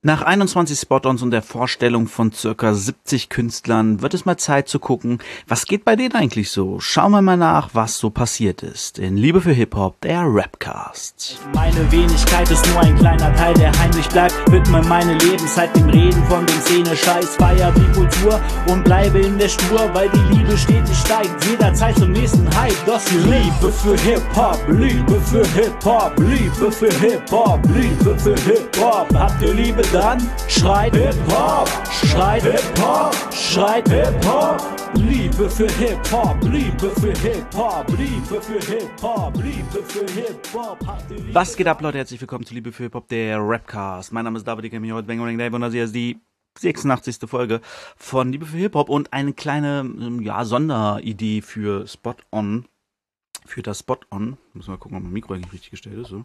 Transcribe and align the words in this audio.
Nach 0.00 0.22
21 0.22 0.78
Spot-ons 0.78 1.22
und 1.22 1.32
der 1.32 1.42
Vorstellung 1.42 2.06
von 2.06 2.30
circa 2.30 2.72
70 2.72 3.30
Künstlern 3.30 4.00
wird 4.00 4.14
es 4.14 4.24
mal 4.24 4.36
Zeit 4.36 4.68
zu 4.68 4.78
gucken, 4.78 5.18
was 5.48 5.66
geht 5.66 5.84
bei 5.84 5.96
denen 5.96 6.14
eigentlich 6.14 6.52
so. 6.52 6.78
Schauen 6.78 7.10
wir 7.10 7.20
mal 7.20 7.36
nach, 7.36 7.70
was 7.72 7.98
so 7.98 8.08
passiert 8.08 8.62
ist. 8.62 9.00
In 9.00 9.16
Liebe 9.16 9.40
für 9.40 9.50
Hip-Hop, 9.50 10.00
der 10.02 10.22
Rapcast. 10.24 11.40
Meine 11.52 11.90
Wenigkeit 11.90 12.48
ist 12.48 12.64
nur 12.68 12.78
ein 12.78 12.94
kleiner 12.94 13.34
Teil, 13.34 13.54
der 13.54 13.76
heimlich 13.76 14.08
bleibt. 14.10 14.36
Widme 14.52 14.82
meine 14.82 15.14
Lebenszeit 15.14 15.74
dem 15.74 15.88
Reden 15.88 16.22
von 16.26 16.46
dem 16.46 16.60
Szene-Scheiß. 16.60 17.34
Feier 17.34 17.72
die 17.72 17.92
Kultur 17.92 18.40
und 18.68 18.84
bleibe 18.84 19.18
in 19.18 19.36
der 19.36 19.48
Spur, 19.48 19.92
weil 19.94 20.08
die 20.10 20.36
Liebe 20.36 20.56
stetig 20.56 20.96
steigt. 20.96 21.44
Jederzeit 21.44 21.98
zum 21.98 22.12
nächsten 22.12 22.48
Hype. 22.56 22.86
Das 22.86 23.10
Liebe 23.10 23.72
für 23.72 23.98
Hip-Hop, 23.98 24.60
Liebe 24.68 25.20
für 25.22 25.44
Hip-Hop, 25.44 26.12
Liebe 26.20 26.70
für 26.70 26.94
Hip-Hop, 27.00 27.60
Liebe 27.74 28.16
für 28.16 28.36
Hip-Hop. 28.36 29.12
Habt 29.12 29.42
ihr 29.42 29.54
Liebe 29.54 29.87
dann 29.92 30.20
schreit 30.48 30.94
Hip-Hop, 30.94 31.68
schreit 31.92 32.42
Hip-Hop, 32.42 33.14
schreit 33.32 33.88
Hip-Hop. 33.88 34.62
Liebe 34.94 35.48
für 35.48 35.70
Hip-Hop, 35.72 36.36
Liebe 36.42 36.90
für 37.00 37.12
Hip-Hop, 37.12 37.86
Liebe 37.96 38.42
für 38.42 38.60
Hip-Hop, 38.60 39.36
Liebe 39.36 39.82
für 39.84 40.06
Hip-Hop. 40.12 40.78
Was 41.32 41.56
geht 41.56 41.66
ab, 41.66 41.80
Leute? 41.80 41.98
Herzlich 41.98 42.20
willkommen 42.20 42.44
zu 42.44 42.54
Liebe 42.54 42.72
für 42.72 42.84
Hip-Hop, 42.84 43.08
der 43.08 43.38
Rapcast. 43.40 44.12
Mein 44.12 44.24
Name 44.24 44.38
ist 44.38 44.46
David, 44.46 44.64
ich 44.66 44.80
mich 44.80 44.92
heute 44.92 45.06
Bang 45.06 45.38
Dave 45.38 45.54
und 45.54 45.62
das 45.62 45.72
hier 45.72 45.84
ist 45.84 45.94
die 45.94 46.18
86. 46.58 47.18
Folge 47.26 47.60
von 47.96 48.32
Liebe 48.32 48.46
für 48.46 48.56
Hip-Hop 48.56 48.88
und 48.88 49.12
eine 49.12 49.32
kleine 49.32 49.88
ja, 50.20 50.44
Sonderidee 50.44 51.40
für 51.40 51.86
Spot 51.86 52.16
On 52.32 52.66
für 53.48 53.62
das 53.62 53.80
Spot-On. 53.80 54.36
Muss 54.54 54.68
mal 54.68 54.76
gucken, 54.76 54.96
ob 54.96 55.02
mein 55.02 55.12
Mikro 55.12 55.34
eigentlich 55.34 55.52
richtig 55.52 55.70
gestellt 55.70 55.98
ist. 55.98 56.08
So, 56.08 56.24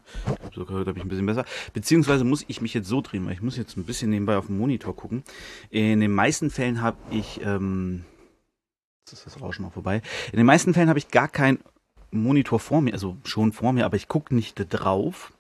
so 0.54 0.66
gehört 0.66 0.88
habe 0.88 0.98
ich 0.98 1.06
ein 1.06 1.10
bisschen 1.10 1.26
besser. 1.26 1.46
Beziehungsweise 1.74 2.24
muss 2.24 2.46
ich 2.48 2.62
mich 2.62 2.74
jetzt 2.74 2.88
so 2.88 3.02
drehen, 3.02 3.26
weil 3.26 3.34
ich 3.34 3.42
muss 3.42 3.58
jetzt 3.58 3.78
ein 3.78 3.86
bisschen 3.86 4.10
nebenbei 4.10 4.38
auf 4.38 4.48
den 4.48 4.58
Monitor 4.58 4.96
gucken. 4.96 5.24
In 5.70 6.00
den 6.00 6.14
meisten 6.14 6.50
Fällen 6.50 6.82
habe 6.82 6.98
ich, 7.12 7.42
ähm, 7.44 8.06
jetzt 9.02 9.14
ist 9.14 9.26
das 9.26 9.42
Rauschen 9.42 9.66
auch 9.66 9.74
vorbei. 9.74 10.02
In 10.32 10.38
den 10.38 10.46
meisten 10.46 10.74
Fällen 10.74 10.90
habe 10.90 11.00
ich 11.00 11.10
gar 11.10 11.28
keinen 11.28 11.60
Monitor 12.12 12.60
vor 12.60 12.82
mir, 12.82 12.94
also 12.94 13.18
schon 13.24 13.52
vor 13.52 13.74
mir, 13.74 13.86
aber 13.86 13.96
ich 13.96 14.08
gucke 14.08 14.36
nicht 14.36 14.56
drauf. 14.70 15.34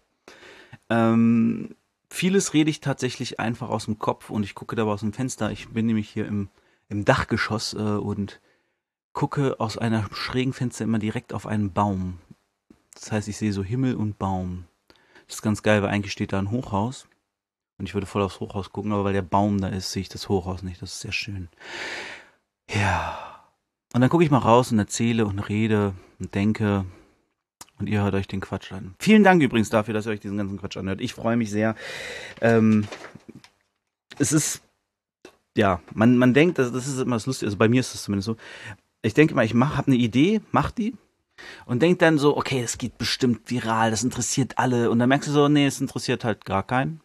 Ähm, 0.89 1.75
vieles 2.09 2.53
rede 2.53 2.69
ich 2.69 2.81
tatsächlich 2.81 3.39
einfach 3.39 3.69
aus 3.69 3.85
dem 3.85 3.99
Kopf 3.99 4.29
und 4.29 4.43
ich 4.43 4.55
gucke 4.55 4.75
dabei 4.75 4.91
aus 4.91 5.01
dem 5.01 5.13
Fenster. 5.13 5.51
Ich 5.51 5.69
bin 5.69 5.85
nämlich 5.85 6.09
hier 6.09 6.25
im, 6.27 6.49
im 6.89 7.05
Dachgeschoss 7.05 7.73
äh, 7.73 7.77
und 7.77 8.39
gucke 9.13 9.59
aus 9.59 9.77
einer 9.77 10.09
schrägen 10.13 10.53
Fenster 10.53 10.83
immer 10.83 10.99
direkt 10.99 11.33
auf 11.33 11.45
einen 11.47 11.71
Baum. 11.71 12.19
Das 12.95 13.11
heißt, 13.11 13.27
ich 13.27 13.37
sehe 13.37 13.53
so 13.53 13.63
Himmel 13.63 13.95
und 13.95 14.19
Baum. 14.19 14.65
Das 15.27 15.35
ist 15.35 15.41
ganz 15.41 15.63
geil, 15.63 15.81
weil 15.81 15.89
eigentlich 15.89 16.11
steht 16.11 16.33
da 16.33 16.39
ein 16.39 16.51
Hochhaus. 16.51 17.07
Und 17.77 17.87
ich 17.87 17.93
würde 17.93 18.07
voll 18.07 18.21
aufs 18.21 18.39
Hochhaus 18.39 18.71
gucken, 18.71 18.91
aber 18.91 19.03
weil 19.03 19.13
der 19.13 19.21
Baum 19.21 19.59
da 19.59 19.67
ist, 19.67 19.91
sehe 19.91 20.01
ich 20.01 20.09
das 20.09 20.29
Hochhaus 20.29 20.63
nicht. 20.63 20.81
Das 20.81 20.93
ist 20.93 21.01
sehr 21.01 21.11
schön. 21.11 21.49
Ja. 22.69 23.41
Und 23.93 24.01
dann 24.01 24.09
gucke 24.09 24.23
ich 24.23 24.31
mal 24.31 24.39
raus 24.39 24.71
und 24.71 24.79
erzähle 24.79 25.25
und 25.25 25.39
rede 25.39 25.93
und 26.19 26.33
denke. 26.35 26.85
Und 27.79 27.89
ihr 27.89 28.03
hört 28.03 28.13
euch 28.13 28.27
den 28.27 28.41
Quatsch 28.41 28.71
an. 28.71 28.95
Vielen 28.99 29.23
Dank 29.23 29.41
übrigens 29.41 29.69
dafür, 29.69 29.93
dass 29.93 30.05
ihr 30.05 30.11
euch 30.11 30.19
diesen 30.19 30.37
ganzen 30.37 30.59
Quatsch 30.59 30.77
anhört. 30.77 31.01
Ich 31.01 31.13
freue 31.13 31.35
mich 31.35 31.49
sehr. 31.49 31.75
Ähm, 32.41 32.87
es 34.19 34.31
ist 34.31 34.61
ja, 35.55 35.81
man, 35.93 36.17
man 36.17 36.33
denkt, 36.33 36.57
das, 36.57 36.71
das 36.71 36.87
ist 36.87 36.99
immer 36.99 37.15
das 37.15 37.25
Lustige, 37.25 37.47
also 37.47 37.57
bei 37.57 37.67
mir 37.69 37.79
ist 37.79 37.93
es 37.93 38.03
zumindest 38.03 38.25
so, 38.25 38.37
ich 39.03 39.13
denke 39.13 39.35
mal, 39.35 39.45
ich 39.45 39.53
habe 39.53 39.87
eine 39.87 39.97
Idee, 39.97 40.41
mach 40.51 40.71
die 40.71 40.95
und 41.65 41.81
denk 41.81 41.99
dann 41.99 42.17
so, 42.17 42.37
okay, 42.37 42.61
es 42.61 42.77
geht 42.77 42.97
bestimmt 42.97 43.51
viral, 43.51 43.91
das 43.91 44.03
interessiert 44.03 44.57
alle 44.57 44.89
und 44.89 44.99
dann 44.99 45.09
merkst 45.09 45.27
du 45.27 45.33
so, 45.33 45.47
nee, 45.49 45.67
es 45.67 45.81
interessiert 45.81 46.23
halt 46.23 46.45
gar 46.45 46.63
keinen. 46.63 47.01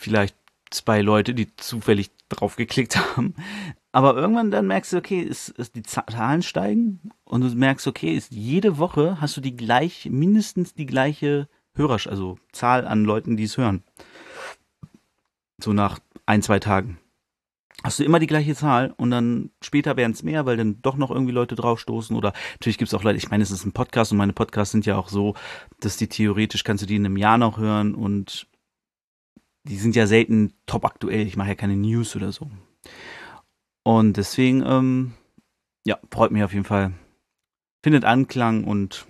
Vielleicht 0.00 0.36
zwei 0.70 1.02
Leute, 1.02 1.34
die 1.34 1.54
zufällig 1.56 2.10
drauf 2.28 2.56
geklickt 2.56 2.96
haben. 3.16 3.34
Aber 3.92 4.16
irgendwann 4.16 4.50
dann 4.50 4.66
merkst 4.66 4.92
du, 4.92 4.96
okay, 4.98 5.26
es, 5.28 5.52
es, 5.56 5.72
die 5.72 5.82
Zahlen 5.82 6.42
steigen 6.42 7.10
und 7.24 7.42
du 7.42 7.48
merkst, 7.48 7.86
okay, 7.86 8.14
ist 8.14 8.32
jede 8.32 8.78
Woche 8.78 9.20
hast 9.20 9.36
du 9.36 9.40
die 9.40 9.56
gleich, 9.56 10.08
mindestens 10.10 10.74
die 10.74 10.86
gleiche 10.86 11.48
Hörer, 11.74 11.98
also 12.08 12.38
Zahl 12.52 12.86
an 12.86 13.04
Leuten, 13.04 13.36
die 13.36 13.44
es 13.44 13.56
hören. 13.56 13.82
So 15.62 15.72
nach 15.72 15.98
ein, 16.26 16.42
zwei 16.42 16.58
Tagen 16.58 16.98
hast 17.84 17.98
du 17.98 18.04
immer 18.04 18.18
die 18.18 18.26
gleiche 18.26 18.54
Zahl 18.54 18.92
und 18.96 19.10
dann 19.10 19.50
später 19.62 19.96
werden 19.96 20.12
es 20.12 20.22
mehr, 20.22 20.46
weil 20.46 20.56
dann 20.56 20.82
doch 20.82 20.96
noch 20.96 21.10
irgendwie 21.10 21.32
Leute 21.32 21.54
draufstoßen 21.54 22.16
oder 22.16 22.32
natürlich 22.54 22.78
gibt 22.78 22.88
es 22.88 22.94
auch 22.94 23.04
Leute, 23.04 23.18
ich 23.18 23.30
meine, 23.30 23.42
es 23.42 23.50
ist 23.50 23.64
ein 23.64 23.72
Podcast 23.72 24.12
und 24.12 24.18
meine 24.18 24.32
Podcasts 24.32 24.72
sind 24.72 24.86
ja 24.86 24.96
auch 24.96 25.08
so, 25.08 25.34
dass 25.80 25.96
die 25.96 26.08
theoretisch 26.08 26.64
kannst 26.64 26.82
du 26.82 26.86
die 26.86 26.96
in 26.96 27.06
einem 27.06 27.16
Jahr 27.16 27.38
noch 27.38 27.58
hören 27.58 27.94
und 27.94 28.48
die 29.64 29.76
sind 29.76 29.94
ja 29.94 30.06
selten 30.06 30.54
top 30.66 30.84
aktuell. 30.84 31.26
Ich 31.26 31.36
mache 31.36 31.48
ja 31.48 31.54
keine 31.54 31.76
News 31.76 32.16
oder 32.16 32.32
so. 32.32 32.50
Und 33.84 34.16
deswegen, 34.16 34.62
ähm, 34.66 35.14
ja, 35.84 35.98
freut 36.10 36.30
mich 36.30 36.42
auf 36.42 36.52
jeden 36.52 36.64
Fall. 36.64 36.92
Findet 37.82 38.04
Anklang 38.04 38.64
und 38.64 39.06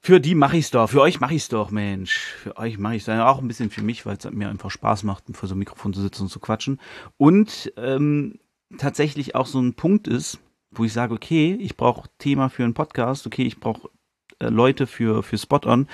für 0.00 0.20
die 0.20 0.34
mache 0.34 0.56
ich's 0.56 0.70
doch. 0.70 0.88
Für 0.88 1.00
euch 1.00 1.20
mache 1.20 1.34
ich's 1.34 1.48
doch, 1.48 1.70
Mensch. 1.70 2.18
Für 2.42 2.56
euch 2.56 2.78
mache 2.78 2.96
ich's 2.96 3.04
dann 3.04 3.20
auch 3.20 3.40
ein 3.40 3.48
bisschen 3.48 3.70
für 3.70 3.82
mich, 3.82 4.06
weil 4.06 4.16
es 4.16 4.30
mir 4.30 4.48
einfach 4.48 4.70
Spaß 4.70 5.02
macht, 5.02 5.24
vor 5.32 5.48
so 5.48 5.54
einem 5.54 5.60
Mikrofon 5.60 5.92
zu 5.92 6.00
sitzen 6.00 6.22
und 6.22 6.28
zu 6.28 6.40
quatschen. 6.40 6.80
Und 7.16 7.72
ähm, 7.76 8.38
tatsächlich 8.78 9.34
auch 9.34 9.46
so 9.46 9.60
ein 9.60 9.74
Punkt 9.74 10.08
ist, 10.08 10.38
wo 10.70 10.84
ich 10.84 10.92
sage, 10.92 11.14
okay, 11.14 11.56
ich 11.60 11.76
brauche 11.76 12.08
Thema 12.18 12.48
für 12.48 12.64
einen 12.64 12.74
Podcast, 12.74 13.26
okay, 13.26 13.42
ich 13.42 13.58
brauche 13.58 13.90
äh, 14.38 14.48
Leute 14.48 14.86
für, 14.86 15.22
für 15.22 15.38
Spot-On. 15.38 15.88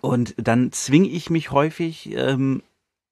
Und 0.00 0.34
dann 0.38 0.70
zwinge 0.72 1.08
ich 1.08 1.30
mich 1.30 1.50
häufig, 1.50 2.14
ähm, 2.14 2.62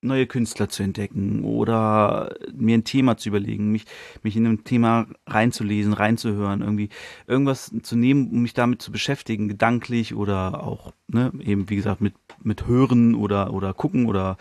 neue 0.07 0.27
Künstler 0.27 0.69
zu 0.69 0.83
entdecken 0.83 1.45
oder 1.45 2.35
mir 2.55 2.79
ein 2.79 2.85
Thema 2.85 3.17
zu 3.17 3.29
überlegen, 3.29 3.73
mich, 3.73 3.85
mich 4.23 4.37
in 4.37 4.47
ein 4.47 4.65
Thema 4.65 5.07
reinzulesen, 5.27 5.93
reinzuhören, 5.93 6.63
irgendwie 6.63 6.89
irgendwas 7.27 7.73
zu 7.83 7.97
nehmen, 7.97 8.31
um 8.31 8.43
mich 8.43 8.55
damit 8.55 8.81
zu 8.81 8.93
beschäftigen, 8.93 9.49
gedanklich 9.49 10.15
oder 10.15 10.63
auch, 10.63 10.93
ne, 11.09 11.33
eben 11.41 11.69
wie 11.69 11.77
gesagt, 11.77 12.01
mit, 12.01 12.15
mit 12.43 12.67
Hören 12.67 13.15
oder, 13.15 13.53
oder 13.53 13.75
gucken 13.75 14.07
oder 14.07 14.37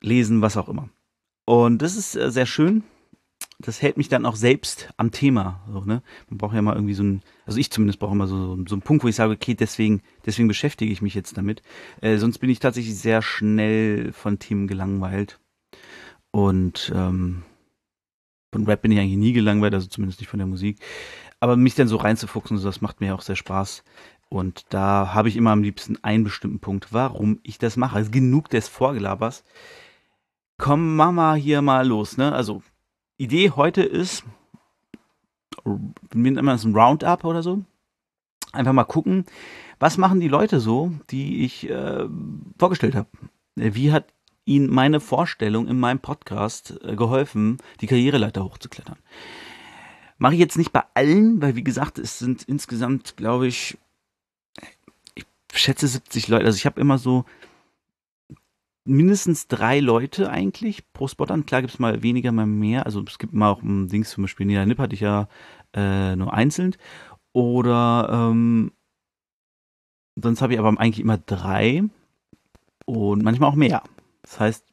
lesen, 0.00 0.42
was 0.42 0.56
auch 0.56 0.68
immer. 0.68 0.88
Und 1.44 1.82
das 1.82 1.96
ist 1.96 2.16
äh, 2.16 2.30
sehr 2.30 2.46
schön 2.46 2.84
das 3.58 3.80
hält 3.80 3.96
mich 3.96 4.08
dann 4.08 4.26
auch 4.26 4.36
selbst 4.36 4.88
am 4.96 5.10
Thema. 5.10 5.60
So, 5.70 5.80
ne? 5.80 6.02
Man 6.28 6.38
braucht 6.38 6.54
ja 6.54 6.62
mal 6.62 6.74
irgendwie 6.74 6.94
so 6.94 7.02
ein, 7.02 7.22
also 7.46 7.58
ich 7.58 7.70
zumindest 7.70 7.98
brauche 7.98 8.12
immer 8.12 8.26
so, 8.26 8.56
so 8.66 8.74
einen 8.74 8.82
Punkt, 8.82 9.04
wo 9.04 9.08
ich 9.08 9.16
sage, 9.16 9.32
okay, 9.32 9.54
deswegen, 9.54 10.02
deswegen 10.26 10.48
beschäftige 10.48 10.92
ich 10.92 11.02
mich 11.02 11.14
jetzt 11.14 11.36
damit. 11.36 11.62
Äh, 12.00 12.16
sonst 12.18 12.38
bin 12.38 12.50
ich 12.50 12.58
tatsächlich 12.58 12.98
sehr 12.98 13.22
schnell 13.22 14.12
von 14.12 14.38
Themen 14.38 14.66
gelangweilt. 14.66 15.38
Und 16.30 16.92
ähm, 16.94 17.42
von 18.52 18.66
Rap 18.66 18.82
bin 18.82 18.92
ich 18.92 18.98
eigentlich 18.98 19.16
nie 19.16 19.32
gelangweilt, 19.32 19.74
also 19.74 19.86
zumindest 19.86 20.20
nicht 20.20 20.28
von 20.28 20.38
der 20.38 20.46
Musik. 20.46 20.78
Aber 21.40 21.56
mich 21.56 21.74
dann 21.74 21.88
so 21.88 21.96
reinzufuchsen, 21.96 22.62
das 22.62 22.80
macht 22.80 23.00
mir 23.00 23.14
auch 23.14 23.22
sehr 23.22 23.36
Spaß. 23.36 23.84
Und 24.28 24.64
da 24.70 25.12
habe 25.12 25.28
ich 25.28 25.36
immer 25.36 25.50
am 25.50 25.62
liebsten 25.62 25.98
einen 26.02 26.24
bestimmten 26.24 26.60
Punkt, 26.60 26.92
warum 26.92 27.38
ich 27.42 27.58
das 27.58 27.76
mache. 27.76 27.96
Also 27.96 28.10
genug 28.10 28.48
des 28.48 28.66
Vorgelabers. 28.68 29.44
Komm, 30.58 30.96
Mama, 30.96 31.34
hier 31.34 31.60
mal 31.60 31.86
los, 31.86 32.16
ne? 32.16 32.32
Also 32.32 32.62
Idee 33.22 33.50
heute 33.50 33.82
ist, 33.82 34.24
wir 35.64 35.80
nennen 36.32 36.46
das 36.46 36.64
ein 36.64 36.74
Roundup 36.74 37.24
oder 37.24 37.42
so. 37.42 37.62
Einfach 38.52 38.72
mal 38.72 38.84
gucken, 38.84 39.26
was 39.78 39.96
machen 39.96 40.18
die 40.18 40.28
Leute 40.28 40.58
so, 40.58 40.92
die 41.10 41.44
ich 41.44 41.70
äh, 41.70 42.06
vorgestellt 42.58 42.96
habe. 42.96 43.08
Wie 43.54 43.92
hat 43.92 44.12
ihnen 44.44 44.68
meine 44.70 44.98
Vorstellung 44.98 45.68
in 45.68 45.78
meinem 45.78 46.00
Podcast 46.00 46.74
äh, 46.82 46.96
geholfen, 46.96 47.58
die 47.80 47.86
Karriereleiter 47.86 48.44
hochzuklettern? 48.44 48.98
Mache 50.18 50.34
ich 50.34 50.40
jetzt 50.40 50.58
nicht 50.58 50.72
bei 50.72 50.82
allen, 50.94 51.40
weil 51.40 51.54
wie 51.54 51.64
gesagt, 51.64 52.00
es 52.00 52.18
sind 52.18 52.42
insgesamt, 52.42 53.16
glaube 53.16 53.46
ich, 53.46 53.78
ich 55.14 55.26
schätze 55.54 55.86
70 55.86 56.26
Leute. 56.26 56.46
Also 56.46 56.56
ich 56.56 56.66
habe 56.66 56.80
immer 56.80 56.98
so 56.98 57.24
mindestens 58.84 59.46
drei 59.48 59.80
Leute 59.80 60.30
eigentlich 60.30 60.92
pro 60.92 61.08
Spot 61.08 61.26
an. 61.26 61.46
Klar 61.46 61.62
gibt 61.62 61.74
es 61.74 61.78
mal 61.78 62.02
weniger, 62.02 62.32
mal 62.32 62.46
mehr. 62.46 62.86
Also 62.86 63.02
es 63.06 63.18
gibt 63.18 63.32
mal 63.32 63.50
auch 63.50 63.62
ein 63.62 63.88
Dings, 63.88 64.10
zum 64.10 64.24
Beispiel 64.24 64.46
Nina 64.46 64.66
Nipp 64.66 64.78
hatte 64.78 64.94
ich 64.94 65.00
ja 65.00 65.28
äh, 65.74 66.16
nur 66.16 66.32
einzeln. 66.32 66.76
Oder 67.32 68.08
ähm, 68.10 68.72
sonst 70.16 70.42
habe 70.42 70.52
ich 70.52 70.58
aber 70.58 70.68
eigentlich 70.78 71.00
immer 71.00 71.18
drei 71.18 71.84
und 72.84 73.22
manchmal 73.22 73.50
auch 73.50 73.54
mehr. 73.54 73.82
Das 74.22 74.40
heißt, 74.40 74.71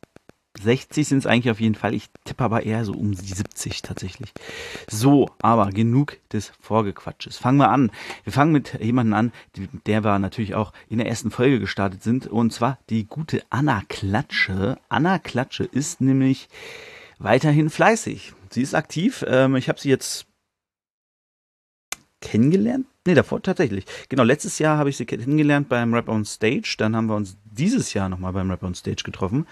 60 0.61 1.07
sind 1.07 1.17
es 1.19 1.25
eigentlich 1.25 1.51
auf 1.51 1.59
jeden 1.59 1.75
Fall. 1.75 1.94
Ich 1.94 2.09
tippe 2.25 2.44
aber 2.44 2.63
eher 2.63 2.85
so 2.85 2.94
um 2.94 3.13
die 3.13 3.33
70 3.33 3.81
tatsächlich. 3.81 4.33
So, 4.89 5.29
aber 5.41 5.69
genug 5.69 6.17
des 6.31 6.51
Vorgequatsches. 6.59 7.38
Fangen 7.38 7.57
wir 7.57 7.69
an. 7.69 7.91
Wir 8.23 8.33
fangen 8.33 8.51
mit 8.51 8.79
jemandem 8.81 9.13
an, 9.13 9.31
der 9.85 10.03
wir 10.03 10.19
natürlich 10.19 10.56
auch 10.56 10.73
in 10.89 10.97
der 10.97 11.07
ersten 11.07 11.31
Folge 11.31 11.59
gestartet 11.59 12.03
sind. 12.03 12.27
Und 12.27 12.53
zwar 12.53 12.79
die 12.89 13.06
gute 13.06 13.44
Anna 13.50 13.83
Klatsche. 13.88 14.77
Anna 14.89 15.19
Klatsche 15.19 15.63
ist 15.63 16.01
nämlich 16.01 16.50
weiterhin 17.19 17.69
fleißig. 17.69 18.33
Sie 18.50 18.62
ist 18.62 18.75
aktiv. 18.75 19.23
Ähm, 19.27 19.55
ich 19.55 19.69
habe 19.69 19.79
sie 19.79 19.89
jetzt 19.89 20.25
kennengelernt. 22.21 22.85
Nee, 23.05 23.13
davor 23.13 23.41
tatsächlich. 23.41 23.85
Genau, 24.09 24.23
letztes 24.23 24.59
Jahr 24.59 24.77
habe 24.77 24.89
ich 24.89 24.97
sie 24.97 25.05
kennengelernt 25.05 25.69
beim 25.69 25.94
Rap 25.94 26.09
on 26.09 26.25
Stage. 26.25 26.75
Dann 26.77 26.95
haben 26.95 27.07
wir 27.07 27.15
uns 27.15 27.38
dieses 27.45 27.94
Jahr 27.94 28.09
nochmal 28.09 28.33
beim 28.33 28.51
Rap 28.51 28.63
on 28.63 28.75
Stage 28.75 29.03
getroffen. 29.03 29.47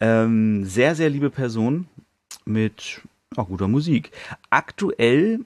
Ähm, 0.00 0.64
sehr, 0.64 0.94
sehr 0.94 1.10
liebe 1.10 1.30
Person 1.30 1.86
mit 2.44 3.02
auch 3.36 3.48
guter 3.48 3.68
Musik. 3.68 4.10
Aktuell 4.50 5.40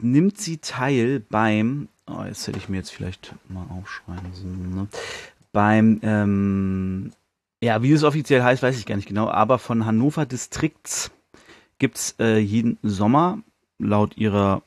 nimmt 0.00 0.38
sie 0.38 0.58
teil 0.58 1.20
beim, 1.20 1.88
oh, 2.06 2.22
jetzt 2.24 2.46
hätte 2.46 2.58
ich 2.58 2.68
mir 2.68 2.78
jetzt 2.78 2.92
vielleicht 2.92 3.34
mal 3.48 3.66
aufschreiben 3.70 4.32
sollen, 4.32 4.74
ne? 4.74 4.88
beim, 5.52 6.00
ähm, 6.02 7.12
ja, 7.62 7.82
wie 7.82 7.92
es 7.92 8.04
offiziell 8.04 8.42
heißt, 8.42 8.62
weiß 8.62 8.78
ich 8.78 8.86
gar 8.86 8.96
nicht 8.96 9.08
genau, 9.08 9.28
aber 9.28 9.58
von 9.58 9.86
Hannover 9.86 10.26
Distrikts 10.26 11.10
gibt 11.78 11.96
es 11.96 12.14
äh, 12.18 12.38
jeden 12.38 12.78
Sommer 12.82 13.40
laut 13.78 14.16
ihrer 14.16 14.62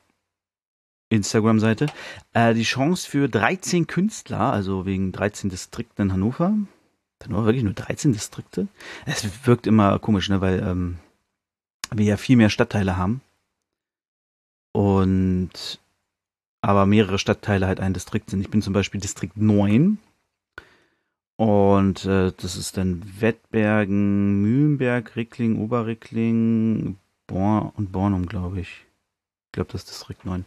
Instagram-Seite 1.10 1.86
äh, 2.34 2.54
die 2.54 2.62
Chance 2.62 3.08
für 3.08 3.28
13 3.28 3.86
Künstler, 3.86 4.52
also 4.52 4.86
wegen 4.86 5.12
13 5.12 5.50
Distrikten 5.50 6.06
in 6.06 6.12
Hannover. 6.12 6.54
Hannover 7.24 7.46
wirklich 7.46 7.64
nur 7.64 7.74
13 7.74 8.12
Distrikte? 8.12 8.68
Es 9.06 9.46
wirkt 9.46 9.66
immer 9.66 9.98
komisch, 9.98 10.28
ne, 10.28 10.40
weil 10.40 10.60
ähm, 10.60 10.98
wir 11.92 12.04
ja 12.04 12.16
viel 12.16 12.36
mehr 12.36 12.50
Stadtteile 12.50 12.96
haben. 12.96 13.20
Und 14.72 15.80
aber 16.62 16.86
mehrere 16.86 17.18
Stadtteile 17.18 17.66
halt 17.66 17.80
ein 17.80 17.94
Distrikt 17.94 18.30
sind. 18.30 18.40
Ich 18.40 18.50
bin 18.50 18.62
zum 18.62 18.72
Beispiel 18.72 19.00
Distrikt 19.00 19.36
9. 19.36 19.98
Und 21.36 22.04
äh, 22.04 22.32
das 22.36 22.56
ist 22.56 22.76
dann 22.76 23.02
Wettbergen, 23.18 24.42
Mühlenberg, 24.42 25.16
Rickling, 25.16 25.58
Oberrickling, 25.58 26.98
Born 27.26 27.72
und 27.76 27.92
Bornum, 27.92 28.26
glaube 28.26 28.60
ich. 28.60 28.84
Ich 29.46 29.52
glaube, 29.52 29.72
das 29.72 29.82
ist 29.82 29.90
Distrikt 29.90 30.26
9. 30.26 30.44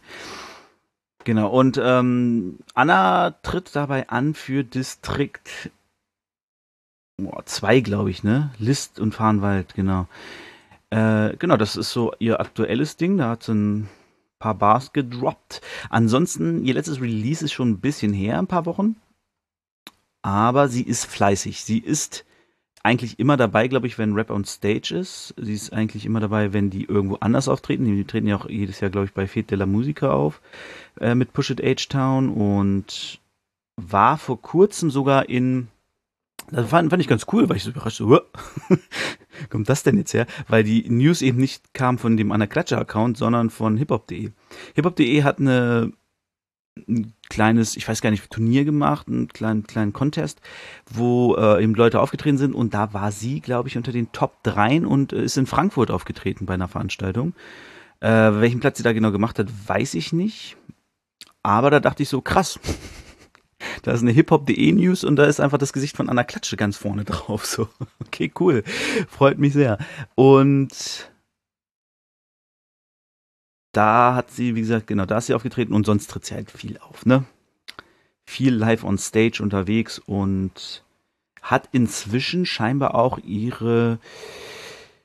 Genau, 1.24 1.48
und 1.48 1.80
ähm, 1.82 2.58
Anna 2.74 3.32
tritt 3.42 3.74
dabei 3.74 4.08
an 4.08 4.34
für 4.34 4.62
Distrikt 4.62 5.70
2, 7.44 7.80
glaube 7.80 8.10
ich, 8.10 8.24
ne? 8.24 8.50
List 8.58 8.98
und 8.98 9.14
Farnwald, 9.14 9.74
genau. 9.74 10.06
Äh, 10.90 11.36
genau, 11.38 11.56
das 11.56 11.76
ist 11.76 11.90
so 11.90 12.12
ihr 12.18 12.40
aktuelles 12.40 12.96
Ding. 12.96 13.16
Da 13.18 13.30
hat 13.30 13.44
sie 13.44 13.54
ein 13.54 13.88
paar 14.38 14.54
Bars 14.54 14.92
gedroppt. 14.92 15.60
Ansonsten, 15.90 16.64
ihr 16.64 16.74
letztes 16.74 17.00
Release 17.00 17.44
ist 17.44 17.52
schon 17.52 17.70
ein 17.70 17.80
bisschen 17.80 18.12
her, 18.12 18.38
ein 18.38 18.46
paar 18.46 18.66
Wochen. 18.66 18.96
Aber 20.22 20.68
sie 20.68 20.82
ist 20.82 21.04
fleißig. 21.04 21.64
Sie 21.64 21.78
ist 21.78 22.24
eigentlich 22.82 23.18
immer 23.18 23.36
dabei, 23.36 23.68
glaube 23.68 23.86
ich, 23.86 23.98
wenn 23.98 24.14
Rap 24.14 24.30
on 24.30 24.44
Stage 24.44 24.94
ist. 24.94 25.34
Sie 25.36 25.54
ist 25.54 25.72
eigentlich 25.72 26.04
immer 26.04 26.20
dabei, 26.20 26.52
wenn 26.52 26.70
die 26.70 26.84
irgendwo 26.84 27.16
anders 27.16 27.48
auftreten. 27.48 27.86
Die 27.86 28.04
treten 28.04 28.26
ja 28.26 28.36
auch 28.36 28.48
jedes 28.48 28.80
Jahr, 28.80 28.90
glaube 28.90 29.06
ich, 29.06 29.14
bei 29.14 29.26
Fete 29.26 29.48
de 29.48 29.58
la 29.58 29.66
Musica 29.66 30.12
auf 30.12 30.40
äh, 31.00 31.14
mit 31.14 31.32
Push 31.32 31.50
It 31.50 31.62
H-Town 31.62 32.28
und 32.28 33.20
war 33.76 34.18
vor 34.18 34.40
kurzem 34.40 34.90
sogar 34.90 35.28
in 35.28 35.68
das 36.50 36.68
fand, 36.68 36.90
fand 36.90 37.00
ich 37.00 37.08
ganz 37.08 37.26
cool, 37.32 37.48
weil 37.48 37.56
ich 37.56 37.64
so 37.64 37.70
überrascht 37.70 37.98
so, 37.98 38.20
kommt 39.50 39.68
das 39.68 39.82
denn 39.82 39.96
jetzt 39.96 40.14
her? 40.14 40.26
Weil 40.48 40.62
die 40.62 40.88
News 40.88 41.22
eben 41.22 41.38
nicht 41.38 41.74
kam 41.74 41.98
von 41.98 42.16
dem 42.16 42.32
Anna 42.32 42.46
Klatscher 42.46 42.80
Account, 42.80 43.16
sondern 43.16 43.50
von 43.50 43.76
hiphop.de. 43.76 44.30
Hiphop.de 44.74 45.22
hat 45.22 45.38
eine 45.38 45.92
ein 46.88 47.14
kleines, 47.28 47.76
ich 47.76 47.86
weiß 47.86 48.00
gar 48.00 48.10
nicht, 48.10 48.28
Turnier 48.30 48.64
gemacht, 48.64 49.06
einen 49.08 49.28
kleinen, 49.28 49.64
kleinen 49.66 49.92
Contest, 49.92 50.40
wo 50.90 51.36
äh, 51.36 51.62
eben 51.62 51.74
Leute 51.74 52.00
aufgetreten 52.00 52.38
sind 52.38 52.54
und 52.54 52.74
da 52.74 52.92
war 52.92 53.12
sie, 53.12 53.40
glaube 53.40 53.68
ich, 53.68 53.76
unter 53.76 53.92
den 53.92 54.10
Top 54.12 54.42
3 54.42 54.86
und 54.86 55.12
äh, 55.12 55.22
ist 55.22 55.36
in 55.36 55.46
Frankfurt 55.46 55.90
aufgetreten 55.90 56.46
bei 56.46 56.54
einer 56.54 56.68
Veranstaltung. 56.68 57.34
Äh, 58.00 58.08
welchen 58.08 58.60
Platz 58.60 58.78
sie 58.78 58.82
da 58.82 58.92
genau 58.92 59.12
gemacht 59.12 59.38
hat, 59.38 59.48
weiß 59.66 59.94
ich 59.94 60.12
nicht. 60.12 60.56
Aber 61.42 61.70
da 61.70 61.80
dachte 61.80 62.02
ich 62.02 62.08
so, 62.08 62.20
krass. 62.20 62.58
Da 63.82 63.92
ist 63.92 64.02
eine 64.02 64.12
hiphop.de 64.12 64.72
News 64.72 65.04
und 65.04 65.16
da 65.16 65.24
ist 65.24 65.40
einfach 65.40 65.58
das 65.58 65.72
Gesicht 65.72 65.96
von 65.96 66.08
Anna 66.08 66.24
Klatsche 66.24 66.56
ganz 66.56 66.76
vorne 66.76 67.04
drauf. 67.04 67.46
So, 67.46 67.68
okay, 68.04 68.32
cool. 68.40 68.62
Freut 69.08 69.38
mich 69.38 69.52
sehr. 69.52 69.78
Und 70.14 71.10
da 73.72 74.14
hat 74.14 74.30
sie, 74.30 74.54
wie 74.54 74.60
gesagt, 74.60 74.86
genau, 74.86 75.04
da 75.04 75.18
ist 75.18 75.26
sie 75.26 75.34
aufgetreten 75.34 75.74
und 75.74 75.84
sonst 75.86 76.08
tritt 76.08 76.24
sie 76.24 76.34
halt 76.34 76.50
viel 76.50 76.78
auf, 76.78 77.06
ne? 77.06 77.24
Viel 78.24 78.54
live 78.54 78.84
on 78.84 78.96
stage 78.98 79.42
unterwegs 79.42 79.98
und 79.98 80.82
hat 81.42 81.68
inzwischen 81.72 82.46
scheinbar 82.46 82.94
auch 82.94 83.18
ihre 83.18 83.98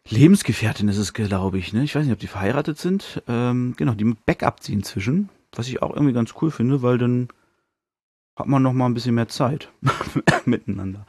Lebensgefährtin, 0.08 0.88
ist 0.88 0.98
es, 0.98 1.14
glaube 1.14 1.58
ich, 1.58 1.74
ne? 1.74 1.84
Ich 1.84 1.96
weiß 1.96 2.06
nicht, 2.06 2.14
ob 2.14 2.20
die 2.20 2.28
verheiratet 2.28 2.78
sind. 2.78 3.22
Ähm, 3.28 3.74
genau, 3.76 3.94
die 3.94 4.06
backupt 4.06 4.64
sie 4.64 4.74
inzwischen, 4.74 5.30
was 5.52 5.68
ich 5.68 5.82
auch 5.82 5.94
irgendwie 5.94 6.14
ganz 6.14 6.34
cool 6.42 6.52
finde, 6.52 6.82
weil 6.82 6.98
dann 6.98 7.30
hat 8.40 8.48
man 8.48 8.64
noch 8.64 8.74
mal 8.74 8.86
ein 8.86 8.94
bisschen 8.94 9.16
mehr 9.16 9.28
Zeit 9.28 9.70
miteinander. 10.46 11.06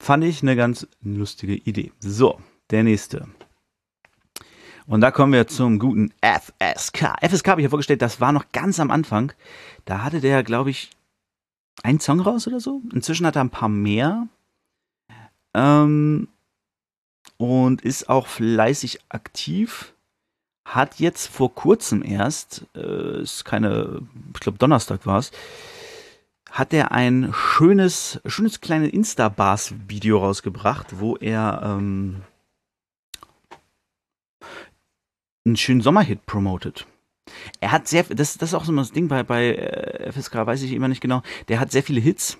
Fand 0.00 0.24
ich 0.24 0.42
eine 0.42 0.56
ganz 0.56 0.86
lustige 1.02 1.54
Idee. 1.54 1.92
So, 2.00 2.40
der 2.70 2.82
nächste. 2.82 3.28
Und 4.86 5.00
da 5.00 5.10
kommen 5.10 5.32
wir 5.32 5.46
zum 5.46 5.78
guten 5.78 6.12
FSK. 6.20 7.14
FSK 7.22 7.48
habe 7.48 7.60
ich 7.60 7.64
ja 7.64 7.70
vorgestellt, 7.70 8.02
das 8.02 8.20
war 8.20 8.32
noch 8.32 8.52
ganz 8.52 8.80
am 8.80 8.90
Anfang. 8.90 9.32
Da 9.86 10.02
hatte 10.02 10.20
der, 10.20 10.42
glaube 10.42 10.70
ich, 10.70 10.90
einen 11.82 12.00
Song 12.00 12.20
raus 12.20 12.46
oder 12.46 12.60
so. 12.60 12.82
Inzwischen 12.92 13.24
hat 13.24 13.36
er 13.36 13.44
ein 13.44 13.50
paar 13.50 13.68
mehr. 13.68 14.28
Ähm, 15.54 16.28
und 17.36 17.82
ist 17.82 18.08
auch 18.08 18.26
fleißig 18.26 19.00
aktiv. 19.08 19.93
Hat 20.64 20.98
jetzt 20.98 21.26
vor 21.26 21.54
kurzem 21.54 22.02
erst, 22.02 22.66
äh, 22.74 23.22
ist 23.22 23.44
keine, 23.44 24.02
ich 24.32 24.40
glaube 24.40 24.58
Donnerstag 24.58 25.06
war 25.06 25.18
es, 25.18 25.30
hat 26.50 26.72
er 26.72 26.92
ein 26.92 27.32
schönes, 27.34 28.20
schönes 28.26 28.60
kleines 28.60 28.90
Insta-Bars-Video 28.90 30.18
rausgebracht, 30.18 31.00
wo 31.00 31.16
er 31.16 31.60
ähm, 31.64 32.22
einen 35.44 35.56
schönen 35.56 35.80
Sommerhit 35.80 36.24
promotet. 36.26 36.86
Er 37.60 37.72
hat 37.72 37.88
sehr, 37.88 38.04
das, 38.04 38.38
das 38.38 38.50
ist 38.50 38.54
auch 38.54 38.64
so 38.64 38.74
das 38.74 38.92
Ding 38.92 39.08
bei, 39.08 39.22
bei 39.22 39.54
äh, 39.54 40.12
FSK, 40.12 40.46
weiß 40.46 40.62
ich 40.62 40.72
immer 40.72 40.88
nicht 40.88 41.00
genau. 41.00 41.22
Der 41.48 41.60
hat 41.60 41.72
sehr 41.72 41.82
viele 41.82 42.00
Hits. 42.00 42.38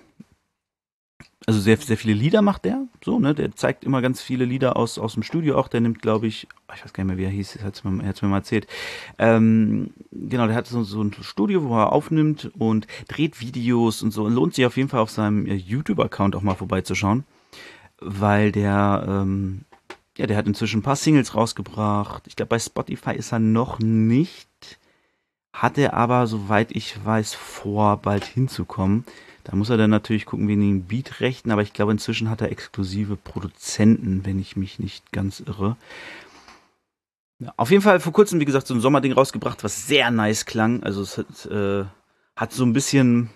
Also 1.45 1.59
sehr, 1.59 1.77
sehr 1.77 1.97
viele 1.97 2.13
Lieder 2.13 2.41
macht 2.41 2.65
der, 2.65 2.84
so, 3.03 3.19
ne? 3.19 3.33
Der 3.35 3.55
zeigt 3.55 3.83
immer 3.83 4.01
ganz 4.01 4.21
viele 4.21 4.45
Lieder 4.45 4.77
aus, 4.77 4.97
aus 4.97 5.13
dem 5.13 5.23
Studio 5.23 5.57
auch. 5.57 5.67
Der 5.67 5.81
nimmt, 5.81 6.01
glaube 6.01 6.27
ich, 6.27 6.47
ich 6.73 6.83
weiß 6.83 6.93
gar 6.93 7.03
nicht 7.03 7.15
mehr, 7.15 7.17
wie 7.17 7.25
er 7.25 7.31
hieß, 7.31 7.57
er 7.57 7.65
hat 7.65 7.75
es 7.75 7.83
mir, 7.83 7.91
mal 7.91 8.37
erzählt. 8.37 8.67
Ähm, 9.17 9.91
genau, 10.11 10.47
der 10.47 10.55
hat 10.55 10.67
so, 10.67 10.83
so 10.83 11.01
ein 11.01 11.13
Studio, 11.21 11.63
wo 11.63 11.77
er 11.77 11.91
aufnimmt 11.91 12.51
und 12.57 12.87
dreht 13.07 13.41
Videos 13.41 14.01
und 14.03 14.11
so. 14.11 14.27
Lohnt 14.27 14.55
sich 14.55 14.65
auf 14.65 14.77
jeden 14.77 14.89
Fall 14.89 15.01
auf 15.01 15.11
seinem 15.11 15.45
YouTube-Account 15.45 16.35
auch 16.35 16.41
mal 16.41 16.55
vorbeizuschauen, 16.55 17.23
weil 17.99 18.51
der 18.51 19.05
ähm, 19.07 19.65
ja, 20.17 20.27
der 20.27 20.37
hat 20.37 20.47
inzwischen 20.47 20.79
ein 20.79 20.83
paar 20.83 20.95
Singles 20.95 21.35
rausgebracht. 21.35 22.27
Ich 22.27 22.35
glaube, 22.35 22.49
bei 22.49 22.59
Spotify 22.59 23.15
ist 23.15 23.33
er 23.33 23.39
noch 23.39 23.79
nicht. 23.79 24.49
Hat 25.51 25.77
er 25.77 25.93
aber, 25.93 26.27
soweit 26.27 26.71
ich 26.71 27.03
weiß, 27.03 27.33
vor, 27.33 27.97
bald 27.97 28.25
hinzukommen. 28.25 29.05
Da 29.45 29.55
muss 29.55 29.69
er 29.69 29.77
dann 29.77 29.89
natürlich 29.89 30.25
gucken, 30.25 30.47
wie 30.47 30.55
den 30.55 30.83
Beat 30.83 31.21
rechten, 31.21 31.51
aber 31.51 31.61
ich 31.61 31.71
glaube, 31.71 31.93
inzwischen 31.93 32.29
hat 32.29 32.41
er 32.41 32.51
exklusive 32.51 33.15
Produzenten, 33.15 34.25
wenn 34.25 34.39
ich 34.39 34.57
mich 34.57 34.79
nicht 34.79 35.11
ganz 35.13 35.39
irre. 35.39 35.77
Ja, 37.39 37.53
auf 37.55 37.71
jeden 37.71 37.83
Fall 37.83 37.99
vor 37.99 38.13
kurzem, 38.13 38.39
wie 38.39 38.45
gesagt, 38.45 38.67
so 38.67 38.73
ein 38.73 38.81
Sommerding 38.81 39.13
rausgebracht, 39.13 39.63
was 39.63 39.87
sehr 39.87 40.11
nice 40.11 40.45
klang. 40.45 40.83
Also 40.83 41.01
es 41.01 41.17
hat, 41.17 41.45
äh, 41.45 41.85
hat 42.35 42.51
so 42.51 42.65
ein 42.65 42.73
bisschen 42.73 43.29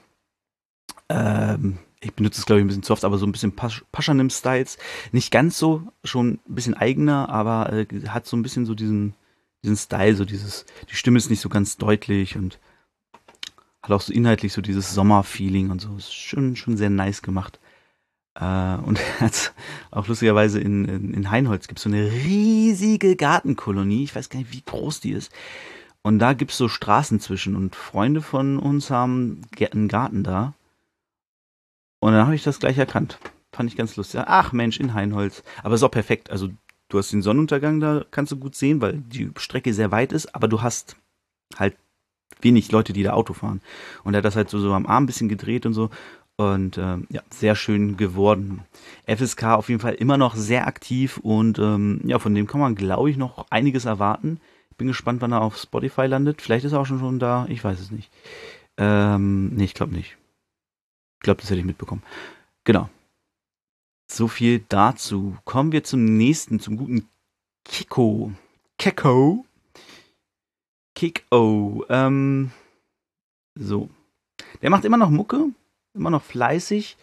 ähm, 1.10 1.80
ich 2.02 2.14
benutze 2.14 2.40
es 2.40 2.46
glaube 2.46 2.60
ich 2.60 2.66
ein 2.66 2.68
bisschen 2.68 2.84
zu 2.84 2.94
oft, 2.94 3.04
aber 3.04 3.18
so 3.18 3.26
ein 3.26 3.32
bisschen 3.32 3.56
Pas 3.56 3.82
Paschanim-Styles. 3.92 4.78
Nicht 5.12 5.32
ganz 5.32 5.58
so, 5.58 5.84
schon 6.04 6.40
ein 6.48 6.56
bisschen 6.56 6.76
eigener, 6.76 7.30
aber 7.30 7.74
äh, 7.74 7.86
hat 8.08 8.26
so 8.26 8.38
ein 8.38 8.42
bisschen 8.42 8.66
so 8.66 8.74
diesen, 8.76 9.16
diesen 9.64 9.78
Style, 9.78 10.16
so 10.16 10.26
dieses, 10.26 10.66
die 10.90 10.96
Stimme 10.96 11.18
ist 11.18 11.30
nicht 11.30 11.42
so 11.42 11.50
ganz 11.50 11.78
deutlich 11.78 12.38
und 12.38 12.60
hat 13.90 13.96
auch 13.96 14.02
so 14.02 14.14
inhaltlich 14.14 14.54
so 14.54 14.62
dieses 14.62 14.94
Sommerfeeling 14.94 15.70
und 15.72 15.82
so. 15.82 15.96
Ist 15.98 16.14
schon, 16.14 16.56
schon 16.56 16.78
sehr 16.78 16.90
nice 16.90 17.22
gemacht. 17.22 17.60
Äh, 18.36 18.76
und 18.78 19.00
hat 19.20 19.54
auch 19.92 20.08
lustigerweise 20.08 20.60
in, 20.60 20.86
in, 20.86 21.14
in 21.14 21.32
Heinholz 21.32 21.68
gibt 21.68 21.80
es 21.80 21.84
so 21.84 21.90
eine 21.90 22.12
riesige 22.12 23.16
Gartenkolonie. 23.16 24.04
Ich 24.04 24.16
weiß 24.16 24.30
gar 24.30 24.40
nicht, 24.40 24.52
wie 24.52 24.64
groß 24.64 25.02
die 25.02 25.12
ist. 25.12 25.32
Und 26.02 26.20
da 26.20 26.34
gibt 26.34 26.52
es 26.52 26.58
so 26.58 26.70
Straßen 26.70 27.20
zwischen 27.20 27.56
und 27.56 27.76
Freunde 27.76 28.22
von 28.22 28.58
uns 28.58 28.90
haben 28.90 29.42
einen 29.60 29.90
Garten 29.90 30.24
da. 30.24 30.54
Und 32.00 32.14
dann 32.14 32.26
habe 32.26 32.36
ich 32.36 32.44
das 32.44 32.60
gleich 32.60 32.78
erkannt. 32.78 33.20
Fand 33.52 33.70
ich 33.70 33.76
ganz 33.76 33.98
lustig. 33.98 34.22
Ach 34.26 34.54
Mensch, 34.54 34.80
in 34.80 34.94
Heinholz. 34.94 35.44
Aber 35.64 35.76
ist 35.76 35.84
auch 35.84 35.92
perfekt. 35.92 36.30
Also 36.30 36.50
du 36.88 36.98
hast 36.98 37.12
den 37.12 37.22
Sonnenuntergang, 37.22 37.82
da 37.82 38.06
kannst 38.12 38.32
du 38.32 38.38
gut 38.38 38.56
sehen, 38.56 38.80
weil 38.80 38.98
die 38.98 39.32
Strecke 39.38 39.74
sehr 39.74 39.92
weit 39.92 40.14
ist, 40.14 40.34
aber 40.34 40.48
du 40.48 40.62
hast 40.62 40.96
halt 41.58 41.76
wenig 42.42 42.72
Leute, 42.72 42.94
die 42.94 43.04
da 43.04 43.14
Auto 43.14 43.34
fahren. 43.34 43.62
Und 44.04 44.14
er 44.14 44.20
hat 44.20 44.26
das 44.26 44.36
halt 44.36 44.50
so, 44.50 44.60
so 44.60 44.74
am 44.74 44.86
Arm 44.86 45.04
ein 45.04 45.08
bisschen 45.08 45.30
gedreht 45.30 45.66
und 45.66 45.74
so. 45.74 45.90
Und 46.38 46.78
ähm, 46.78 47.06
ja, 47.10 47.22
sehr 47.30 47.56
schön 47.56 47.98
geworden. 47.98 48.62
FSK 49.08 49.44
auf 49.44 49.68
jeden 49.68 49.82
Fall 49.82 49.96
immer 49.96 50.18
noch 50.18 50.36
sehr 50.36 50.68
aktiv 50.68 51.18
und 51.18 51.60
ähm, 51.60 52.00
ja, 52.06 52.18
von 52.18 52.34
dem 52.34 52.48
kann 52.48 52.62
man, 52.62 52.76
glaube 52.76 53.10
ich, 53.10 53.18
noch 53.18 53.48
einiges 53.50 53.84
erwarten. 53.84 54.40
Bin 54.78 54.88
gespannt, 54.88 55.20
wann 55.20 55.34
er 55.34 55.42
auf 55.42 55.58
Spotify 55.58 56.06
landet. 56.06 56.42
Vielleicht 56.42 56.64
ist 56.64 56.72
er 56.72 56.80
auch 56.80 56.86
schon, 56.86 57.00
schon 57.00 57.20
da, 57.20 57.46
ich 57.50 57.62
weiß 57.62 57.82
es 57.82 57.92
nicht. 57.92 58.10
Ähm, 58.78 59.50
nee, 59.50 59.66
ich 59.66 59.74
glaube 59.74 59.94
nicht. 59.94 60.18
Ich 61.18 61.24
glaube, 61.24 61.42
das 61.42 61.50
hätte 61.50 61.60
ich 61.60 61.66
mitbekommen. 61.66 62.04
Genau. 62.64 62.90
So 64.10 64.30
viel 64.30 64.64
dazu. 64.70 65.36
Kommen 65.44 65.74
wir 65.74 65.84
zum 65.84 66.06
nächsten, 66.06 66.62
zum 66.62 66.78
guten 66.78 67.10
Kiko. 67.66 68.32
Keko. 68.78 69.46
Kiko. 71.00 71.86
Ähm, 71.88 72.52
so. 73.56 73.90
Der 74.62 74.70
macht 74.70 74.84
immer 74.84 74.98
noch 74.98 75.10
Mucke, 75.10 75.46
immer 75.94 76.10
noch 76.10 76.24
fleißig. 76.24 76.98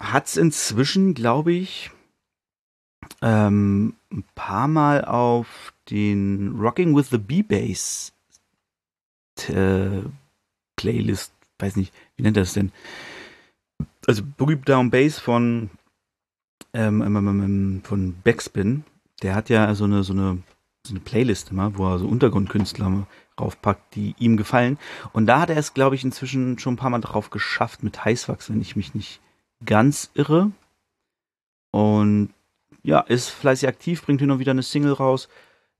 Hat's 0.00 0.38
inzwischen, 0.38 1.12
glaube 1.12 1.52
ich, 1.52 1.90
ähm, 3.20 3.94
ein 4.10 4.24
paar 4.34 4.68
Mal 4.68 5.04
auf 5.04 5.74
den 5.90 6.56
Rocking 6.58 6.96
with 6.96 7.10
the 7.10 7.18
B-Bass 7.18 8.14
äh, 9.48 10.02
Playlist, 10.76 11.34
weiß 11.58 11.76
nicht, 11.76 11.92
wie 12.16 12.22
nennt 12.22 12.38
er 12.38 12.44
das 12.44 12.54
denn? 12.54 12.72
Also 14.06 14.22
Boogie 14.24 14.56
Down 14.56 14.90
Bass 14.90 15.18
von 15.18 15.68
ähm, 16.72 17.02
ähm, 17.02 17.16
ähm, 17.16 17.28
ähm, 17.28 17.80
von 17.84 18.14
Backspin, 18.24 18.84
der 19.22 19.34
hat 19.34 19.50
ja 19.50 19.74
so 19.74 19.84
eine 19.84 20.02
so 20.04 20.14
eine 20.14 20.42
so 20.86 20.92
eine 20.92 21.00
Playlist 21.00 21.50
immer, 21.50 21.76
wo 21.76 21.86
er 21.86 21.98
so 21.98 22.06
Untergrundkünstler 22.06 23.06
raufpackt, 23.40 23.94
die 23.94 24.14
ihm 24.18 24.36
gefallen. 24.36 24.78
Und 25.12 25.26
da 25.26 25.40
hat 25.40 25.50
er 25.50 25.56
es, 25.56 25.74
glaube 25.74 25.94
ich, 25.94 26.04
inzwischen 26.04 26.58
schon 26.58 26.74
ein 26.74 26.78
paar 26.78 26.90
Mal 26.90 27.00
drauf 27.00 27.30
geschafft 27.30 27.82
mit 27.82 28.04
Heißwachs, 28.04 28.50
wenn 28.50 28.60
ich 28.60 28.76
mich 28.76 28.94
nicht 28.94 29.20
ganz 29.64 30.10
irre. 30.14 30.50
Und 31.70 32.30
ja, 32.82 33.00
ist 33.00 33.28
fleißig 33.28 33.68
aktiv, 33.68 34.04
bringt 34.04 34.20
hin 34.20 34.30
und 34.30 34.38
wieder 34.40 34.50
eine 34.50 34.62
Single 34.62 34.92
raus. 34.92 35.28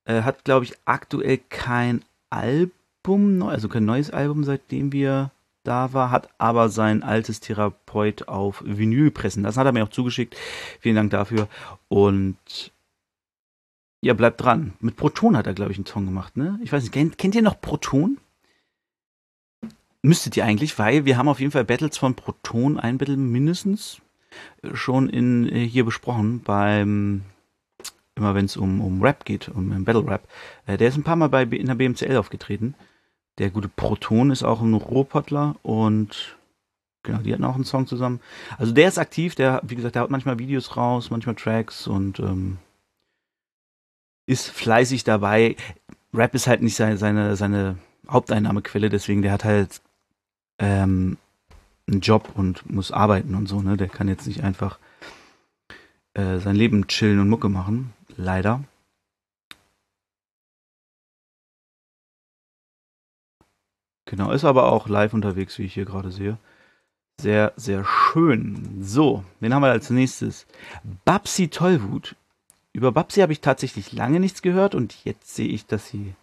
Äh, 0.05 0.23
hat, 0.23 0.45
glaube 0.45 0.65
ich, 0.65 0.75
aktuell 0.85 1.39
kein 1.49 2.05
Album, 2.31 3.43
also 3.43 3.69
kein 3.69 3.85
neues 3.85 4.11
Album, 4.11 4.45
seitdem 4.45 4.93
wir 4.93 5.33
da 5.65 5.93
war, 5.93 6.11
hat 6.11 6.29
aber 6.39 6.69
sein 6.69 7.03
altes 7.03 7.41
Therapeut 7.41 8.29
auf 8.29 8.63
Vinyl 8.65 9.11
pressen. 9.11 9.43
Das 9.43 9.57
hat 9.57 9.67
er 9.67 9.73
mir 9.73 9.85
auch 9.85 9.91
zugeschickt. 9.91 10.37
Vielen 10.81 10.97
Dank 10.97 11.11
dafür. 11.11 11.49
Und 11.89 12.37
ja, 14.03 14.15
bleibt 14.15 14.43
dran. 14.43 14.75
Mit 14.81 14.97
Proton 14.97 15.37
hat 15.37 15.47
er, 15.47 15.55
glaube 15.55 15.73
ich, 15.73 15.79
einen 15.79 15.87
Song 15.87 16.05
gemacht, 16.05 16.37
ne? 16.37 16.59
Ich 16.63 16.73
weiß 16.73 16.83
nicht, 16.83 16.93
kennt, 16.93 17.19
kennt 17.19 17.35
ihr 17.35 17.43
noch 17.43 17.61
Proton? 17.61 18.19
Müsstet 20.03 20.37
ihr 20.37 20.45
eigentlich, 20.45 20.79
weil 20.79 21.05
wir 21.05 21.17
haben 21.17 21.29
auf 21.29 21.39
jeden 21.39 21.53
Fall 21.53 21.65
Battles 21.65 21.97
von 21.97 22.15
Proton 22.15 22.79
ein 22.79 22.99
Battle 22.99 23.17
mindestens 23.17 24.03
schon 24.73 25.09
in, 25.09 25.49
äh, 25.49 25.67
hier 25.67 25.85
besprochen 25.85 26.41
beim 26.41 27.23
immer 28.15 28.35
wenn 28.35 28.45
es 28.45 28.57
um, 28.57 28.81
um 28.81 29.03
Rap 29.03 29.25
geht, 29.25 29.49
um 29.49 29.85
Battle 29.85 30.07
Rap. 30.07 30.29
Äh, 30.67 30.77
der 30.77 30.89
ist 30.89 30.97
ein 30.97 31.03
paar 31.03 31.17
Mal 31.17 31.29
bei, 31.29 31.45
in 31.45 31.67
der 31.67 31.75
BMCL 31.75 32.17
aufgetreten. 32.17 32.75
Der 33.39 33.51
gute 33.51 33.69
Proton 33.69 34.31
ist 34.31 34.43
auch 34.43 34.61
ein 34.61 34.75
Rohpottler 34.75 35.57
und 35.63 36.37
genau, 37.03 37.19
die 37.19 37.33
hatten 37.33 37.45
auch 37.45 37.55
einen 37.55 37.65
Song 37.65 37.87
zusammen. 37.87 38.21
Also 38.59 38.73
der 38.73 38.89
ist 38.89 38.99
aktiv, 38.99 39.35
der, 39.35 39.63
wie 39.65 39.77
gesagt, 39.77 39.95
der 39.95 40.03
haut 40.03 40.11
manchmal 40.11 40.39
Videos 40.39 40.77
raus, 40.77 41.11
manchmal 41.11 41.37
Tracks 41.37 41.87
und 41.87 42.19
ähm, 42.19 42.59
ist 44.27 44.49
fleißig 44.49 45.05
dabei. 45.05 45.57
Rap 46.15 46.35
ist 46.35 46.47
halt 46.47 46.63
nicht 46.63 46.77
seine, 46.77 46.97
seine, 46.97 47.37
seine 47.37 47.79
Haupteinnahmequelle, 48.09 48.91
deswegen 48.91 49.23
der 49.23 49.33
hat 49.33 49.45
halt 49.45 49.81
ähm, 50.59 51.17
einen 51.87 52.01
Job 52.01 52.31
und 52.35 52.71
muss 52.71 52.93
arbeiten 52.93 53.35
und 53.35 53.47
so, 53.47 53.63
ne? 53.63 53.77
Der 53.77 53.89
kann 53.89 54.09
jetzt 54.09 54.27
nicht 54.27 54.45
einfach 54.45 54.79
äh, 56.15 56.39
sein 56.39 56.57
Leben 56.57 56.87
chillen 56.87 57.21
und 57.21 57.29
Mucke 57.29 57.49
machen. 57.49 57.93
Leider. 58.17 58.63
Genau, 64.07 64.31
ist 64.31 64.45
aber 64.45 64.71
auch 64.71 64.89
live 64.89 65.15
unterwegs, 65.15 65.59
wie 65.59 65.65
ich 65.65 65.75
hier 65.75 65.87
gerade 65.87 66.13
sehe. 66.13 66.37
Sehr, 67.19 67.53
sehr 67.57 67.85
schön. 67.85 68.83
So, 68.83 69.25
wen 69.41 69.55
haben 69.55 69.63
wir 69.63 69.71
als 69.71 69.91
nächstes? 69.91 70.47
Babsi 71.05 71.49
Tollwut. 71.49 72.15
Über 72.73 72.93
Babsi 72.93 73.21
habe 73.21 73.33
ich 73.33 73.41
tatsächlich 73.41 73.93
lange 73.93 74.19
nichts 74.19 74.43
gehört 74.43 74.75
und 74.75 75.05
jetzt 75.05 75.35
sehe 75.35 75.49
ich, 75.49 75.67
dass 75.67 75.89
sie 75.89 76.15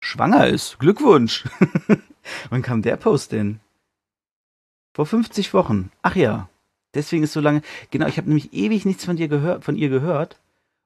schwanger 0.00 0.46
ist. 0.48 0.78
Glückwunsch. 0.78 1.44
Wann 2.50 2.62
kam 2.62 2.82
der 2.82 2.96
Post 2.96 3.32
denn? 3.32 3.60
Vor 4.94 5.06
50 5.06 5.54
Wochen. 5.54 5.90
Ach 6.02 6.16
ja. 6.16 6.48
Deswegen 6.94 7.22
ist 7.22 7.32
so 7.32 7.40
lange. 7.40 7.62
Genau, 7.90 8.06
ich 8.06 8.16
habe 8.16 8.28
nämlich 8.28 8.52
ewig 8.52 8.86
nichts 8.86 9.04
von 9.04 9.16
dir 9.16 9.28
gehört, 9.28 9.64
von 9.64 9.76
ihr 9.76 9.88
gehört 9.88 10.40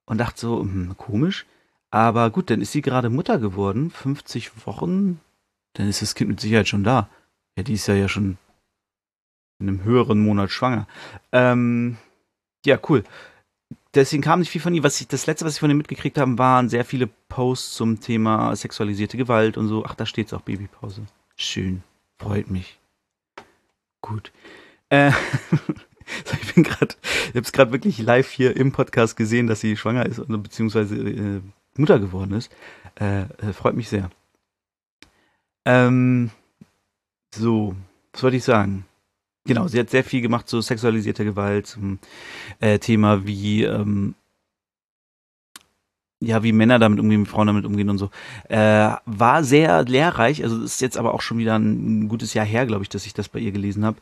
und 0.06 0.18
dachte 0.18 0.40
so, 0.40 0.60
hm, 0.60 0.96
komisch. 0.96 1.46
Aber 1.90 2.30
gut, 2.30 2.50
dann 2.50 2.60
ist 2.60 2.72
sie 2.72 2.82
gerade 2.82 3.10
Mutter 3.10 3.38
geworden. 3.38 3.90
50 3.90 4.66
Wochen. 4.66 5.20
Dann 5.74 5.88
ist 5.88 6.02
das 6.02 6.14
Kind 6.14 6.30
mit 6.30 6.40
Sicherheit 6.40 6.68
schon 6.68 6.84
da. 6.84 7.08
Ja, 7.56 7.62
die 7.62 7.74
ist 7.74 7.86
ja 7.86 7.94
ja 7.94 8.08
schon 8.08 8.36
in 9.60 9.68
einem 9.68 9.84
höheren 9.84 10.22
Monat 10.22 10.50
schwanger. 10.50 10.86
Ähm, 11.32 11.96
ja, 12.64 12.78
cool 12.88 13.04
deswegen 13.94 14.22
kam 14.22 14.40
nicht 14.40 14.50
viel 14.50 14.60
von 14.60 14.74
ihr. 14.74 14.82
Was 14.82 15.00
ich, 15.00 15.08
das 15.08 15.26
letzte, 15.26 15.44
was 15.44 15.54
ich 15.54 15.60
von 15.60 15.70
ihr 15.70 15.76
mitgekriegt 15.76 16.18
habe, 16.18 16.38
waren 16.38 16.68
sehr 16.68 16.84
viele 16.84 17.08
Posts 17.28 17.74
zum 17.74 18.00
Thema 18.00 18.54
sexualisierte 18.56 19.16
Gewalt 19.16 19.56
und 19.56 19.68
so. 19.68 19.84
Ach, 19.84 19.94
da 19.94 20.06
steht 20.06 20.28
es 20.28 20.32
auch 20.32 20.42
Babypause. 20.42 21.02
Schön. 21.36 21.82
Freut 22.18 22.50
mich. 22.50 22.78
Gut. 24.00 24.32
Äh, 24.88 25.12
ich 26.42 26.54
bin 26.54 26.64
gerade, 26.64 26.94
ich 27.02 27.28
habe 27.28 27.40
es 27.40 27.52
gerade 27.52 27.72
wirklich 27.72 27.98
live 27.98 28.30
hier 28.30 28.56
im 28.56 28.72
Podcast 28.72 29.16
gesehen, 29.16 29.46
dass 29.46 29.60
sie 29.60 29.76
schwanger 29.76 30.06
ist, 30.06 30.20
beziehungsweise 30.26 30.96
äh, 30.96 31.40
Mutter 31.76 31.98
geworden 31.98 32.32
ist. 32.32 32.52
Äh, 32.98 33.22
äh, 33.22 33.52
freut 33.52 33.74
mich 33.74 33.88
sehr. 33.88 34.10
Ähm, 35.64 36.30
so, 37.34 37.76
was 38.12 38.22
wollte 38.22 38.36
ich 38.36 38.44
sagen? 38.44 38.86
Genau, 39.46 39.68
sie 39.68 39.80
hat 39.80 39.90
sehr 39.90 40.04
viel 40.04 40.20
gemacht 40.20 40.48
zu 40.48 40.60
sexualisierter 40.60 41.24
Gewalt, 41.24 41.66
zum 41.66 41.98
äh, 42.60 42.78
Thema, 42.78 43.26
wie 43.26 43.64
ähm, 43.64 44.14
ja, 46.22 46.42
wie 46.42 46.52
Männer 46.52 46.78
damit 46.78 47.00
umgehen, 47.00 47.22
wie 47.22 47.30
Frauen 47.30 47.46
damit 47.46 47.64
umgehen 47.64 47.88
und 47.88 47.98
so. 47.98 48.10
Äh, 48.48 48.94
war 49.06 49.42
sehr 49.42 49.84
lehrreich, 49.84 50.42
also 50.44 50.62
ist 50.62 50.80
jetzt 50.80 50.98
aber 50.98 51.14
auch 51.14 51.22
schon 51.22 51.38
wieder 51.38 51.58
ein, 51.58 52.08
gutes 52.08 52.34
Jahr 52.34 52.44
her, 52.44 52.66
glaube 52.66 52.82
ich, 52.82 52.90
dass 52.90 53.06
ich 53.06 53.14
das 53.14 53.28
bei 53.28 53.38
ihr 53.38 53.52
gelesen 53.52 53.84
habe. 53.84 53.98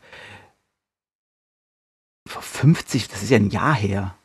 Vor 2.27 2.41
50, 2.41 3.07
das 3.07 3.23
ist 3.23 3.29
ja 3.29 3.37
ein 3.37 3.49
Jahr 3.49 3.73
her. 3.73 4.15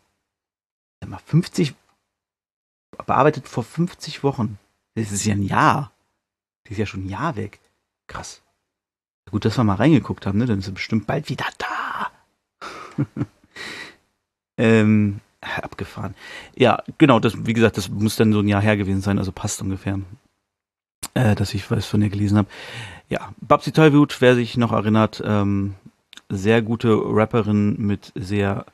50, 1.27 1.75
bearbeitet 3.07 3.47
vor 3.49 3.63
50 3.63 4.23
Wochen. 4.25 4.59
Das 4.95 5.13
ist 5.13 5.25
ja 5.25 5.35
ein 5.35 5.43
Jahr. 5.43 5.93
Die 6.67 6.73
ist 6.73 6.79
ja 6.79 6.87
schon 6.87 7.05
ein 7.05 7.09
Jahr 7.09 7.37
weg. 7.37 7.61
Krass. 8.07 8.43
Gut, 9.35 9.45
dass 9.45 9.59
wir 9.59 9.65
mal 9.65 9.75
reingeguckt 9.75 10.27
haben, 10.27 10.39
ne? 10.39 10.47
Dann 10.47 10.61
ist 10.61 10.69
er 10.69 10.75
bestimmt 10.75 11.09
bald 11.09 11.29
wieder 11.29 11.47
da. 11.59 13.05
ähm, 14.57 15.19
abgefahren. 15.41 16.15
Ja, 16.55 16.85
genau, 16.99 17.19
das, 17.19 17.45
wie 17.45 17.53
gesagt, 17.53 17.77
das 17.77 17.89
muss 17.89 18.15
dann 18.15 18.33
so 18.33 18.39
ein 18.39 18.47
Jahr 18.47 18.63
her 18.63 18.77
gewesen 18.77 19.01
sein, 19.01 19.19
also 19.19 19.33
passt 19.33 19.61
ungefähr. 19.61 19.99
Äh, 21.15 21.35
dass 21.35 21.53
ich 21.53 21.69
was 21.69 21.85
von 21.85 22.01
ihr 22.01 22.11
gelesen 22.11 22.39
habe. 22.39 22.49
Ja, 23.09 23.35
Babsi 23.41 23.73
Tollwut, 23.73 24.21
wer 24.21 24.37
sich 24.37 24.57
noch 24.57 24.71
erinnert, 24.71 25.21
ähm, 25.27 25.75
sehr 26.29 26.63
gute 26.63 26.97
Rapperin 26.97 27.75
mit 27.77 28.13
sehr 28.15 28.67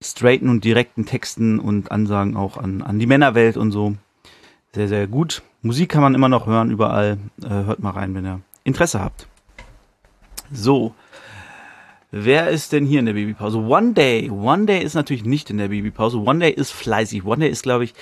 straighten 0.00 0.50
und 0.50 0.62
direkten 0.62 1.04
Texten 1.04 1.58
und 1.58 1.90
Ansagen 1.90 2.36
auch 2.36 2.58
an, 2.58 2.82
an 2.82 3.00
die 3.00 3.06
Männerwelt 3.06 3.56
und 3.56 3.72
so. 3.72 3.96
Sehr, 4.72 4.86
sehr 4.86 5.08
gut. 5.08 5.42
Musik 5.62 5.88
kann 5.88 6.02
man 6.02 6.14
immer 6.14 6.28
noch 6.28 6.46
hören, 6.46 6.70
überall. 6.70 7.18
Äh, 7.42 7.48
hört 7.48 7.80
mal 7.80 7.90
rein, 7.90 8.14
wenn 8.14 8.24
ihr 8.24 8.40
Interesse 8.62 9.00
habt. 9.00 9.26
So. 10.52 10.94
Wer 12.12 12.50
ist 12.50 12.72
denn 12.72 12.86
hier 12.86 12.98
in 12.98 13.06
der 13.06 13.12
Babypause? 13.12 13.58
One 13.58 13.92
Day. 13.92 14.30
One 14.30 14.66
Day 14.66 14.82
ist 14.82 14.94
natürlich 14.94 15.24
nicht 15.24 15.48
in 15.50 15.58
der 15.58 15.68
Babypause. 15.68 16.18
One 16.18 16.40
Day 16.40 16.50
ist 16.50 16.72
fleißig. 16.72 17.24
One 17.24 17.38
Day 17.38 17.50
ist, 17.50 17.62
glaube 17.62 17.84
ich, 17.84 17.94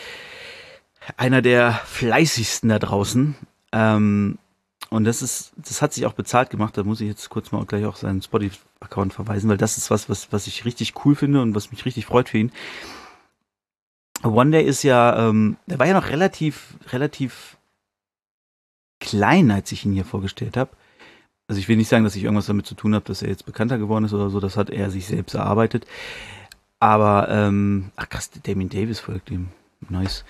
einer 1.16 1.42
der 1.42 1.72
fleißigsten 1.72 2.70
da 2.70 2.78
draußen. 2.78 3.36
Ähm, 3.72 4.38
und 4.88 5.04
das 5.04 5.20
ist, 5.20 5.52
das 5.56 5.82
hat 5.82 5.92
sich 5.92 6.06
auch 6.06 6.14
bezahlt 6.14 6.48
gemacht. 6.48 6.78
Da 6.78 6.84
muss 6.84 7.02
ich 7.02 7.08
jetzt 7.08 7.28
kurz 7.28 7.52
mal 7.52 7.62
gleich 7.66 7.84
auch 7.84 7.96
seinen 7.96 8.22
Spotify-Account 8.22 9.12
verweisen, 9.12 9.50
weil 9.50 9.58
das 9.58 9.76
ist 9.76 9.90
was, 9.90 10.08
was, 10.08 10.32
was 10.32 10.46
ich 10.46 10.64
richtig 10.64 10.94
cool 11.04 11.14
finde 11.14 11.42
und 11.42 11.54
was 11.54 11.70
mich 11.70 11.84
richtig 11.84 12.06
freut 12.06 12.30
für 12.30 12.38
ihn. 12.38 12.52
One 14.22 14.50
Day 14.50 14.64
ist 14.64 14.82
ja, 14.84 15.28
ähm, 15.28 15.58
der 15.66 15.78
war 15.78 15.86
ja 15.86 15.92
noch 15.92 16.08
relativ, 16.08 16.78
relativ 16.92 17.58
klein, 19.00 19.50
als 19.50 19.70
ich 19.70 19.84
ihn 19.84 19.92
hier 19.92 20.06
vorgestellt 20.06 20.56
habe 20.56 20.70
also 21.48 21.58
ich 21.58 21.68
will 21.68 21.76
nicht 21.76 21.88
sagen, 21.88 22.04
dass 22.04 22.14
ich 22.14 22.24
irgendwas 22.24 22.46
damit 22.46 22.66
zu 22.66 22.74
tun 22.74 22.94
habe, 22.94 23.04
dass 23.06 23.22
er 23.22 23.30
jetzt 23.30 23.46
bekannter 23.46 23.78
geworden 23.78 24.04
ist 24.04 24.12
oder 24.12 24.30
so, 24.30 24.38
das 24.38 24.56
hat 24.56 24.70
er 24.70 24.90
sich 24.90 25.06
selbst 25.06 25.34
erarbeitet. 25.34 25.86
Aber, 26.78 27.28
ähm, 27.30 27.90
ach 27.96 28.08
krass, 28.08 28.30
Damien 28.44 28.68
Davis 28.68 29.00
folgt 29.00 29.30
ihm. 29.30 29.48
Nice. 29.88 30.24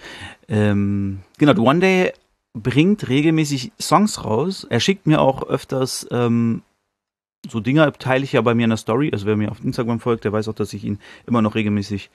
Ähm, 0.49 1.21
genau, 1.37 1.61
One 1.61 1.81
Day 1.81 2.13
bringt 2.55 3.09
regelmäßig 3.09 3.73
Songs 3.81 4.25
raus. 4.25 4.67
Er 4.71 4.81
schickt 4.81 5.07
mir 5.07 5.21
auch 5.21 5.43
öfters 5.43 6.07
ähm, 6.11 6.63
so 7.49 7.61
Dinger, 7.61 7.93
teile 7.93 8.25
ich 8.25 8.33
ja 8.33 8.41
bei 8.41 8.55
mir 8.55 8.65
in 8.65 8.71
der 8.71 8.77
Story. 8.77 9.11
Also 9.13 9.27
wer 9.27 9.37
mir 9.37 9.51
auf 9.51 9.63
Instagram 9.63 10.01
folgt, 10.01 10.25
der 10.25 10.33
weiß 10.33 10.49
auch, 10.49 10.55
dass 10.55 10.73
ich 10.73 10.85
ihn 10.85 10.99
immer 11.27 11.43
noch 11.43 11.55
regelmäßig 11.55 12.11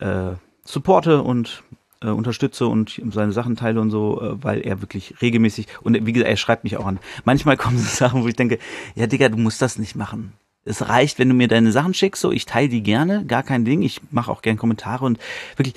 äh, 0.00 0.32
supporte 0.64 1.22
und 1.22 1.62
äh, 2.02 2.08
unterstütze 2.08 2.66
und 2.66 3.00
seine 3.10 3.32
Sachen 3.32 3.56
teile 3.56 3.80
und 3.80 3.90
so, 3.90 4.20
äh, 4.20 4.42
weil 4.42 4.60
er 4.60 4.80
wirklich 4.80 5.14
regelmäßig, 5.20 5.66
und 5.82 6.06
wie 6.06 6.12
gesagt, 6.12 6.30
er 6.30 6.36
schreibt 6.36 6.64
mich 6.64 6.76
auch 6.76 6.86
an. 6.86 6.98
Manchmal 7.24 7.56
kommen 7.58 7.78
so 7.78 7.84
Sachen, 7.84 8.22
wo 8.22 8.28
ich 8.28 8.36
denke, 8.36 8.58
ja 8.94 9.06
Digga, 9.06 9.28
du 9.28 9.36
musst 9.36 9.62
das 9.62 9.78
nicht 9.78 9.96
machen. 9.96 10.32
Es 10.64 10.88
reicht, 10.88 11.18
wenn 11.18 11.28
du 11.28 11.34
mir 11.34 11.48
deine 11.48 11.70
Sachen 11.70 11.94
schickst, 11.94 12.20
so, 12.20 12.32
ich 12.32 12.44
teile 12.44 12.68
die 12.68 12.82
gerne, 12.82 13.24
gar 13.24 13.44
kein 13.44 13.64
Ding, 13.64 13.82
ich 13.82 14.00
mache 14.10 14.30
auch 14.30 14.42
gern 14.42 14.56
Kommentare 14.56 15.04
und 15.04 15.18
wirklich, 15.56 15.74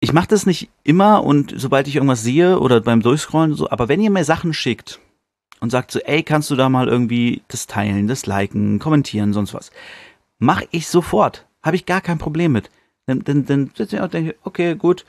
ich 0.00 0.12
mache 0.12 0.26
das 0.26 0.46
nicht 0.46 0.68
immer 0.82 1.22
und 1.22 1.54
sobald 1.56 1.86
ich 1.86 1.94
irgendwas 1.94 2.22
sehe 2.22 2.58
oder 2.58 2.80
beim 2.80 3.02
Durchscrollen 3.02 3.54
so, 3.54 3.70
aber 3.70 3.88
wenn 3.88 4.00
ihr 4.00 4.10
mir 4.10 4.24
Sachen 4.24 4.52
schickt 4.52 4.98
und 5.60 5.70
sagt 5.70 5.92
so, 5.92 6.00
ey, 6.00 6.24
kannst 6.24 6.50
du 6.50 6.56
da 6.56 6.68
mal 6.68 6.88
irgendwie 6.88 7.42
das 7.46 7.68
teilen, 7.68 8.08
das 8.08 8.26
liken, 8.26 8.80
kommentieren, 8.80 9.32
sonst 9.32 9.54
was, 9.54 9.70
mache 10.40 10.66
ich 10.72 10.88
sofort, 10.88 11.46
habe 11.62 11.76
ich 11.76 11.86
gar 11.86 12.00
kein 12.00 12.18
Problem 12.18 12.50
mit. 12.50 12.68
Dann, 13.06 13.20
dann, 13.24 13.44
dann 13.46 13.70
sitze 13.74 13.96
ich 13.96 14.02
auch 14.02 14.08
denke, 14.08 14.36
okay, 14.42 14.74
gut. 14.74 15.04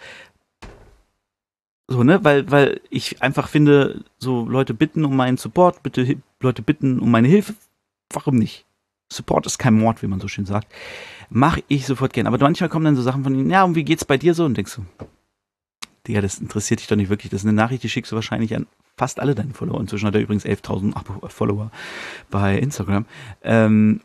So, 1.87 2.03
ne, 2.03 2.23
weil, 2.23 2.49
weil 2.49 2.81
ich 2.89 3.21
einfach 3.21 3.49
finde, 3.49 4.03
so 4.17 4.45
Leute 4.45 4.73
bitten 4.73 5.05
um 5.05 5.15
meinen 5.15 5.37
Support, 5.37 5.83
bitte 5.83 6.17
Leute 6.39 6.61
bitten 6.61 6.99
um 6.99 7.11
meine 7.11 7.27
Hilfe, 7.27 7.55
warum 8.11 8.35
nicht? 8.35 8.65
Support 9.11 9.45
ist 9.45 9.59
kein 9.59 9.75
Mord, 9.75 10.01
wie 10.01 10.07
man 10.07 10.19
so 10.19 10.27
schön 10.27 10.45
sagt. 10.45 10.67
Mache 11.29 11.63
ich 11.67 11.85
sofort 11.85 12.13
gern. 12.13 12.25
Aber 12.25 12.37
manchmal 12.39 12.69
kommen 12.69 12.85
dann 12.85 12.95
so 12.95 13.01
Sachen 13.01 13.23
von 13.23 13.35
ihnen, 13.35 13.49
ja, 13.49 13.63
und 13.63 13.75
wie 13.75 13.83
geht's 13.83 14.05
bei 14.05 14.17
dir 14.17 14.33
so? 14.33 14.45
Und 14.45 14.57
denkst 14.57 14.75
du, 14.75 14.85
Digga, 16.07 16.21
das 16.21 16.39
interessiert 16.39 16.79
dich 16.79 16.87
doch 16.87 16.95
nicht 16.95 17.09
wirklich. 17.09 17.29
Das 17.29 17.41
ist 17.41 17.45
eine 17.45 17.53
Nachricht, 17.53 17.83
die 17.83 17.89
schickst 17.89 18.11
du 18.11 18.15
wahrscheinlich 18.15 18.55
an 18.55 18.65
fast 18.97 19.19
alle 19.19 19.35
deine 19.35 19.53
Follower. 19.53 19.79
Inzwischen 19.79 20.07
hat 20.07 20.15
er 20.15 20.21
übrigens 20.21 20.45
11.000 20.45 21.29
Follower 21.29 21.71
bei 22.29 22.57
Instagram. 22.57 23.05
Ähm, 23.43 24.01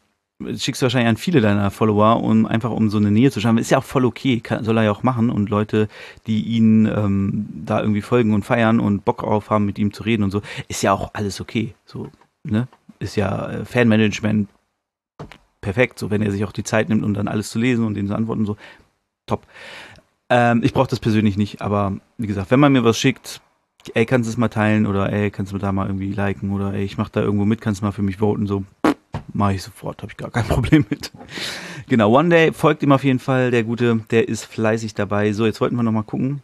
schickst 0.56 0.80
du 0.80 0.84
wahrscheinlich 0.84 1.08
an 1.08 1.16
viele 1.16 1.40
deiner 1.40 1.70
Follower, 1.70 2.22
um 2.22 2.46
einfach 2.46 2.70
um 2.70 2.90
so 2.90 2.98
eine 2.98 3.10
Nähe 3.10 3.30
zu 3.30 3.40
schaffen. 3.40 3.58
Ist 3.58 3.70
ja 3.70 3.78
auch 3.78 3.84
voll 3.84 4.04
okay, 4.04 4.40
kann, 4.40 4.64
soll 4.64 4.76
er 4.76 4.84
ja 4.84 4.90
auch 4.92 5.02
machen. 5.02 5.30
Und 5.30 5.50
Leute, 5.50 5.88
die 6.26 6.42
ihn 6.42 6.86
ähm, 6.86 7.48
da 7.64 7.80
irgendwie 7.80 8.02
folgen 8.02 8.34
und 8.34 8.44
feiern 8.44 8.78
und 8.80 9.04
Bock 9.04 9.18
drauf 9.18 9.50
haben, 9.50 9.66
mit 9.66 9.78
ihm 9.78 9.92
zu 9.92 10.04
reden 10.04 10.22
und 10.22 10.30
so, 10.30 10.42
ist 10.68 10.82
ja 10.82 10.92
auch 10.92 11.10
alles 11.14 11.40
okay. 11.40 11.74
So, 11.84 12.08
ne? 12.44 12.68
Ist 13.00 13.16
ja 13.16 13.50
äh, 13.50 13.64
Fanmanagement 13.64 14.48
perfekt, 15.60 15.98
so 15.98 16.10
wenn 16.10 16.22
er 16.22 16.30
sich 16.30 16.44
auch 16.44 16.52
die 16.52 16.64
Zeit 16.64 16.88
nimmt, 16.88 17.04
um 17.04 17.14
dann 17.14 17.28
alles 17.28 17.50
zu 17.50 17.58
lesen 17.58 17.84
und 17.84 17.94
denen 17.94 18.08
zu 18.08 18.14
antworten, 18.14 18.46
so 18.46 18.56
top. 19.26 19.44
Ähm, 20.30 20.62
ich 20.62 20.72
brauche 20.72 20.88
das 20.88 21.00
persönlich 21.00 21.36
nicht, 21.36 21.62
aber 21.62 21.96
wie 22.16 22.26
gesagt, 22.28 22.50
wenn 22.50 22.60
man 22.60 22.72
mir 22.72 22.84
was 22.84 22.98
schickt, 22.98 23.40
ey, 23.94 24.06
kannst 24.06 24.28
du 24.28 24.30
es 24.30 24.36
mal 24.36 24.48
teilen 24.48 24.86
oder 24.86 25.12
ey, 25.12 25.30
kannst 25.30 25.52
du 25.52 25.58
da 25.58 25.72
mal 25.72 25.86
irgendwie 25.86 26.12
liken 26.12 26.52
oder 26.52 26.74
ey, 26.74 26.84
ich 26.84 26.96
mach 26.96 27.08
da 27.08 27.22
irgendwo 27.22 27.44
mit, 27.44 27.60
kannst 27.60 27.80
du 27.80 27.86
mal 27.86 27.92
für 27.92 28.02
mich 28.02 28.18
voten, 28.18 28.46
so 28.46 28.64
mache 29.32 29.54
ich 29.54 29.62
sofort, 29.62 30.02
habe 30.02 30.12
ich 30.12 30.16
gar 30.16 30.30
kein 30.30 30.44
Problem 30.48 30.84
mit. 30.90 31.12
Genau, 31.88 32.16
One 32.16 32.28
Day 32.28 32.52
folgt 32.52 32.82
ihm 32.82 32.92
auf 32.92 33.04
jeden 33.04 33.18
Fall, 33.18 33.50
der 33.50 33.64
Gute, 33.64 34.00
der 34.10 34.28
ist 34.28 34.44
fleißig 34.44 34.94
dabei. 34.94 35.32
So, 35.32 35.46
jetzt 35.46 35.60
wollten 35.60 35.76
wir 35.76 35.82
nochmal 35.82 36.04
gucken, 36.04 36.42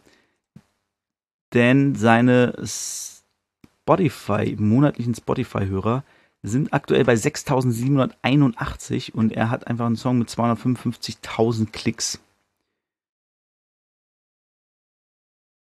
denn 1.53 1.95
seine 1.95 2.53
Spotify, 2.65 4.55
monatlichen 4.57 5.15
Spotify-Hörer 5.15 6.03
sind 6.43 6.73
aktuell 6.73 7.05
bei 7.05 7.13
6.781 7.13 9.13
und 9.13 9.31
er 9.31 9.49
hat 9.49 9.67
einfach 9.67 9.85
einen 9.85 9.95
Song 9.95 10.19
mit 10.19 10.27
255.000 10.29 11.71
Klicks. 11.71 12.19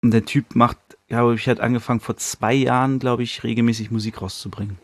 Und 0.03 0.13
der 0.13 0.25
Typ 0.25 0.57
macht, 0.57 0.79
ja, 1.09 1.31
ich 1.31 1.49
hat 1.49 1.61
angefangen 1.61 2.01
vor 2.01 2.17
zwei 2.17 2.55
Jahren, 2.55 2.99
glaube 2.99 3.23
ich, 3.23 3.45
regelmäßig 3.45 3.93
Musik 3.93 4.21
rauszubringen. 4.21 4.79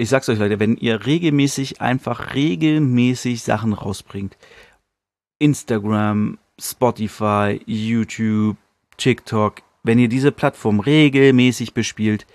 Ich 0.00 0.08
sag's 0.08 0.30
euch 0.30 0.38
Leute, 0.38 0.58
wenn 0.58 0.78
ihr 0.78 1.04
regelmäßig, 1.04 1.82
einfach 1.82 2.34
regelmäßig 2.34 3.42
Sachen 3.42 3.74
rausbringt, 3.74 4.38
Instagram, 5.38 6.38
Spotify, 6.58 7.60
YouTube, 7.66 8.56
TikTok, 8.96 9.56
wenn 9.82 9.98
ihr 9.98 10.08
diese 10.08 10.32
Plattform 10.32 10.80
regelmäßig 10.80 11.74
bespielt, 11.74 12.26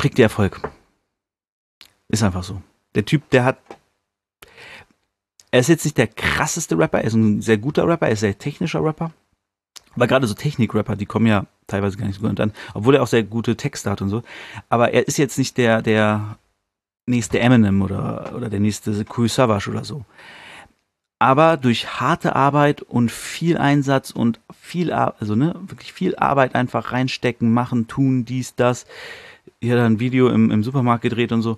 kriegt 0.00 0.18
ihr 0.18 0.24
Erfolg. 0.24 0.68
Ist 2.08 2.24
einfach 2.24 2.42
so. 2.42 2.60
Der 2.96 3.04
Typ, 3.04 3.30
der 3.30 3.44
hat. 3.44 3.58
Er 5.52 5.60
ist 5.60 5.68
jetzt 5.68 5.84
nicht 5.84 5.96
der 5.96 6.08
krasseste 6.08 6.76
Rapper, 6.76 7.02
er 7.02 7.04
ist 7.04 7.14
ein 7.14 7.40
sehr 7.40 7.58
guter 7.58 7.86
Rapper, 7.86 8.06
er 8.06 8.14
ist 8.14 8.18
ein 8.18 8.30
sehr 8.32 8.38
technischer 8.38 8.82
Rapper. 8.82 9.12
Weil 9.96 10.08
gerade 10.08 10.26
so 10.26 10.34
Technik-Rapper, 10.34 10.96
die 10.96 11.06
kommen 11.06 11.26
ja 11.26 11.46
teilweise 11.66 11.96
gar 11.96 12.06
nicht 12.06 12.20
so 12.20 12.26
gut 12.26 12.40
an, 12.40 12.52
obwohl 12.74 12.96
er 12.96 13.02
auch 13.02 13.08
sehr 13.08 13.22
gute 13.22 13.56
Texte 13.56 13.90
hat 13.90 14.02
und 14.02 14.08
so. 14.08 14.22
Aber 14.68 14.92
er 14.92 15.06
ist 15.06 15.18
jetzt 15.18 15.38
nicht 15.38 15.56
der, 15.56 15.82
der 15.82 16.38
nächste 17.06 17.40
Eminem 17.40 17.82
oder, 17.82 18.32
oder 18.34 18.48
der 18.48 18.60
nächste 18.60 19.04
Cool 19.16 19.28
Savage 19.28 19.70
oder 19.70 19.84
so. 19.84 20.04
Aber 21.18 21.56
durch 21.56 22.00
harte 22.00 22.36
Arbeit 22.36 22.82
und 22.82 23.10
viel 23.10 23.56
Einsatz 23.56 24.10
und 24.10 24.40
viel, 24.52 24.92
also 24.92 25.34
ne, 25.34 25.54
wirklich 25.66 25.92
viel 25.92 26.16
Arbeit 26.16 26.54
einfach 26.54 26.92
reinstecken, 26.92 27.52
machen, 27.52 27.86
tun, 27.86 28.24
dies, 28.24 28.56
das, 28.56 28.84
ihr 29.60 29.76
da 29.76 29.86
ein 29.86 30.00
Video 30.00 30.28
im, 30.28 30.50
im 30.50 30.62
Supermarkt 30.62 31.02
gedreht 31.02 31.32
und 31.32 31.42
so. 31.42 31.56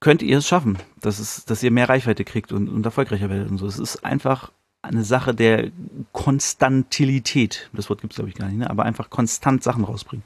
Könnt 0.00 0.22
ihr 0.22 0.38
es 0.38 0.46
schaffen, 0.46 0.78
dass, 1.00 1.18
es, 1.18 1.46
dass 1.46 1.62
ihr 1.62 1.70
mehr 1.70 1.88
Reichweite 1.88 2.24
kriegt 2.24 2.52
und, 2.52 2.68
und 2.68 2.84
erfolgreicher 2.84 3.30
werdet 3.30 3.50
und 3.50 3.58
so. 3.58 3.66
Es 3.66 3.78
ist 3.78 4.04
einfach 4.04 4.52
eine 4.84 5.04
Sache 5.04 5.34
der 5.34 5.70
Konstantilität. 6.12 7.70
Das 7.72 7.88
Wort 7.88 8.00
gibt 8.00 8.12
es, 8.12 8.16
glaube 8.16 8.30
ich, 8.30 8.36
gar 8.36 8.48
nicht, 8.48 8.58
ne? 8.58 8.70
aber 8.70 8.84
einfach 8.84 9.10
konstant 9.10 9.62
Sachen 9.62 9.84
rausbringen. 9.84 10.24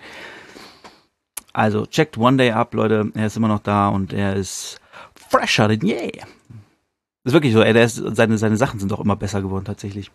Also, 1.53 1.87
checkt 1.87 2.19
One 2.19 2.37
Day 2.37 2.53
Up, 2.53 2.75
Leute. 2.75 3.11
Er 3.15 3.27
ist 3.27 3.37
immer 3.37 3.49
noch 3.49 3.61
da 3.61 3.89
und 3.89 4.13
er 4.13 4.37
ist 4.37 4.81
fresher 5.15 5.69
denn 5.69 5.81
je. 5.81 5.95
Yeah. 5.95 6.27
Ist 7.25 7.33
wirklich 7.33 7.53
so, 7.53 7.61
er, 7.61 7.75
ist, 7.83 7.97
seine, 7.97 8.39
seine 8.39 8.57
Sachen 8.57 8.81
sind 8.81 8.93
auch 8.93 9.01
immer 9.01 9.17
besser 9.17 9.43
geworden, 9.43 9.65
tatsächlich. 9.65 10.11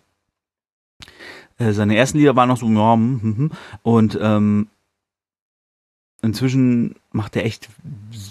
Äh, 1.58 1.73
seine 1.73 1.95
ersten 1.95 2.17
Lieder 2.17 2.36
waren 2.36 2.49
noch 2.49 2.58
so, 2.58 2.67
ja, 2.67 2.93
hm, 2.93 3.21
hm, 3.21 3.38
hm. 3.38 3.51
und 3.84 4.17
ähm, 4.21 4.67
inzwischen 6.21 6.95
macht 7.12 7.36
er 7.36 7.45
echt 7.45 7.69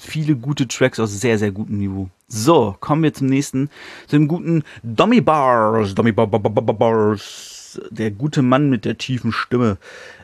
viele 0.00 0.34
gute 0.34 0.66
Tracks 0.66 0.98
aus 0.98 1.12
sehr, 1.12 1.38
sehr 1.38 1.52
gutem 1.52 1.78
Niveau. 1.78 2.08
So, 2.34 2.74
kommen 2.80 3.02
wir 3.02 3.12
zum 3.12 3.26
nächsten, 3.26 3.68
zu 4.06 4.16
dem 4.16 4.26
guten 4.26 4.64
Dommy 4.82 5.20
Bars. 5.20 5.94
Dommy 5.94 6.12
Bar, 6.12 6.26
Bar, 6.26 6.40
Bar, 6.40 6.74
Bars. 6.74 7.78
Der 7.90 8.10
gute 8.10 8.40
Mann 8.40 8.70
mit 8.70 8.86
der 8.86 8.96
tiefen 8.96 9.32
Stimme. 9.32 9.76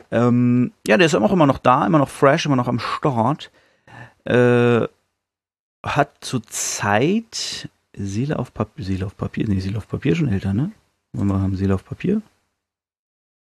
Ähm, 0.09 0.71
ja, 0.87 0.97
der 0.97 1.05
ist 1.05 1.13
auch 1.13 1.31
immer 1.31 1.45
noch 1.45 1.59
da, 1.59 1.85
immer 1.85 1.99
noch 1.99 2.09
fresh, 2.09 2.47
immer 2.47 2.55
noch 2.55 2.67
am 2.67 2.79
Start. 2.79 3.51
Äh, 4.25 4.87
hat 5.85 6.09
zurzeit 6.21 7.69
Seele 7.95 8.39
auf 8.39 8.55
Papier, 8.55 8.85
Seele 8.85 9.05
auf 9.05 9.15
Papier, 9.15 9.47
nee, 9.47 9.59
Seele 9.59 9.77
auf 9.77 9.87
Papier 9.87 10.15
schon 10.15 10.29
älter, 10.29 10.53
ne? 10.53 10.71
Wollen 11.13 11.27
wir 11.27 11.39
haben 11.39 11.55
Seele 11.55 11.75
auf 11.75 11.85
Papier? 11.85 12.23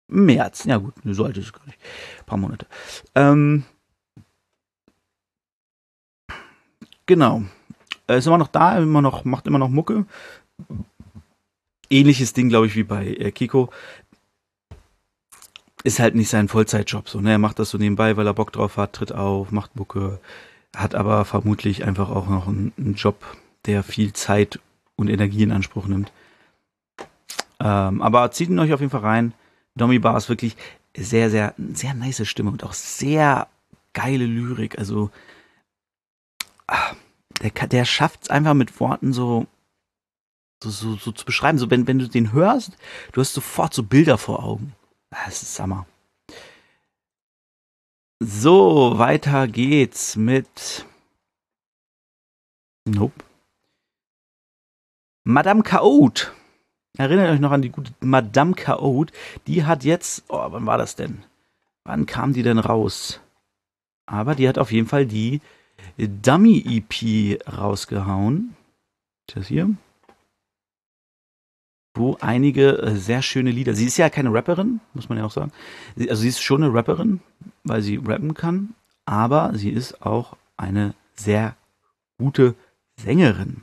März, 0.09 0.65
ja 0.65 0.75
gut, 0.75 0.93
so 1.05 1.23
alt 1.23 1.37
ist 1.37 1.45
es 1.45 1.53
gar 1.53 1.65
nicht. 1.65 1.79
Ein 2.19 2.25
paar 2.25 2.37
Monate. 2.37 2.65
Ähm, 3.15 3.63
Genau. 7.11 7.43
Er 8.07 8.17
ist 8.17 8.27
immer 8.27 8.37
noch 8.37 8.47
da, 8.47 8.77
immer 8.77 9.01
noch, 9.01 9.25
macht 9.25 9.47
immer 9.47 9.59
noch 9.59 9.69
Mucke. 9.69 10.05
Ähnliches 11.89 12.33
Ding, 12.33 12.49
glaube 12.49 12.67
ich, 12.67 12.75
wie 12.75 12.83
bei 12.83 13.07
äh, 13.07 13.31
Kiko. 13.31 13.69
Ist 15.83 15.99
halt 15.99 16.15
nicht 16.15 16.29
sein 16.29 16.47
Vollzeitjob. 16.47 17.09
So, 17.09 17.21
ne? 17.21 17.31
Er 17.31 17.37
macht 17.37 17.59
das 17.59 17.69
so 17.69 17.77
nebenbei, 17.77 18.17
weil 18.17 18.27
er 18.27 18.33
Bock 18.33 18.51
drauf 18.51 18.77
hat, 18.77 18.93
tritt 18.93 19.11
auf, 19.11 19.51
macht 19.51 19.75
Mucke, 19.75 20.19
hat 20.75 20.95
aber 20.95 21.25
vermutlich 21.25 21.85
einfach 21.85 22.09
auch 22.09 22.27
noch 22.27 22.47
einen, 22.47 22.73
einen 22.77 22.93
Job, 22.93 23.15
der 23.65 23.83
viel 23.83 24.13
Zeit 24.13 24.59
und 24.95 25.09
Energie 25.09 25.43
in 25.43 25.51
Anspruch 25.51 25.87
nimmt. 25.87 26.11
Ähm, 27.59 28.01
aber 28.01 28.31
zieht 28.31 28.49
ihn 28.49 28.59
euch 28.59 28.73
auf 28.73 28.79
jeden 28.79 28.91
Fall 28.91 29.01
rein. 29.01 29.33
Domi 29.75 29.99
Bar 29.99 30.17
ist 30.17 30.29
wirklich 30.29 30.55
sehr, 30.95 31.29
sehr, 31.29 31.53
sehr 31.73 31.93
nice 31.93 32.27
Stimme 32.27 32.51
und 32.51 32.63
auch 32.63 32.73
sehr 32.73 33.47
geile 33.93 34.25
Lyrik. 34.25 34.77
Also, 34.77 35.09
ah, 36.67 36.93
der, 37.41 37.51
der 37.67 37.85
schafft 37.85 38.23
es 38.23 38.29
einfach 38.29 38.53
mit 38.53 38.79
Worten 38.79 39.13
so, 39.13 39.47
so, 40.63 40.69
so, 40.69 40.95
so 40.95 41.11
zu 41.11 41.25
beschreiben. 41.25 41.57
So, 41.57 41.69
wenn, 41.69 41.87
wenn 41.87 41.99
du 41.99 42.07
den 42.07 42.31
hörst, 42.31 42.77
du 43.11 43.21
hast 43.21 43.33
sofort 43.33 43.73
so 43.73 43.83
Bilder 43.83 44.17
vor 44.17 44.43
Augen. 44.43 44.73
Das 45.09 45.41
ist 45.41 45.59
Hammer. 45.59 45.85
So, 48.19 48.97
weiter 48.97 49.47
geht's 49.47 50.15
mit. 50.15 50.85
Nope. 52.85 53.23
Madame 55.23 55.63
Chaot. 55.63 56.33
Erinnert 56.97 57.29
euch 57.29 57.39
noch 57.39 57.51
an 57.51 57.61
die 57.61 57.69
gute 57.69 57.93
Madame 57.99 58.53
Chaot. 58.53 59.11
Die 59.47 59.65
hat 59.65 59.83
jetzt. 59.83 60.23
Oh, 60.27 60.51
wann 60.51 60.65
war 60.65 60.77
das 60.77 60.95
denn? 60.95 61.23
Wann 61.83 62.05
kam 62.05 62.33
die 62.33 62.43
denn 62.43 62.59
raus? 62.59 63.19
Aber 64.05 64.35
die 64.35 64.47
hat 64.47 64.57
auf 64.57 64.71
jeden 64.71 64.87
Fall 64.87 65.05
die 65.05 65.41
Dummy-EP 65.97 67.39
rausgehauen. 67.47 68.55
Das 69.27 69.47
hier. 69.47 69.69
Wo 71.93 72.17
einige 72.21 72.77
äh, 72.79 72.95
sehr 72.95 73.21
schöne 73.21 73.51
Lieder. 73.51 73.73
Sie 73.73 73.85
ist 73.85 73.97
ja 73.97 74.09
keine 74.09 74.33
Rapperin, 74.33 74.79
muss 74.93 75.09
man 75.09 75.17
ja 75.17 75.25
auch 75.25 75.31
sagen. 75.31 75.51
Also 75.97 76.21
sie 76.21 76.29
ist 76.29 76.41
schon 76.41 76.63
eine 76.63 76.73
Rapperin, 76.73 77.19
weil 77.63 77.81
sie 77.81 77.97
rappen 77.97 78.33
kann, 78.33 78.75
aber 79.05 79.51
sie 79.55 79.69
ist 79.69 80.01
auch 80.01 80.37
eine 80.57 80.93
sehr 81.15 81.55
gute 82.17 82.55
Sängerin. 82.95 83.61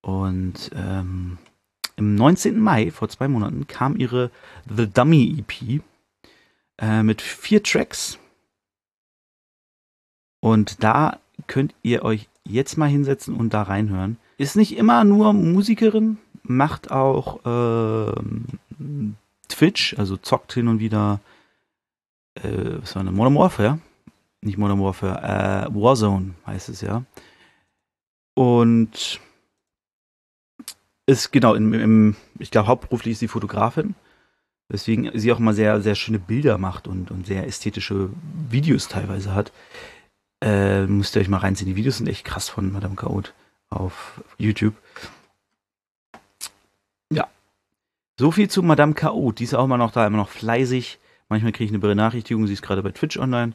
Und 0.00 0.70
ähm, 0.74 1.38
im 1.96 2.14
19. 2.14 2.58
Mai, 2.58 2.90
vor 2.90 3.08
zwei 3.08 3.28
Monaten, 3.28 3.66
kam 3.66 3.96
ihre 3.96 4.30
The 4.74 4.88
Dummy 4.88 5.36
EP 5.38 5.82
äh, 6.78 7.02
mit 7.02 7.20
vier 7.20 7.62
Tracks. 7.62 8.18
Und 10.40 10.82
da 10.82 11.18
könnt 11.46 11.74
ihr 11.82 12.04
euch 12.04 12.28
jetzt 12.44 12.76
mal 12.76 12.88
hinsetzen 12.88 13.34
und 13.34 13.54
da 13.54 13.62
reinhören. 13.62 14.16
Ist 14.36 14.56
nicht 14.56 14.76
immer 14.76 15.04
nur 15.04 15.32
Musikerin, 15.32 16.18
macht 16.42 16.90
auch 16.90 17.44
äh, 17.44 18.12
Twitch, 19.48 19.98
also 19.98 20.16
zockt 20.16 20.52
hin 20.52 20.68
und 20.68 20.80
wieder, 20.80 21.20
äh, 22.34 22.78
was 22.80 22.94
war 22.94 23.00
eine 23.00 23.12
Modern 23.12 23.34
Warfare? 23.34 23.78
Nicht 24.40 24.58
Modern 24.58 24.80
Warfare, 24.80 25.68
äh, 25.68 25.74
Warzone 25.74 26.34
heißt 26.46 26.68
es 26.68 26.80
ja. 26.80 27.02
Und 28.34 29.20
ist 31.06 31.32
genau, 31.32 31.54
im, 31.54 31.72
im 31.74 32.16
ich 32.38 32.50
glaube, 32.50 32.68
hauptberuflich 32.68 33.12
ist 33.12 33.18
sie 33.18 33.28
Fotografin. 33.28 33.94
Weswegen 34.68 35.10
sie 35.14 35.32
auch 35.32 35.38
immer 35.38 35.54
sehr, 35.54 35.80
sehr 35.80 35.94
schöne 35.94 36.18
Bilder 36.18 36.58
macht 36.58 36.86
und, 36.86 37.10
und 37.10 37.26
sehr 37.26 37.46
ästhetische 37.46 38.10
Videos 38.50 38.88
teilweise 38.88 39.34
hat. 39.34 39.50
Äh, 40.40 40.86
müsst 40.86 41.16
ihr 41.16 41.22
euch 41.22 41.28
mal 41.28 41.38
reinziehen. 41.38 41.68
Die 41.68 41.76
Videos 41.76 41.98
sind 41.98 42.08
echt 42.08 42.24
krass 42.24 42.48
von 42.48 42.72
Madame 42.72 42.94
Chaot 42.94 43.34
auf 43.70 44.22
YouTube. 44.38 44.74
Ja. 47.12 47.28
So 48.18 48.30
viel 48.30 48.48
zu 48.48 48.62
Madame 48.62 48.94
Chaot. 48.94 49.38
Die 49.38 49.44
ist 49.44 49.54
auch 49.54 49.64
immer 49.64 49.78
noch 49.78 49.92
da, 49.92 50.06
immer 50.06 50.18
noch 50.18 50.28
fleißig. 50.30 50.98
Manchmal 51.28 51.52
kriege 51.52 51.64
ich 51.64 51.70
eine 51.70 51.80
Benachrichtigung, 51.80 52.46
sie 52.46 52.54
ist 52.54 52.62
gerade 52.62 52.82
bei 52.82 52.92
Twitch 52.92 53.18
online. 53.18 53.52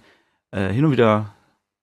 Äh, 0.52 0.69
hin 0.69 0.86
und 0.86 0.91
wieder 0.91 1.34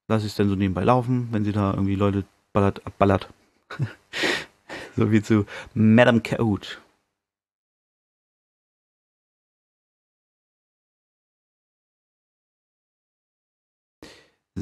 lasse 0.06 0.26
ich 0.26 0.32
es 0.32 0.36
dann 0.36 0.48
so 0.48 0.54
nebenbei 0.54 0.84
laufen, 0.84 1.28
wenn 1.32 1.44
sie 1.44 1.52
da 1.52 1.72
irgendwie 1.72 1.96
Leute 1.96 2.24
ballert, 2.52 2.86
abballert. 2.86 3.28
so 4.96 5.08
viel 5.08 5.22
zu 5.22 5.46
Madame 5.74 6.20
Chaot. 6.20 6.80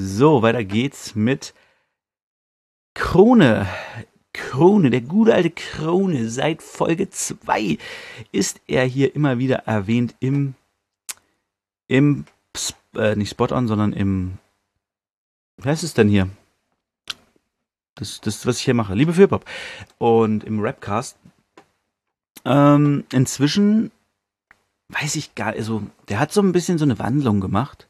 So, 0.01 0.43
weiter 0.43 0.63
geht's 0.63 1.17
mit 1.17 1.55
Krone. 2.95 3.67
Krone, 4.33 4.91
der 4.91 5.01
gute 5.01 5.35
alte 5.35 5.51
Krone. 5.51 6.29
Seit 6.29 6.63
Folge 6.63 7.11
2 7.11 7.79
ist 8.31 8.61
er 8.69 8.85
hier 8.85 9.17
immer 9.17 9.41
wieder 9.41 9.65
erwähnt 9.67 10.15
im, 10.21 10.55
im 11.89 12.27
äh, 12.95 13.17
nicht 13.17 13.31
Spot-On, 13.31 13.67
sondern 13.67 13.93
im, 13.93 14.39
heißt 15.65 15.83
es 15.83 15.95
denn 15.95 16.09
hier? 16.09 16.29
Das, 17.97 18.21
das, 18.21 18.47
was 18.47 18.59
ich 18.59 18.67
hier 18.67 18.75
mache. 18.75 18.95
Liebe 18.95 19.15
Fürpop. 19.15 19.45
Und 19.99 20.45
im 20.45 20.61
Rapcast. 20.61 21.19
Ähm, 22.45 23.03
inzwischen 23.11 23.91
weiß 24.91 25.17
ich 25.17 25.35
gar, 25.35 25.55
also 25.55 25.83
der 26.09 26.21
hat 26.21 26.33
so 26.33 26.41
ein 26.41 26.53
bisschen 26.53 26.79
so 26.79 26.85
eine 26.85 27.01
Wandlung 27.01 27.41
gemacht 27.41 27.88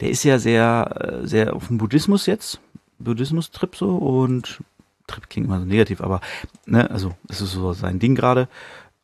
der 0.00 0.10
ist 0.10 0.24
ja 0.24 0.38
sehr, 0.38 1.20
äh, 1.22 1.26
sehr 1.26 1.54
auf 1.54 1.68
dem 1.68 1.78
Buddhismus 1.78 2.26
jetzt, 2.26 2.60
Buddhismus-Trip 2.98 3.76
so 3.76 3.96
und 3.96 4.62
Trip 5.06 5.28
klingt 5.28 5.46
immer 5.46 5.58
so 5.58 5.64
negativ, 5.64 6.00
aber 6.00 6.20
ne, 6.66 6.90
also 6.90 7.14
das 7.24 7.40
ist 7.40 7.52
so 7.52 7.72
sein 7.72 7.98
Ding 7.98 8.14
gerade. 8.14 8.48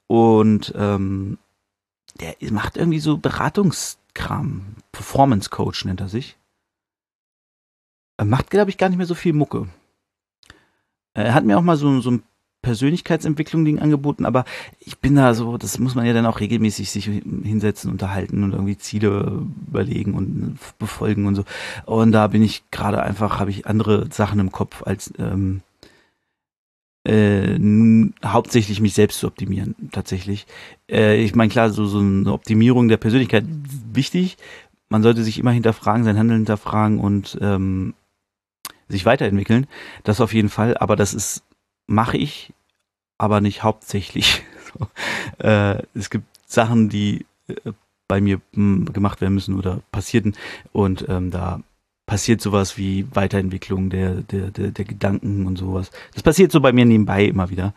Und 0.07 0.72
ähm, 0.76 1.38
der 2.20 2.37
macht 2.50 2.76
irgendwie 2.76 3.00
so 3.00 3.16
Beratungskram, 3.16 4.76
Performance 4.92 5.50
Coach 5.50 5.85
nennt 5.85 6.00
er 6.00 6.09
sich. 6.09 6.37
Er 8.16 8.26
macht, 8.26 8.50
glaube 8.50 8.70
ich, 8.70 8.78
gar 8.78 8.88
nicht 8.88 8.98
mehr 8.98 9.07
so 9.07 9.14
viel 9.14 9.33
Mucke. 9.33 9.68
Er 11.14 11.35
hat 11.35 11.44
mir 11.44 11.59
auch 11.59 11.62
mal 11.62 11.76
so, 11.76 12.00
so 12.00 12.11
ein 12.12 12.22
Persönlichkeitsentwicklung 12.64 13.64
Ding 13.64 13.79
angeboten, 13.79 14.24
aber 14.24 14.44
ich 14.81 14.98
bin 14.98 15.14
da 15.14 15.35
so, 15.35 15.57
das 15.59 15.79
muss 15.79 15.94
man 15.94 16.07
ja 16.07 16.12
dann 16.12 16.27
auch 16.27 16.40
regelmäßig 16.40 16.90
sich 16.90 17.05
hinsetzen, 17.05 17.90
unterhalten 17.90 18.42
und 18.42 18.53
irgendwie 18.53 18.79
Ziele 18.79 19.44
überlegen 19.68 20.14
und 20.14 20.59
befolgen 20.79 21.27
und 21.27 21.37
so. 21.37 21.44
Und 21.87 22.12
da 22.12 22.27
bin 22.27 22.42
ich 22.42 22.64
gerade 22.70 23.03
einfach, 23.03 23.38
habe 23.38 23.50
ich 23.50 23.66
andere 23.66 24.09
Sachen 24.11 24.40
im 24.40 24.50
Kopf 24.50 24.83
als 24.83 25.12
ähm, 25.18 25.61
äh, 27.07 27.59
hauptsächlich 28.24 28.81
mich 28.81 28.94
selbst 28.94 29.20
zu 29.20 29.27
optimieren, 29.27 29.74
tatsächlich. 29.92 30.46
Äh, 30.90 31.22
ich 31.22 31.35
meine, 31.35 31.50
klar, 31.50 31.70
so, 31.70 31.87
so 31.87 31.98
eine 31.98 32.33
Optimierung 32.33 32.88
der 32.88 32.96
Persönlichkeit 32.96 33.44
wichtig. 33.92 34.38
Man 34.88 35.03
sollte 35.03 35.22
sich 35.22 35.38
immer 35.38 35.53
hinterfragen, 35.53 36.05
sein 36.05 36.18
Handeln 36.18 36.40
hinterfragen 36.40 36.98
und 36.98 37.38
ähm, 37.40 37.94
sich 38.88 39.05
weiterentwickeln. 39.05 39.66
Das 40.03 40.20
auf 40.20 40.33
jeden 40.33 40.48
Fall, 40.48 40.77
aber 40.79 40.96
das 40.96 41.14
ist 41.14 41.42
mache 41.87 42.16
ich, 42.16 42.53
aber 43.18 43.40
nicht 43.40 43.62
hauptsächlich. 43.62 44.42
so. 44.73 45.47
äh, 45.47 45.83
es 45.94 46.11
gibt 46.11 46.27
Sachen, 46.47 46.88
die 46.88 47.27
äh, 47.49 47.73
bei 48.09 48.20
mir 48.20 48.40
hm, 48.53 48.92
gemacht 48.92 49.20
werden 49.20 49.35
müssen 49.35 49.59
oder 49.59 49.81
passierten 49.90 50.37
und 50.73 51.07
ähm, 51.09 51.31
da 51.31 51.61
passiert 52.07 52.40
sowas 52.40 52.77
wie 52.77 53.07
Weiterentwicklung 53.14 53.88
der, 53.88 54.16
der, 54.16 54.51
der, 54.51 54.70
der 54.70 54.85
Gedanken 54.85 55.47
und 55.47 55.57
sowas. 55.57 55.90
Das 56.12 56.23
passiert 56.23 56.53
so 56.53 56.61
bei 56.61 56.73
mir 56.73 56.85
nebenbei 56.85 57.25
immer 57.25 57.49
wieder. 57.49 57.73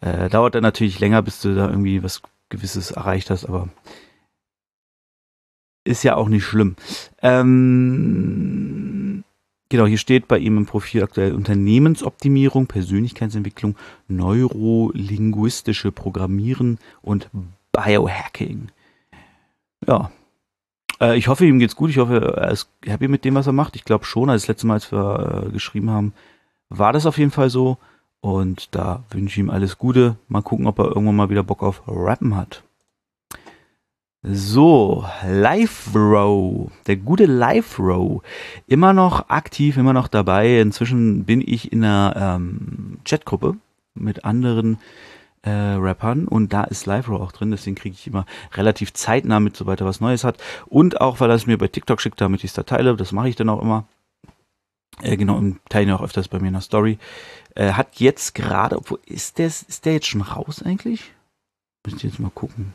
Äh, 0.00 0.28
dauert 0.28 0.54
dann 0.54 0.62
natürlich 0.62 1.00
länger, 1.00 1.22
bis 1.22 1.40
du 1.40 1.56
da 1.56 1.68
irgendwie 1.68 2.02
was 2.02 2.22
Gewisses 2.50 2.92
erreicht 2.92 3.30
hast, 3.30 3.46
aber 3.46 3.68
ist 5.84 6.02
ja 6.02 6.16
auch 6.16 6.28
nicht 6.28 6.44
schlimm. 6.44 6.76
Ähm, 7.20 9.23
Genau, 9.74 9.86
hier 9.88 9.98
steht 9.98 10.28
bei 10.28 10.38
ihm 10.38 10.56
im 10.56 10.66
Profil 10.66 11.02
aktuell 11.02 11.34
Unternehmensoptimierung, 11.34 12.68
Persönlichkeitsentwicklung, 12.68 13.74
neurolinguistische 14.06 15.90
Programmieren 15.90 16.78
und 17.02 17.28
Biohacking. 17.72 18.68
Ja. 19.84 20.12
Äh, 21.00 21.18
ich 21.18 21.26
hoffe, 21.26 21.44
ihm 21.44 21.58
geht's 21.58 21.74
gut. 21.74 21.90
Ich 21.90 21.98
hoffe, 21.98 22.36
er 22.36 22.52
ist 22.52 22.68
happy 22.86 23.08
mit 23.08 23.24
dem, 23.24 23.34
was 23.34 23.48
er 23.48 23.52
macht. 23.52 23.74
Ich 23.74 23.84
glaube 23.84 24.04
schon, 24.04 24.30
als 24.30 24.42
das 24.42 24.48
letzte 24.50 24.68
Mal, 24.68 24.74
als 24.74 24.92
wir 24.92 25.48
äh, 25.48 25.50
geschrieben 25.50 25.90
haben, 25.90 26.12
war 26.68 26.92
das 26.92 27.04
auf 27.04 27.18
jeden 27.18 27.32
Fall 27.32 27.50
so. 27.50 27.78
Und 28.20 28.76
da 28.76 29.02
wünsche 29.10 29.40
ich 29.40 29.44
ihm 29.44 29.50
alles 29.50 29.76
Gute. 29.76 30.14
Mal 30.28 30.42
gucken, 30.42 30.68
ob 30.68 30.78
er 30.78 30.86
irgendwann 30.86 31.16
mal 31.16 31.30
wieder 31.30 31.42
Bock 31.42 31.64
auf 31.64 31.82
Rappen 31.88 32.36
hat. 32.36 32.62
So, 34.26 35.04
Live 35.28 35.94
Row, 35.94 36.70
der 36.86 36.96
gute 36.96 37.26
Live 37.26 37.78
Row, 37.78 38.22
immer 38.66 38.94
noch 38.94 39.28
aktiv, 39.28 39.76
immer 39.76 39.92
noch 39.92 40.08
dabei. 40.08 40.60
Inzwischen 40.60 41.24
bin 41.24 41.42
ich 41.42 41.72
in 41.72 41.84
einer 41.84 42.14
ähm, 42.16 43.00
Chatgruppe 43.04 43.56
mit 43.92 44.24
anderen 44.24 44.78
äh, 45.42 45.50
Rappern 45.50 46.26
und 46.26 46.54
da 46.54 46.64
ist 46.64 46.86
Live 46.86 47.10
Row 47.10 47.20
auch 47.20 47.32
drin, 47.32 47.50
deswegen 47.50 47.76
kriege 47.76 47.96
ich 47.98 48.06
immer 48.06 48.24
relativ 48.54 48.94
zeitnah 48.94 49.40
mit, 49.40 49.58
sobald 49.58 49.82
er 49.82 49.86
was 49.86 50.00
Neues 50.00 50.24
hat. 50.24 50.42
Und 50.64 51.02
auch, 51.02 51.20
weil 51.20 51.28
er 51.28 51.36
es 51.36 51.46
mir 51.46 51.58
bei 51.58 51.68
TikTok 51.68 52.00
schickt, 52.00 52.18
damit 52.22 52.44
ich 52.44 52.50
es 52.50 52.54
da 52.54 52.62
teile, 52.62 52.96
das 52.96 53.12
mache 53.12 53.28
ich 53.28 53.36
dann 53.36 53.50
auch 53.50 53.60
immer. 53.60 53.86
Äh, 55.02 55.18
genau, 55.18 55.36
und 55.36 55.58
teile 55.68 55.84
ihn 55.84 55.92
auch 55.92 56.02
öfters 56.02 56.28
bei 56.28 56.40
mir 56.40 56.48
in 56.48 56.54
der 56.54 56.62
Story. 56.62 56.98
Äh, 57.56 57.72
hat 57.72 57.96
jetzt 57.96 58.34
gerade, 58.34 58.78
obwohl, 58.78 59.00
ist 59.04 59.36
der, 59.36 59.48
ist 59.48 59.84
der 59.84 59.92
jetzt 59.92 60.06
schon 60.06 60.22
raus 60.22 60.62
eigentlich? 60.62 61.12
Müsst 61.84 62.02
ihr 62.02 62.08
jetzt 62.08 62.20
mal 62.20 62.30
gucken. 62.30 62.72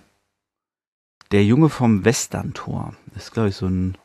Der 1.31 1.45
Junge 1.45 1.69
vom 1.69 2.05
Westerntor. 2.05 2.95
Ist, 3.15 3.33
glaube 3.33 3.49
ich, 3.49 3.55
so 3.55 3.67
ein 3.67 3.97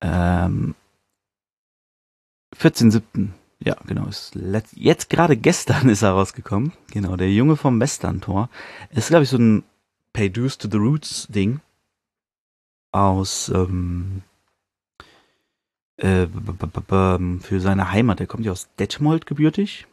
ähm, 0.00 0.74
14.7. 2.56 3.28
Ja, 3.60 3.76
genau. 3.86 4.06
Ist 4.06 4.36
jetzt 4.72 5.10
gerade 5.10 5.36
gestern 5.36 5.88
ist 5.88 6.02
er 6.02 6.12
rausgekommen. 6.12 6.72
Genau, 6.90 7.16
der 7.16 7.32
Junge 7.32 7.56
vom 7.56 7.80
Westerntor. 7.80 8.48
Ist, 8.90 9.08
glaube 9.08 9.24
ich, 9.24 9.30
so 9.30 9.38
ein 9.38 9.64
Pay 10.12 10.30
Dues 10.30 10.58
to 10.58 10.68
the 10.70 10.76
Roots 10.76 11.26
Ding. 11.28 11.60
Aus 12.92 13.48
ähm, 13.48 14.22
äh, 15.96 16.26
für 17.40 17.60
seine 17.60 17.90
Heimat. 17.90 18.20
Der 18.20 18.26
kommt 18.26 18.44
ja 18.44 18.52
aus 18.52 18.68
Detmold 18.78 19.26
gebürtig. 19.26 19.86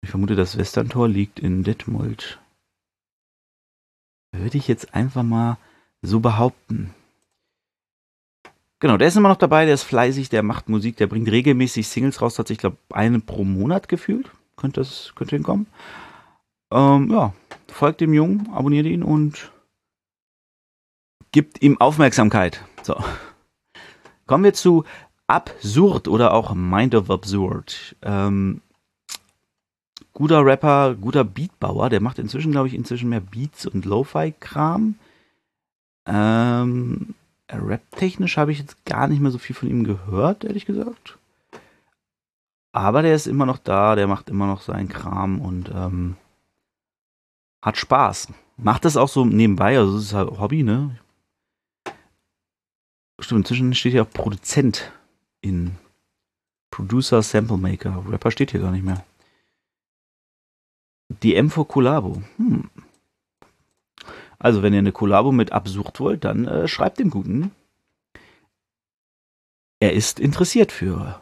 Ich 0.00 0.10
vermute, 0.10 0.34
das 0.34 0.58
Westerntor 0.58 1.06
liegt 1.06 1.38
in 1.38 1.62
Detmold. 1.62 2.41
Würde 4.32 4.58
ich 4.58 4.66
jetzt 4.68 4.94
einfach 4.94 5.22
mal 5.22 5.58
so 6.00 6.20
behaupten. 6.20 6.94
Genau, 8.80 8.96
der 8.96 9.08
ist 9.08 9.16
immer 9.16 9.28
noch 9.28 9.36
dabei, 9.36 9.64
der 9.64 9.74
ist 9.74 9.84
fleißig, 9.84 10.28
der 10.28 10.42
macht 10.42 10.68
Musik, 10.68 10.96
der 10.96 11.06
bringt 11.06 11.30
regelmäßig 11.30 11.86
Singles 11.86 12.20
raus, 12.20 12.38
hat 12.38 12.48
sich, 12.48 12.58
glaube 12.58 12.78
eine 12.92 13.20
pro 13.20 13.44
Monat 13.44 13.88
gefühlt. 13.88 14.30
Könnte 14.56 14.80
das, 14.80 15.12
könnte 15.14 15.36
hinkommen. 15.36 15.66
Ähm, 16.72 17.10
ja, 17.10 17.32
folgt 17.68 18.00
dem 18.00 18.12
Jungen, 18.12 18.50
abonniert 18.52 18.86
ihn 18.86 19.02
und 19.02 19.52
gibt 21.30 21.62
ihm 21.62 21.80
Aufmerksamkeit. 21.80 22.64
So. 22.82 22.96
Kommen 24.26 24.44
wir 24.44 24.54
zu 24.54 24.84
Absurd 25.26 26.08
oder 26.08 26.34
auch 26.34 26.54
Mind 26.54 26.94
of 26.94 27.10
Absurd. 27.10 27.96
Ähm, 28.02 28.62
guter 30.12 30.44
Rapper, 30.44 30.94
guter 30.94 31.24
Beatbauer, 31.24 31.88
der 31.90 32.00
macht 32.00 32.18
inzwischen, 32.18 32.52
glaube 32.52 32.68
ich, 32.68 32.74
inzwischen 32.74 33.08
mehr 33.08 33.20
Beats 33.20 33.66
und 33.66 33.84
Lo-Fi-Kram. 33.84 34.96
Ähm, 36.06 37.14
Rap-technisch 37.50 38.36
habe 38.36 38.52
ich 38.52 38.58
jetzt 38.58 38.84
gar 38.84 39.08
nicht 39.08 39.20
mehr 39.20 39.30
so 39.30 39.38
viel 39.38 39.54
von 39.54 39.68
ihm 39.68 39.84
gehört, 39.84 40.44
ehrlich 40.44 40.66
gesagt. 40.66 41.18
Aber 42.72 43.02
der 43.02 43.14
ist 43.14 43.26
immer 43.26 43.46
noch 43.46 43.58
da, 43.58 43.94
der 43.94 44.06
macht 44.06 44.30
immer 44.30 44.46
noch 44.46 44.62
seinen 44.62 44.88
Kram 44.88 45.40
und 45.40 45.70
ähm, 45.74 46.16
hat 47.62 47.76
Spaß. 47.76 48.28
Macht 48.56 48.84
das 48.84 48.96
auch 48.96 49.08
so 49.08 49.24
nebenbei, 49.24 49.78
also 49.78 49.96
es 49.98 50.04
ist 50.04 50.14
halt 50.14 50.30
Hobby, 50.38 50.62
ne? 50.62 50.98
Stimmt, 53.20 53.40
inzwischen 53.40 53.74
steht 53.74 53.92
hier 53.92 54.02
auch 54.02 54.10
Produzent 54.10 54.90
in 55.42 55.76
Producer, 56.70 57.22
Sample 57.22 57.58
Maker. 57.58 58.04
Rapper 58.08 58.30
steht 58.30 58.50
hier 58.50 58.60
gar 58.60 58.72
nicht 58.72 58.84
mehr. 58.84 59.04
Die 61.22 61.40
M4 61.40 61.66
Collabo. 61.66 62.22
Hm. 62.36 62.70
Also, 64.38 64.62
wenn 64.62 64.72
ihr 64.72 64.80
eine 64.80 64.92
Collabo 64.92 65.30
mit 65.30 65.52
Absucht 65.52 66.00
wollt, 66.00 66.24
dann 66.24 66.46
äh, 66.46 66.66
schreibt 66.66 66.98
dem 66.98 67.10
Guten. 67.10 67.52
Er 69.78 69.92
ist 69.92 70.18
interessiert 70.18 70.72
für 70.72 71.20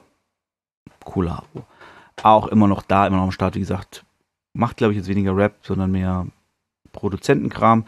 Collabo. 1.05 1.67
Auch 2.23 2.47
immer 2.47 2.67
noch 2.67 2.83
da, 2.83 3.07
immer 3.07 3.19
noch 3.19 3.25
am 3.25 3.33
Start, 3.33 3.57
wie 3.57 3.61
gesagt. 3.61 4.05
Macht, 4.55 4.79
glaube 4.79 4.93
ich, 4.93 4.99
jetzt 4.99 5.09
weniger 5.09 5.37
Rap, 5.37 5.59
sondern 5.63 5.91
mehr 5.93 6.27
Produzentenkram. 6.93 7.85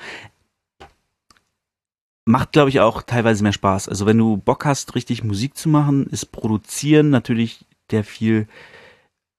Macht, 2.27 2.53
glaube 2.53 2.69
ich, 2.69 2.81
auch 2.81 3.03
teilweise 3.03 3.43
mehr 3.43 3.53
Spaß. 3.53 3.89
Also, 3.89 4.05
wenn 4.05 4.19
du 4.19 4.37
Bock 4.37 4.67
hast, 4.67 4.95
richtig 4.95 5.25
Musik 5.25 5.57
zu 5.57 5.71
machen, 5.71 6.07
ist 6.09 6.27
Produzieren 6.27 7.09
natürlich 7.09 7.65
der 7.91 8.05
viel, 8.05 8.49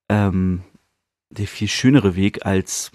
ähm, 0.09 0.63
der 1.33 1.47
viel 1.47 1.67
schönere 1.67 2.15
Weg 2.15 2.45
als 2.45 2.91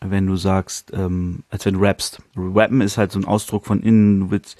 wenn 0.00 0.26
du 0.26 0.36
sagst, 0.36 0.92
ähm, 0.94 1.42
als 1.48 1.66
wenn 1.66 1.74
du 1.74 1.80
rappst. 1.80 2.22
Rappen 2.36 2.80
ist 2.80 2.98
halt 2.98 3.10
so 3.10 3.18
ein 3.18 3.24
Ausdruck 3.24 3.66
von 3.66 3.82
innen, 3.82 4.20
du 4.20 4.30
willst 4.30 4.56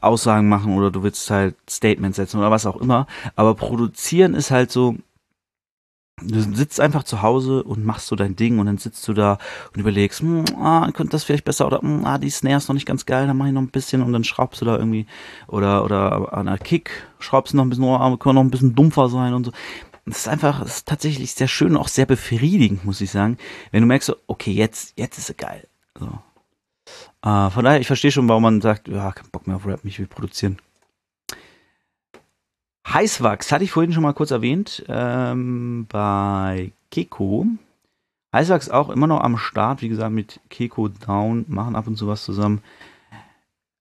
Aussagen 0.00 0.48
machen 0.48 0.76
oder 0.76 0.90
du 0.90 1.02
willst 1.02 1.30
halt 1.30 1.54
Statements 1.68 2.16
setzen 2.16 2.38
oder 2.38 2.50
was 2.50 2.66
auch 2.66 2.76
immer. 2.76 3.06
Aber 3.36 3.54
produzieren 3.54 4.34
ist 4.34 4.50
halt 4.50 4.72
so, 4.72 4.96
du 6.22 6.40
sitzt 6.54 6.80
einfach 6.80 7.04
zu 7.04 7.22
Hause 7.22 7.62
und 7.62 7.84
machst 7.84 8.08
so 8.08 8.16
dein 8.16 8.36
Ding 8.36 8.58
und 8.58 8.66
dann 8.66 8.78
sitzt 8.78 9.06
du 9.08 9.12
da 9.12 9.38
und 9.72 9.80
überlegst, 9.80 10.20
hm, 10.20 10.44
ah, 10.56 10.90
könnte 10.92 11.12
das 11.12 11.24
vielleicht 11.24 11.44
besser 11.44 11.66
oder 11.66 11.80
hm, 11.80 12.04
ah, 12.04 12.18
die 12.18 12.30
Snare 12.30 12.58
ist 12.58 12.68
noch 12.68 12.74
nicht 12.74 12.86
ganz 12.86 13.06
geil, 13.06 13.26
dann 13.26 13.36
mach 13.36 13.46
ich 13.46 13.52
noch 13.52 13.62
ein 13.62 13.68
bisschen 13.68 14.02
und 14.02 14.12
dann 14.12 14.24
schraubst 14.24 14.60
du 14.60 14.64
da 14.64 14.76
irgendwie 14.76 15.06
oder 15.46 15.84
oder 15.84 16.32
an 16.34 16.46
der 16.46 16.58
Kick 16.58 17.06
schraubst 17.18 17.52
du 17.52 17.56
noch 17.56 17.64
ein 17.64 17.70
bisschen, 17.70 17.84
oh, 17.84 18.16
kann 18.16 18.34
noch 18.34 18.42
ein 18.42 18.50
bisschen 18.50 18.74
dumpfer 18.74 19.08
sein 19.08 19.34
und 19.34 19.44
so 19.44 19.52
das 20.10 20.20
ist 20.20 20.28
einfach, 20.28 20.60
das 20.60 20.76
ist 20.78 20.88
tatsächlich 20.88 21.32
sehr 21.32 21.48
schön, 21.48 21.76
auch 21.76 21.88
sehr 21.88 22.06
befriedigend, 22.06 22.84
muss 22.84 23.00
ich 23.00 23.10
sagen. 23.10 23.38
Wenn 23.70 23.82
du 23.82 23.86
merkst, 23.86 24.14
okay, 24.26 24.52
jetzt, 24.52 24.98
jetzt 24.98 25.18
ist 25.18 25.30
es 25.30 25.36
geil. 25.36 25.66
So. 25.98 26.06
Äh, 27.22 27.50
von 27.50 27.64
daher, 27.64 27.80
ich 27.80 27.86
verstehe 27.86 28.10
schon, 28.10 28.28
warum 28.28 28.42
man 28.42 28.60
sagt, 28.60 28.88
ja, 28.88 29.12
kein 29.12 29.30
Bock 29.30 29.46
mehr 29.46 29.56
auf 29.56 29.66
Rap, 29.66 29.84
mich 29.84 29.98
will 29.98 30.06
produzieren. 30.06 30.58
Heißwachs 32.88 33.52
hatte 33.52 33.64
ich 33.64 33.70
vorhin 33.70 33.92
schon 33.92 34.02
mal 34.02 34.14
kurz 34.14 34.30
erwähnt, 34.30 34.84
ähm, 34.88 35.86
bei 35.88 36.72
Keko. 36.90 37.46
Heißwachs 38.32 38.68
auch 38.68 38.90
immer 38.90 39.06
noch 39.06 39.20
am 39.20 39.36
Start, 39.36 39.82
wie 39.82 39.88
gesagt, 39.88 40.12
mit 40.12 40.40
Keko 40.48 40.88
Down, 40.88 41.44
machen 41.48 41.76
ab 41.76 41.86
und 41.86 41.96
zu 41.96 42.06
was 42.06 42.24
zusammen. 42.24 42.62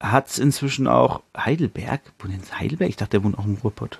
Hat 0.02 0.28
es 0.28 0.40
inzwischen 0.40 0.88
auch 0.88 1.22
Heidelberg, 1.36 2.02
wo 2.20 2.28
denn 2.28 2.42
Heidelberg? 2.58 2.90
Ich 2.90 2.98
dachte, 2.98 3.12
der 3.12 3.24
wohnt 3.24 3.38
auch 3.38 3.46
im 3.46 3.56
Ruhrpott. 3.56 4.00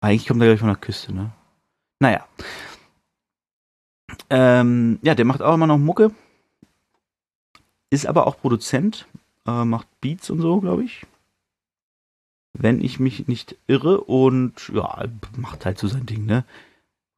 Eigentlich 0.00 0.26
kommt 0.26 0.40
er 0.42 0.48
gleich 0.48 0.60
von 0.60 0.68
der 0.68 0.76
Küste, 0.76 1.12
ne? 1.12 1.32
Naja. 2.00 2.26
Ähm, 4.30 4.98
ja, 5.02 5.14
der 5.14 5.24
macht 5.24 5.42
auch 5.42 5.54
immer 5.54 5.66
noch 5.66 5.78
Mucke. 5.78 6.12
Ist 7.90 8.06
aber 8.06 8.26
auch 8.26 8.38
Produzent. 8.38 9.06
Äh, 9.46 9.64
macht 9.64 9.88
Beats 10.00 10.30
und 10.30 10.40
so, 10.40 10.60
glaube 10.60 10.84
ich. 10.84 11.06
Wenn 12.52 12.80
ich 12.80 13.00
mich 13.00 13.26
nicht 13.28 13.56
irre. 13.66 14.00
Und 14.02 14.68
ja, 14.72 15.04
macht 15.36 15.66
halt 15.66 15.78
so 15.78 15.88
sein 15.88 16.06
Ding, 16.06 16.26
ne? 16.26 16.44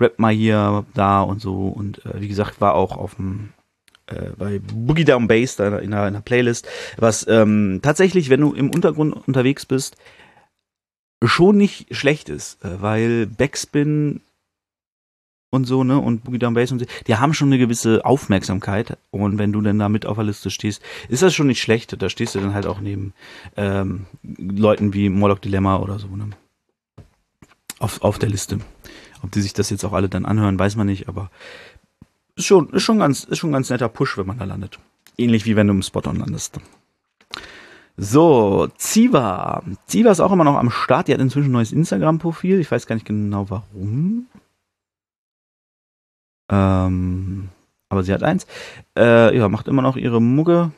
Rap 0.01 0.19
mal 0.19 0.33
hier, 0.33 0.87
da 0.95 1.21
und 1.23 1.41
so. 1.41 1.69
Und 1.69 2.05
äh, 2.07 2.21
wie 2.21 2.29
gesagt, 2.29 2.61
war 2.61 2.75
auch 2.75 2.97
auf 2.97 3.17
dem 3.17 3.53
äh, 4.11 4.31
bei 4.37 4.59
Boogie 4.59 5.05
Down 5.05 5.29
Bass 5.29 5.57
da 5.57 5.67
in 5.67 5.75
einer, 5.75 5.83
in 5.83 5.95
einer 5.95 6.21
Playlist, 6.21 6.67
was 6.97 7.27
ähm, 7.29 7.81
tatsächlich, 7.83 8.31
wenn 8.31 8.41
du 8.41 8.53
im 8.53 8.71
Untergrund 8.71 9.15
unterwegs 9.27 9.67
bist, 9.67 9.97
schon 11.23 11.57
nicht 11.57 11.95
schlecht 11.95 12.29
ist, 12.29 12.65
äh, 12.65 12.81
weil 12.81 13.27
Backspin 13.27 14.21
und 15.51 15.65
so, 15.65 15.83
ne, 15.85 15.99
und 15.99 16.25
Boogie 16.25 16.39
Down 16.39 16.55
Bass 16.55 16.71
und 16.73 16.79
so, 16.79 16.87
die 17.07 17.17
haben 17.17 17.35
schon 17.35 17.49
eine 17.49 17.59
gewisse 17.59 18.05
Aufmerksamkeit. 18.05 18.97
Und 19.11 19.39
wenn 19.39 19.53
du 19.53 19.61
dann 19.61 19.79
da 19.79 19.89
mit 19.89 20.07
auf 20.07 20.17
der 20.17 20.25
Liste 20.25 20.51
stehst, 20.51 20.81
ist 21.09 21.23
das 21.23 21.35
schon 21.35 21.49
nicht 21.49 21.61
schlecht. 21.61 22.01
Da 22.01 22.09
stehst 22.09 22.35
du 22.35 22.41
dann 22.41 22.55
halt 22.55 22.67
auch 22.67 22.81
neben 22.81 23.13
ähm, 23.57 24.07
Leuten 24.23 24.95
wie 24.95 25.09
Morlock 25.09 25.43
Dilemma 25.43 25.79
oder 25.79 25.99
so, 25.99 26.09
ne? 26.09 26.31
Auf, 27.81 28.03
auf 28.03 28.19
der 28.19 28.29
Liste. 28.29 28.61
Ob 29.23 29.33
die 29.33 29.41
sich 29.41 29.55
das 29.55 29.71
jetzt 29.71 29.85
auch 29.85 29.93
alle 29.93 30.09
dann 30.09 30.27
anhören, 30.27 30.59
weiß 30.59 30.77
man 30.77 30.87
nicht, 30.87 31.09
aber 31.09 31.31
ist 32.37 32.45
schon, 32.45 32.71
ist 32.71 32.83
schon 32.83 32.99
ganz, 32.99 33.25
ist 33.25 33.39
schon 33.39 33.53
ganz 33.53 33.71
netter 33.71 33.89
Push, 33.89 34.19
wenn 34.19 34.27
man 34.27 34.39
da 34.39 34.45
landet. 34.45 34.79
Ähnlich 35.17 35.47
wie 35.47 35.57
wenn 35.57 35.67
du 35.67 35.75
im 35.75 35.83
Spot-On 35.83 36.17
landest. 36.17 36.61
So, 38.03 38.67
Ziva. 38.79 39.63
Ziva 39.87 40.11
ist 40.11 40.21
auch 40.21 40.33
immer 40.33 40.45
noch 40.45 40.57
am 40.57 40.71
Start. 40.71 41.09
Die 41.09 41.13
hat 41.13 41.21
inzwischen 41.21 41.51
ein 41.51 41.53
neues 41.53 41.71
Instagram-Profil. 41.71 42.59
Ich 42.59 42.71
weiß 42.71 42.87
gar 42.87 42.95
nicht 42.95 43.05
genau 43.05 43.51
warum. 43.51 44.27
Ähm, 46.51 47.51
aber 47.91 48.03
sie 48.03 48.15
hat 48.15 48.23
eins. 48.23 48.47
Äh, 48.97 49.37
ja, 49.37 49.51
macht 49.51 49.69
immer 49.69 49.83
noch 49.83 49.99
ihre 49.99 50.23
Mucke. 50.23 50.73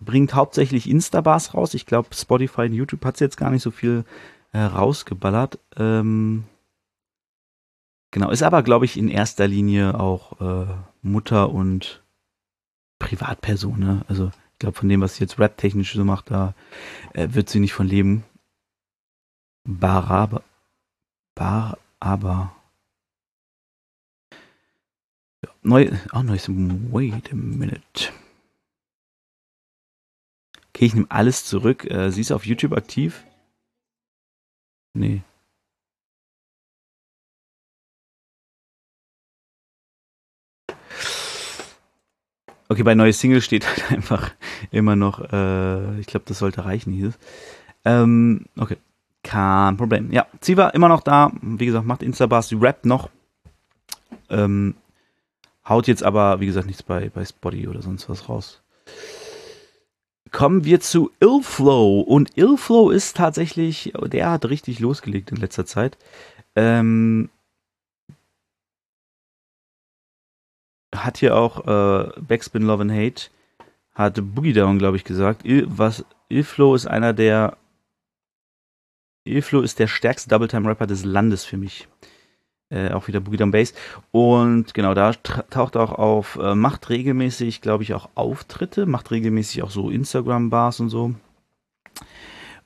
Bringt 0.00 0.34
hauptsächlich 0.34 0.88
Instabars 0.88 1.52
raus. 1.52 1.74
Ich 1.74 1.84
glaube, 1.84 2.08
Spotify 2.14 2.62
und 2.62 2.72
YouTube 2.72 3.04
hat 3.04 3.18
sie 3.18 3.24
jetzt 3.24 3.36
gar 3.36 3.50
nicht 3.50 3.62
so 3.62 3.70
viel 3.70 4.06
äh, 4.52 4.60
rausgeballert. 4.60 5.58
Ähm, 5.76 6.44
genau, 8.10 8.30
ist 8.30 8.42
aber, 8.42 8.62
glaube 8.62 8.86
ich, 8.86 8.96
in 8.96 9.08
erster 9.10 9.46
Linie 9.46 10.00
auch 10.00 10.40
äh, 10.40 10.66
Mutter 11.02 11.50
und 11.50 12.02
Privatperson. 12.98 13.78
Ne? 13.78 14.00
Also 14.08 14.30
ich 14.58 14.60
glaube, 14.60 14.76
von 14.76 14.88
dem, 14.88 15.00
was 15.00 15.14
sie 15.14 15.20
jetzt 15.22 15.38
rap-technisch 15.38 15.94
so 15.94 16.04
macht, 16.04 16.32
da 16.32 16.52
äh, 17.14 17.28
wird 17.30 17.48
sie 17.48 17.60
nicht 17.60 17.74
von 17.74 17.86
leben. 17.86 18.24
Baraba. 19.62 20.42
Bar, 21.36 21.78
aber. 22.00 22.56
Ja, 25.44 25.50
neu, 25.62 25.96
oh, 26.12 26.22
neues. 26.24 26.48
Wait 26.48 27.30
a 27.30 27.36
minute. 27.36 28.12
Okay, 30.70 30.86
ich 30.86 30.94
nehme 30.94 31.08
alles 31.08 31.44
zurück. 31.44 31.88
Äh, 31.88 32.10
sie 32.10 32.22
ist 32.22 32.32
auf 32.32 32.44
YouTube 32.44 32.72
aktiv? 32.72 33.22
Nee. 34.92 35.22
Okay, 42.68 42.82
bei 42.82 42.94
neues 42.94 43.18
Single 43.18 43.40
steht 43.40 43.66
halt 43.66 43.90
einfach 43.92 44.30
immer 44.70 44.96
noch, 44.96 45.20
äh, 45.32 46.00
ich 46.00 46.06
glaube, 46.06 46.24
das 46.26 46.38
sollte 46.38 46.64
reichen 46.64 46.92
hier. 46.92 47.12
Ähm, 47.84 48.46
okay. 48.58 48.76
Kein 49.22 49.76
Problem. 49.76 50.12
Ja, 50.12 50.26
Ziva 50.40 50.68
immer 50.68 50.88
noch 50.88 51.02
da. 51.02 51.32
Wie 51.42 51.66
gesagt, 51.66 51.84
macht 51.84 52.02
Instabars, 52.02 52.54
rappt 52.60 52.86
noch. 52.86 53.10
Ähm, 54.30 54.74
haut 55.68 55.86
jetzt 55.86 56.02
aber, 56.02 56.40
wie 56.40 56.46
gesagt, 56.46 56.66
nichts 56.66 56.82
bei, 56.82 57.10
bei 57.10 57.24
Spotty 57.24 57.68
oder 57.68 57.82
sonst 57.82 58.08
was 58.08 58.28
raus. 58.28 58.62
Kommen 60.30 60.64
wir 60.64 60.80
zu 60.80 61.10
Illflow. 61.20 62.00
Und 62.00 62.36
Illflow 62.36 62.90
ist 62.90 63.16
tatsächlich, 63.16 63.92
der 64.02 64.30
hat 64.30 64.46
richtig 64.46 64.78
losgelegt 64.78 65.30
in 65.30 65.38
letzter 65.38 65.66
Zeit. 65.66 65.98
Ähm, 66.54 67.28
hat 71.04 71.18
hier 71.18 71.36
auch 71.36 71.66
äh, 71.66 72.10
Backspin 72.20 72.62
Love 72.62 72.82
and 72.82 72.92
Hate, 72.92 73.30
hat 73.94 74.18
Boogie 74.34 74.52
Down, 74.52 74.78
glaube 74.78 74.96
ich, 74.96 75.04
gesagt. 75.04 75.44
Il, 75.44 75.66
was, 75.68 76.04
Ilflow 76.28 76.74
ist 76.74 76.86
einer 76.86 77.12
der. 77.12 77.56
Ilflow 79.24 79.60
ist 79.60 79.78
der 79.78 79.88
stärkste 79.88 80.30
Double-Time-Rapper 80.30 80.86
des 80.86 81.04
Landes 81.04 81.44
für 81.44 81.58
mich. 81.58 81.86
Äh, 82.70 82.92
auch 82.92 83.08
wieder 83.08 83.20
Boogie 83.20 83.36
Down 83.36 83.50
Bass. 83.50 83.74
Und 84.10 84.74
genau, 84.74 84.94
da 84.94 85.12
taucht 85.14 85.76
auch 85.76 85.92
auf, 85.92 86.36
äh, 86.36 86.54
macht 86.54 86.88
regelmäßig, 86.88 87.60
glaube 87.60 87.82
ich, 87.82 87.94
auch 87.94 88.08
Auftritte, 88.14 88.86
macht 88.86 89.10
regelmäßig 89.10 89.62
auch 89.62 89.70
so 89.70 89.90
Instagram-Bars 89.90 90.80
und 90.80 90.90
so. 90.90 91.14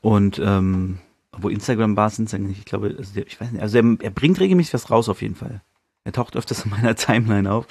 Und, 0.01 0.41
ähm, 0.45 0.99
wo 1.39 1.49
Instagram-Bars 1.49 2.17
sind, 2.17 2.33
ich 2.51 2.65
glaube, 2.65 2.95
also 2.99 3.15
der, 3.15 3.27
ich 3.27 3.41
weiß 3.41 3.53
nicht, 3.53 3.63
also 3.63 3.79
er, 3.79 3.97
er 4.01 4.11
bringt 4.11 4.39
regelmäßig 4.39 4.75
was 4.75 4.91
raus 4.91 5.09
auf 5.09 5.23
jeden 5.23 5.37
Fall. 5.37 5.63
Er 6.05 6.13
taucht 6.13 6.37
öfters 6.37 6.65
in 6.65 6.71
meiner 6.71 6.95
Timeline 6.97 7.51
auf. 7.51 7.67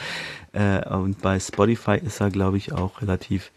Äh, 0.53 0.87
und 0.89 1.21
bei 1.21 1.39
Spotify 1.39 1.97
ist 1.97 2.21
er, 2.21 2.29
glaube 2.29 2.57
ich, 2.57 2.73
auch 2.73 3.01
relativ 3.01 3.51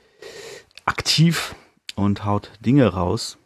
aktiv 0.85 1.55
und 1.95 2.25
haut 2.25 2.51
Dinge 2.61 2.89
raus. 2.89 3.39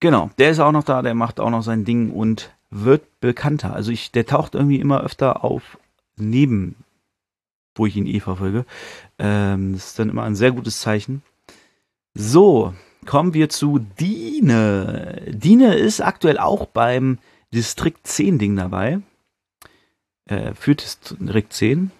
Genau, 0.00 0.30
der 0.38 0.50
ist 0.50 0.60
auch 0.60 0.72
noch 0.72 0.84
da, 0.84 1.02
der 1.02 1.14
macht 1.14 1.40
auch 1.40 1.50
noch 1.50 1.62
sein 1.62 1.84
Ding 1.84 2.10
und 2.10 2.54
wird 2.70 3.20
bekannter. 3.20 3.74
Also 3.74 3.90
ich, 3.90 4.12
der 4.12 4.26
taucht 4.26 4.54
irgendwie 4.54 4.78
immer 4.78 5.02
öfter 5.02 5.44
auf 5.44 5.78
neben, 6.16 6.76
wo 7.74 7.86
ich 7.86 7.96
ihn 7.96 8.06
eh 8.06 8.20
verfolge. 8.20 8.64
Ähm, 9.18 9.72
das 9.72 9.88
ist 9.88 9.98
dann 9.98 10.10
immer 10.10 10.24
ein 10.24 10.36
sehr 10.36 10.52
gutes 10.52 10.80
Zeichen. 10.80 11.22
So, 12.14 12.74
kommen 13.06 13.34
wir 13.34 13.48
zu 13.48 13.78
Dine. 13.78 15.22
Dine 15.28 15.74
ist 15.74 16.00
aktuell 16.00 16.38
auch 16.38 16.66
beim 16.66 17.18
Distrikt 17.52 18.06
10 18.06 18.38
Ding 18.38 18.56
dabei. 18.56 19.00
Äh, 20.28 20.54
für 20.54 20.74
Distrikt 20.74 21.52
10. 21.52 21.90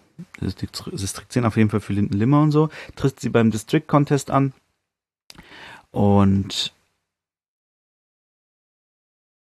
Distrikt 0.40 1.32
10 1.32 1.44
auf 1.44 1.56
jeden 1.56 1.70
Fall 1.70 1.80
für 1.80 1.92
Linden 1.92 2.16
Limmer 2.16 2.42
und 2.42 2.52
so. 2.52 2.70
Tritt 2.96 3.20
sie 3.20 3.30
beim 3.30 3.50
District 3.50 3.84
Contest 3.86 4.30
an. 4.30 4.52
Und 5.90 6.72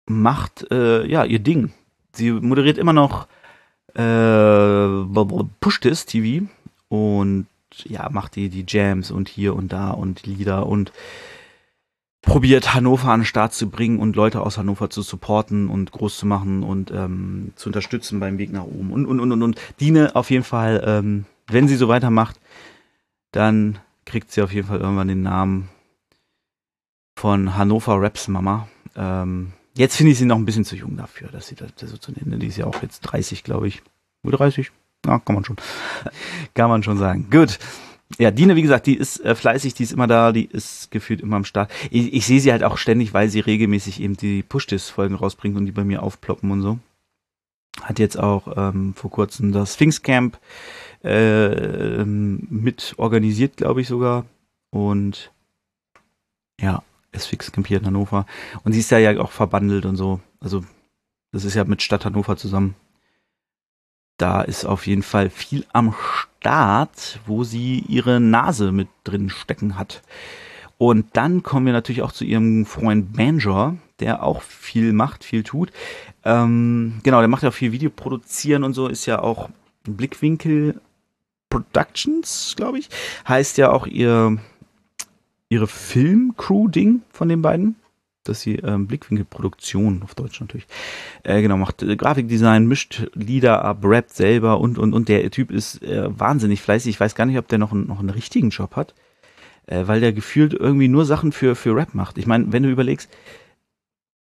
macht 0.06 0.70
äh, 0.70 1.06
ja 1.06 1.24
ihr 1.24 1.38
Ding. 1.38 1.72
Sie 2.12 2.32
moderiert 2.32 2.78
immer 2.78 2.92
noch 2.92 3.26
äh, 3.94 5.04
Push 5.60 5.80
This 5.80 6.06
TV 6.06 6.46
und 6.88 7.46
ja, 7.84 8.08
macht 8.10 8.36
die, 8.36 8.48
die 8.48 8.64
Jams 8.66 9.10
und 9.10 9.28
hier 9.28 9.54
und 9.54 9.72
da 9.72 9.90
und 9.90 10.26
Lieder 10.26 10.66
und 10.66 10.92
probiert 12.24 12.74
Hannover 12.74 13.08
an 13.08 13.20
den 13.20 13.26
Start 13.26 13.52
zu 13.52 13.68
bringen 13.68 13.98
und 13.98 14.16
Leute 14.16 14.40
aus 14.40 14.58
Hannover 14.58 14.90
zu 14.90 15.02
supporten 15.02 15.68
und 15.68 15.92
groß 15.92 16.18
zu 16.18 16.26
machen 16.26 16.62
und 16.62 16.90
ähm, 16.90 17.52
zu 17.56 17.68
unterstützen 17.68 18.20
beim 18.20 18.38
Weg 18.38 18.52
nach 18.52 18.64
oben. 18.64 18.92
Und, 18.92 19.06
und, 19.06 19.20
und, 19.20 19.32
und, 19.32 19.42
und 19.42 19.60
Dine 19.80 20.16
auf 20.16 20.30
jeden 20.30 20.44
Fall, 20.44 20.82
ähm, 20.86 21.26
wenn 21.46 21.68
sie 21.68 21.76
so 21.76 21.88
weitermacht, 21.88 22.40
dann 23.32 23.78
kriegt 24.04 24.30
sie 24.30 24.42
auf 24.42 24.52
jeden 24.52 24.68
Fall 24.68 24.80
irgendwann 24.80 25.08
den 25.08 25.22
Namen 25.22 25.68
von 27.16 27.56
Hannover 27.56 28.00
Raps 28.00 28.28
Mama. 28.28 28.68
Ähm, 28.96 29.52
jetzt 29.76 29.96
finde 29.96 30.12
ich 30.12 30.18
sie 30.18 30.24
noch 30.24 30.36
ein 30.36 30.44
bisschen 30.44 30.64
zu 30.64 30.76
jung 30.76 30.96
dafür, 30.96 31.28
dass 31.28 31.46
sie 31.46 31.54
das, 31.54 31.70
so 31.78 31.96
zu 31.96 32.12
nennen. 32.12 32.40
Die 32.40 32.46
ist 32.46 32.56
ja 32.56 32.66
auch 32.66 32.82
jetzt 32.82 33.00
30, 33.00 33.44
glaube 33.44 33.68
ich. 33.68 33.82
Oder 34.24 34.38
30? 34.38 34.70
Ja, 35.06 35.18
kann 35.18 35.34
man 35.34 35.44
schon. 35.44 35.56
kann 36.54 36.70
man 36.70 36.82
schon 36.82 36.98
sagen. 36.98 37.28
Gut. 37.30 37.58
Ja, 38.18 38.30
Dine, 38.30 38.54
wie 38.54 38.62
gesagt, 38.62 38.86
die 38.86 38.96
ist 38.96 39.20
äh, 39.24 39.34
fleißig, 39.34 39.74
die 39.74 39.82
ist 39.82 39.92
immer 39.92 40.06
da, 40.06 40.30
die 40.30 40.44
ist 40.44 40.90
gefühlt 40.90 41.20
immer 41.20 41.36
am 41.36 41.44
Start. 41.44 41.72
Ich, 41.90 42.12
ich 42.12 42.26
sehe 42.26 42.40
sie 42.40 42.52
halt 42.52 42.62
auch 42.62 42.76
ständig, 42.76 43.12
weil 43.12 43.28
sie 43.28 43.40
regelmäßig 43.40 44.00
eben 44.00 44.16
die 44.16 44.42
Push-Dis-Folgen 44.42 45.16
rausbringt 45.16 45.56
und 45.56 45.66
die 45.66 45.72
bei 45.72 45.84
mir 45.84 46.02
aufploppen 46.02 46.50
und 46.50 46.62
so. 46.62 46.78
Hat 47.82 47.98
jetzt 47.98 48.18
auch 48.18 48.54
ähm, 48.56 48.94
vor 48.94 49.10
kurzem 49.10 49.50
das 49.52 49.74
Sphinx 49.74 50.02
Camp 50.02 50.38
äh, 51.02 52.04
mit 52.04 52.94
organisiert, 52.98 53.56
glaube 53.56 53.80
ich 53.80 53.88
sogar. 53.88 54.26
Und 54.70 55.32
ja, 56.60 56.82
ist 57.10 57.26
fix 57.26 57.50
campiert 57.50 57.82
in 57.82 57.88
Hannover. 57.88 58.26
Und 58.62 58.72
sie 58.72 58.80
ist 58.80 58.90
ja 58.90 58.98
ja 58.98 59.18
auch 59.20 59.32
verbandelt 59.32 59.86
und 59.86 59.96
so. 59.96 60.20
Also, 60.40 60.64
das 61.32 61.44
ist 61.44 61.54
ja 61.54 61.64
mit 61.64 61.82
Stadt 61.82 62.04
Hannover 62.04 62.36
zusammen 62.36 62.76
da 64.16 64.42
ist 64.42 64.64
auf 64.64 64.86
jeden 64.86 65.02
Fall 65.02 65.30
viel 65.30 65.66
am 65.72 65.94
Start, 66.40 67.20
wo 67.26 67.44
sie 67.44 67.80
ihre 67.88 68.20
Nase 68.20 68.72
mit 68.72 68.88
drin 69.02 69.30
stecken 69.30 69.76
hat. 69.78 70.02
Und 70.78 71.16
dann 71.16 71.42
kommen 71.42 71.66
wir 71.66 71.72
natürlich 71.72 72.02
auch 72.02 72.12
zu 72.12 72.24
ihrem 72.24 72.66
Freund 72.66 73.16
Banjor, 73.16 73.76
der 74.00 74.22
auch 74.22 74.42
viel 74.42 74.92
macht, 74.92 75.24
viel 75.24 75.42
tut. 75.42 75.70
Ähm, 76.24 77.00
genau, 77.02 77.20
der 77.20 77.28
macht 77.28 77.42
ja 77.42 77.50
auch 77.50 77.54
viel 77.54 77.72
Video 77.72 77.90
produzieren 77.90 78.64
und 78.64 78.74
so, 78.74 78.88
ist 78.88 79.06
ja 79.06 79.20
auch 79.20 79.48
Blickwinkel 79.84 80.80
Productions, 81.48 82.54
glaube 82.56 82.78
ich. 82.78 82.88
Heißt 83.28 83.58
ja 83.58 83.70
auch 83.70 83.86
ihr, 83.86 84.38
ihre 85.48 85.68
Film-Crew-Ding 85.68 87.02
von 87.12 87.28
den 87.28 87.42
beiden 87.42 87.76
dass 88.24 88.40
sie 88.40 88.56
ähm, 88.56 88.86
Blickwinkelproduktion 88.86 90.02
auf 90.02 90.14
Deutsch 90.14 90.40
natürlich 90.40 90.66
äh, 91.22 91.40
genau 91.42 91.56
macht. 91.56 91.82
Äh, 91.82 91.96
Grafikdesign 91.96 92.66
mischt 92.66 93.06
Lieder 93.14 93.64
ab 93.64 93.78
rappt 93.84 94.14
selber 94.14 94.60
und 94.60 94.78
und 94.78 94.92
und 94.92 95.08
der 95.08 95.30
Typ 95.30 95.50
ist 95.50 95.82
äh, 95.82 96.08
wahnsinnig 96.18 96.60
fleißig. 96.62 96.90
Ich 96.90 97.00
weiß 97.00 97.14
gar 97.14 97.26
nicht 97.26 97.38
ob 97.38 97.48
der 97.48 97.58
noch 97.58 97.72
einen, 97.72 97.86
noch 97.86 98.00
einen 98.00 98.10
richtigen 98.10 98.50
Job 98.50 98.76
hat 98.76 98.94
äh, 99.66 99.86
weil 99.86 100.00
der 100.00 100.12
gefühlt 100.12 100.54
irgendwie 100.54 100.88
nur 100.88 101.04
Sachen 101.04 101.32
für 101.32 101.54
für 101.54 101.74
Rap 101.74 101.94
macht. 101.94 102.18
Ich 102.18 102.26
meine 102.26 102.52
wenn 102.52 102.62
du 102.62 102.70
überlegst 102.70 103.08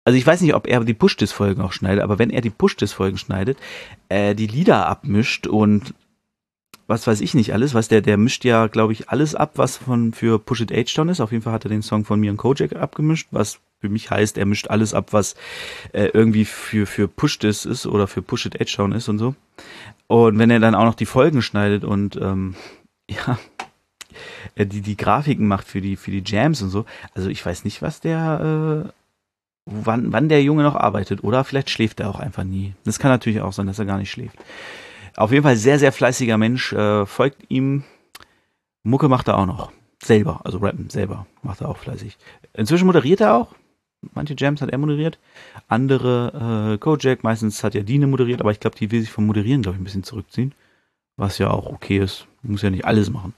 also 0.05 0.19
ich 0.19 0.27
weiß 0.27 0.41
nicht, 0.41 0.55
ob 0.55 0.67
er 0.67 0.81
die 0.83 0.95
Push-Dis-Folgen 0.95 1.63
auch 1.63 1.73
schneidet, 1.73 2.03
aber 2.03 2.19
wenn 2.19 2.31
er 2.31 2.41
die 2.41 2.51
Push-Dis-Folgen 2.51 3.19
schneidet, 3.19 3.57
äh, 4.09 4.35
die 4.35 4.49
Lieder 4.49 4.89
abmischt 4.89 5.47
und 5.47 5.95
was 6.89 7.07
weiß 7.07 7.21
ich 7.21 7.35
nicht 7.35 7.53
alles, 7.53 7.73
was 7.73 7.87
der, 7.87 8.01
der 8.01 8.17
mischt 8.17 8.45
ja, 8.45 8.67
glaube 8.67 8.93
ich, 8.93 9.11
alles 9.11 9.37
ab, 9.37 9.53
was 9.55 9.77
von 9.77 10.13
für 10.13 10.41
Push 10.41 10.63
It 10.63 10.73
H-Down 10.73 11.09
ist. 11.09 11.21
Auf 11.21 11.31
jeden 11.31 11.45
Fall 11.45 11.53
hat 11.53 11.65
er 11.65 11.69
den 11.69 11.83
Song 11.83 12.05
von 12.05 12.19
mir 12.19 12.33
und 12.33 12.37
Kojak 12.37 12.75
abgemischt, 12.75 13.29
was 13.31 13.61
für 13.83 13.89
mich 13.89 14.11
heißt, 14.11 14.39
er 14.39 14.47
mischt 14.47 14.69
alles 14.69 14.95
ab, 14.95 15.09
was 15.11 15.35
äh, 15.93 16.07
irgendwie 16.15 16.45
für, 16.45 16.87
für 16.87 17.09
Push 17.09 17.41
This 17.41 17.65
ist 17.65 17.85
oder 17.85 18.07
für 18.07 18.23
Push 18.23 18.47
It 18.47 18.61
Edge 18.61 18.75
Down 18.77 18.93
ist 18.93 19.09
und 19.09 19.19
so. 19.19 19.35
Und 20.07 20.39
wenn 20.39 20.51
er 20.51 20.61
dann 20.61 20.77
auch 20.77 20.85
noch 20.85 20.95
die 20.95 21.05
Folgen 21.05 21.43
schneidet 21.43 21.83
und 21.83 22.15
ähm, 22.15 22.55
ja, 23.11 23.39
die, 24.57 24.83
die 24.83 24.97
Grafiken 24.97 25.49
macht 25.49 25.67
für 25.67 25.81
die, 25.81 25.97
für 25.97 26.13
die 26.13 26.23
Jams 26.25 26.63
und 26.63 26.71
so, 26.71 26.85
also 27.13 27.29
ich 27.29 27.45
weiß 27.45 27.65
nicht, 27.65 27.83
was 27.83 28.01
der, 28.01 28.85
äh, 28.87 28.91
wann, 29.67 30.13
wann 30.13 30.29
der 30.29 30.45
Junge 30.45 30.63
noch 30.63 30.77
arbeitet. 30.77 31.25
Oder 31.25 31.43
vielleicht 31.43 31.69
schläft 31.69 31.99
er 31.99 32.09
auch 32.09 32.21
einfach 32.21 32.45
nie. 32.45 32.75
Das 32.85 33.01
kann 33.01 33.11
natürlich 33.11 33.41
auch 33.41 33.53
sein, 33.53 33.67
dass 33.67 33.81
er 33.81 33.85
gar 33.85 33.99
nicht 33.99 34.13
schläft. 34.13 34.37
Auf 35.17 35.33
jeden 35.33 35.43
Fall 35.43 35.57
sehr, 35.57 35.81
sehr 35.81 35.91
fleißiger 35.91 36.39
Mensch, 36.39 36.73
äh, 36.73 37.05
folgt 37.05 37.51
ihm. 37.51 37.83
Mucke 38.85 39.09
macht 39.09 39.27
er 39.27 39.39
auch 39.39 39.47
noch. 39.47 39.73
Selber, 40.01 40.41
also 40.45 40.59
rappen 40.59 40.89
selber 40.89 41.27
macht 41.43 41.61
er 41.61 41.69
auch 41.69 41.79
fleißig. 41.79 42.17
Inzwischen 42.55 42.87
moderiert 42.87 43.21
er 43.21 43.35
auch, 43.35 43.55
Manche 44.15 44.35
Jams 44.37 44.61
hat 44.61 44.71
er 44.71 44.79
moderiert, 44.79 45.19
andere 45.69 46.75
äh, 46.75 46.79
Kojak, 46.79 47.23
meistens 47.23 47.63
hat 47.63 47.75
ja 47.75 47.83
Dine 47.83 48.09
moderiert, 48.09 48.41
aber 48.41 48.51
ich 48.51 48.61
glaube, 48.61 48.77
die 48.77 48.91
will 48.91 49.01
sich 49.01 49.11
vom 49.11 49.27
Moderieren, 49.27 49.63
glaube 49.63 49.77
ich, 49.77 49.81
ein 49.81 49.85
bisschen 49.85 50.03
zurückziehen. 50.03 50.55
Was 51.17 51.39
ja 51.39 51.51
auch 51.51 51.67
okay 51.67 51.99
ist. 51.99 52.27
Muss 52.43 52.63
ja 52.63 52.71
nicht 52.71 52.85
alles 52.85 53.11
machen. 53.11 53.35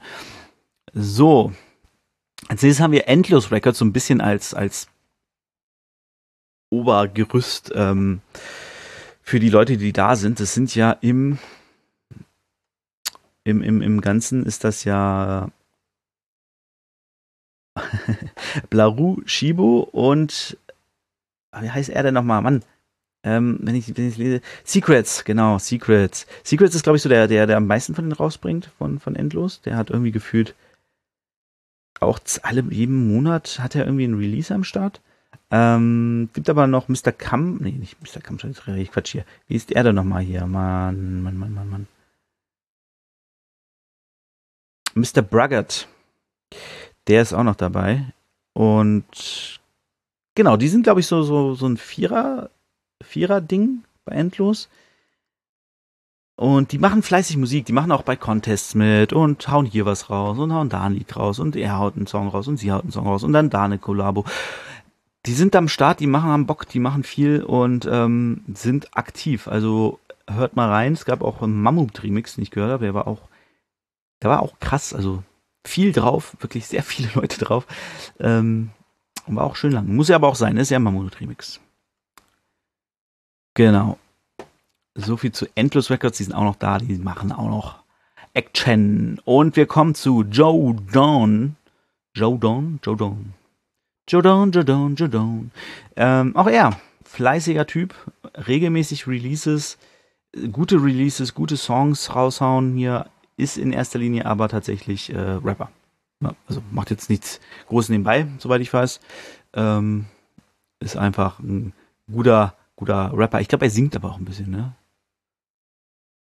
So. 0.92 1.52
Als 2.48 2.62
nächstes 2.62 2.82
haben 2.82 2.92
wir 2.92 3.08
Endlos 3.08 3.50
Records 3.50 3.78
so 3.78 3.84
ein 3.84 3.92
bisschen 3.92 4.20
als, 4.20 4.54
als 4.54 4.88
Obergerüst 6.70 7.72
ähm, 7.74 8.20
für 9.22 9.40
die 9.40 9.50
Leute, 9.50 9.76
die 9.76 9.92
da 9.92 10.16
sind. 10.16 10.40
Das 10.40 10.54
sind 10.54 10.74
ja 10.74 10.92
im, 10.92 11.38
im, 13.44 13.62
im, 13.62 13.82
im 13.82 14.00
Ganzen 14.00 14.44
ist 14.44 14.64
das 14.64 14.84
ja 14.84 15.50
Blaru 18.70 19.22
Shibo 19.26 19.80
und 19.92 20.56
ah, 21.50 21.62
wie 21.62 21.70
heißt 21.70 21.90
er 21.90 22.02
denn 22.02 22.14
nochmal? 22.14 22.42
Mann, 22.42 22.62
ähm, 23.22 23.58
wenn 23.62 23.74
ich 23.74 23.88
ich 23.88 24.16
lese, 24.16 24.40
Secrets, 24.64 25.24
genau, 25.24 25.58
Secrets. 25.58 26.26
Secrets 26.42 26.74
ist 26.74 26.82
glaube 26.82 26.96
ich 26.96 27.02
so 27.02 27.08
der 27.08 27.26
der 27.28 27.46
der 27.46 27.56
am 27.56 27.66
meisten 27.66 27.94
von 27.94 28.04
denen 28.04 28.12
rausbringt 28.12 28.70
von 28.78 29.00
von 29.00 29.16
Endlos. 29.16 29.60
Der 29.62 29.76
hat 29.76 29.90
irgendwie 29.90 30.12
gefühlt 30.12 30.54
auch 32.00 32.18
alle 32.42 32.62
jeden 32.70 33.08
Monat 33.08 33.58
hat 33.60 33.74
er 33.74 33.86
irgendwie 33.86 34.04
ein 34.04 34.14
Release 34.14 34.54
am 34.54 34.64
Start. 34.64 35.00
Ähm, 35.50 36.30
gibt 36.32 36.48
aber 36.50 36.66
noch 36.66 36.88
Mr. 36.88 37.12
Kam, 37.12 37.58
nee, 37.58 37.72
nicht 37.72 37.96
Mr. 38.00 38.20
Kam, 38.20 38.38
ich 38.76 38.90
Quatsch 38.90 39.12
hier. 39.12 39.24
Wie 39.46 39.54
ist 39.56 39.70
er 39.72 39.84
denn 39.84 39.94
nochmal 39.94 40.22
hier? 40.22 40.46
Mann, 40.46 41.22
Mann, 41.22 41.36
Mann, 41.36 41.54
Mann, 41.54 41.70
Mann. 41.70 41.86
Mr. 44.94 45.22
Braggart. 45.22 45.88
Der 47.08 47.22
ist 47.22 47.32
auch 47.32 47.42
noch 47.42 47.56
dabei. 47.56 48.04
Und 48.52 49.60
genau, 50.34 50.56
die 50.56 50.68
sind, 50.68 50.84
glaube 50.84 51.00
ich, 51.00 51.06
so, 51.06 51.22
so, 51.22 51.54
so 51.54 51.66
ein 51.66 51.76
Vierer, 51.76 52.50
Vierer-Ding 53.02 53.84
bei 54.04 54.14
Endlos. 54.14 54.68
Und 56.36 56.72
die 56.72 56.78
machen 56.78 57.02
fleißig 57.02 57.36
Musik, 57.36 57.64
die 57.66 57.72
machen 57.72 57.92
auch 57.92 58.02
bei 58.02 58.16
Contests 58.16 58.74
mit 58.74 59.12
und 59.12 59.46
hauen 59.48 59.66
hier 59.66 59.86
was 59.86 60.10
raus 60.10 60.36
und 60.38 60.52
hauen 60.52 60.68
da 60.68 60.82
ein 60.82 60.94
Lied 60.94 61.16
raus 61.16 61.38
und 61.38 61.54
er 61.54 61.78
haut 61.78 61.96
einen 61.96 62.08
Song 62.08 62.26
raus 62.26 62.48
und 62.48 62.56
sie 62.56 62.72
haut 62.72 62.82
einen 62.82 62.90
Song 62.90 63.06
raus 63.06 63.22
und 63.22 63.32
dann 63.32 63.50
da 63.50 63.64
eine 63.64 63.78
Kollabo. 63.78 64.24
Die 65.26 65.32
sind 65.32 65.54
am 65.54 65.68
Start, 65.68 66.00
die 66.00 66.08
machen 66.08 66.30
am 66.30 66.46
Bock, 66.46 66.68
die 66.68 66.80
machen 66.80 67.04
viel 67.04 67.42
und 67.44 67.88
ähm, 67.90 68.42
sind 68.52 68.96
aktiv. 68.96 69.46
Also 69.46 70.00
hört 70.28 70.56
mal 70.56 70.68
rein. 70.68 70.94
Es 70.94 71.04
gab 71.04 71.22
auch 71.22 71.40
einen 71.40 71.62
Mammut-Remix, 71.62 72.34
den 72.34 72.42
ich 72.42 72.50
gehört 72.50 72.72
habe, 72.72 72.84
der 72.84 72.94
war 72.94 73.06
auch, 73.06 73.28
der 74.22 74.30
war 74.30 74.42
auch 74.42 74.58
krass. 74.58 74.92
Also 74.92 75.22
viel 75.64 75.92
drauf, 75.92 76.36
wirklich 76.40 76.66
sehr 76.66 76.82
viele 76.82 77.10
Leute 77.14 77.38
drauf. 77.38 77.66
Ähm, 78.18 78.70
war 79.26 79.44
auch 79.44 79.56
schön 79.56 79.72
lang. 79.72 79.94
Muss 79.94 80.08
ja 80.08 80.16
aber 80.16 80.28
auch 80.28 80.34
sein, 80.34 80.56
ist 80.56 80.70
ja 80.70 80.78
Mammut 80.78 81.20
Remix. 81.20 81.60
Genau. 83.54 83.98
So 84.94 85.16
viel 85.16 85.32
zu 85.32 85.46
Endless 85.54 85.90
Records, 85.90 86.18
die 86.18 86.24
sind 86.24 86.34
auch 86.34 86.44
noch 86.44 86.56
da, 86.56 86.78
die 86.78 86.98
machen 86.98 87.32
auch 87.32 87.48
noch 87.48 87.84
Action. 88.34 89.20
Und 89.24 89.56
wir 89.56 89.66
kommen 89.66 89.94
zu 89.94 90.22
Joe 90.22 90.76
Dawn. 90.92 91.56
Joe 92.14 92.38
Dawn? 92.38 92.80
Joe 92.82 92.96
Dawn. 92.96 93.34
Joe 94.06 94.22
Dawn, 94.22 94.52
Joe 94.52 94.64
Dawn, 94.64 94.96
Joe 94.96 95.08
Dawn. 95.08 95.50
Ähm, 95.96 96.36
auch 96.36 96.46
er, 96.46 96.78
fleißiger 97.04 97.66
Typ, 97.66 97.94
regelmäßig 98.46 99.06
Releases, 99.06 99.78
gute 100.52 100.82
Releases, 100.82 101.34
gute 101.34 101.56
Songs 101.56 102.14
raushauen 102.14 102.76
hier 102.76 103.06
ist 103.36 103.56
in 103.56 103.72
erster 103.72 103.98
Linie 103.98 104.26
aber 104.26 104.48
tatsächlich 104.48 105.12
äh, 105.12 105.18
Rapper. 105.18 105.70
Also 106.46 106.62
macht 106.70 106.90
jetzt 106.90 107.10
nichts 107.10 107.40
Großes 107.68 107.90
nebenbei, 107.90 108.26
soweit 108.38 108.60
ich 108.60 108.72
weiß. 108.72 109.00
Ähm, 109.54 110.06
ist 110.80 110.96
einfach 110.96 111.38
ein 111.40 111.72
guter, 112.10 112.54
guter 112.76 113.12
Rapper. 113.14 113.40
Ich 113.40 113.48
glaube, 113.48 113.66
er 113.66 113.70
singt 113.70 113.94
aber 113.96 114.10
auch 114.10 114.18
ein 114.18 114.24
bisschen, 114.24 114.50
ne? 114.50 114.74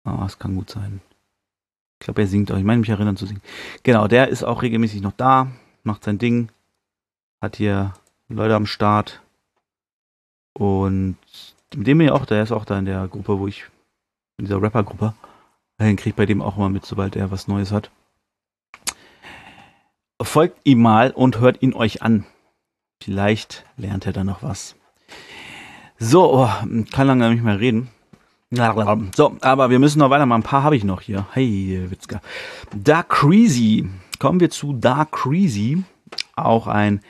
Ah, 0.04 0.26
es 0.26 0.40
kann 0.40 0.56
gut 0.56 0.70
sein. 0.70 1.02
Ich 2.00 2.06
glaube, 2.06 2.22
er 2.22 2.28
singt 2.28 2.52
auch. 2.52 2.58
Ich 2.58 2.64
meine, 2.64 2.80
mich 2.80 2.90
erinnern 2.90 3.18
zu 3.18 3.28
singen. 3.28 3.42
Genau, 3.84 4.08
der 4.08 4.30
ist 4.30 4.44
auch 4.44 4.64
regelmäßig 4.64 5.02
noch 5.02 5.12
da, 5.12 5.52
macht 5.84 6.04
sein 6.04 6.18
Ding, 6.18 6.50
hat 7.42 7.58
hier 7.58 7.94
Leute 8.28 8.56
am 8.56 8.66
Start 8.66 9.22
und 10.54 11.18
mit 11.76 11.88
dem 11.88 12.00
bin 12.00 12.10
auch, 12.10 12.26
der 12.26 12.44
ist 12.44 12.52
auch 12.52 12.66
da 12.66 12.80
in 12.80 12.86
der 12.86 13.08
Gruppe, 13.08 13.40
wo 13.40 13.48
ich, 13.48 13.66
in 14.38 14.46
dieser 14.46 14.62
Rapper-Gruppe. 14.62 15.14
Den 15.82 15.96
kriegt 15.96 16.16
bei 16.16 16.26
dem 16.26 16.42
auch 16.42 16.58
mal 16.58 16.70
mit, 16.70 16.86
sobald 16.86 17.16
er 17.16 17.32
was 17.32 17.48
Neues 17.48 17.72
hat. 17.72 17.92
Folgt 20.22 20.60
ihm 20.64 20.82
mal 20.82 21.12
und 21.12 21.40
hört 21.40 21.62
ihn 21.62 21.74
euch 21.74 22.02
an. 22.02 22.26
Vielleicht 23.02 23.66
lernt 23.78 24.06
er 24.06 24.14
da 24.14 24.24
noch 24.24 24.44
was. 24.44 24.76
So, 25.98 26.34
oh, 26.34 26.50
kann 26.92 27.08
lange 27.08 27.32
nicht 27.32 27.44
mehr 27.44 27.60
reden. 27.60 27.90
So, 29.16 29.38
aber 29.42 29.70
wir 29.70 29.80
müssen 29.80 30.00
noch 30.00 30.10
weitermachen. 30.10 30.42
Ein 30.42 30.44
paar 30.44 30.64
habe 30.64 30.76
ich 30.76 30.84
noch 30.84 31.02
hier. 31.02 31.26
Hey, 31.32 31.88
Witzka. 31.90 32.22
Dark 32.76 33.10
Creasy. 33.10 33.90
Kommen 34.20 34.40
wir 34.40 34.50
zu 34.50 34.74
Dark 34.74 35.14
Creasy. 35.14 35.84
Auch 36.36 36.68
ein 36.68 37.02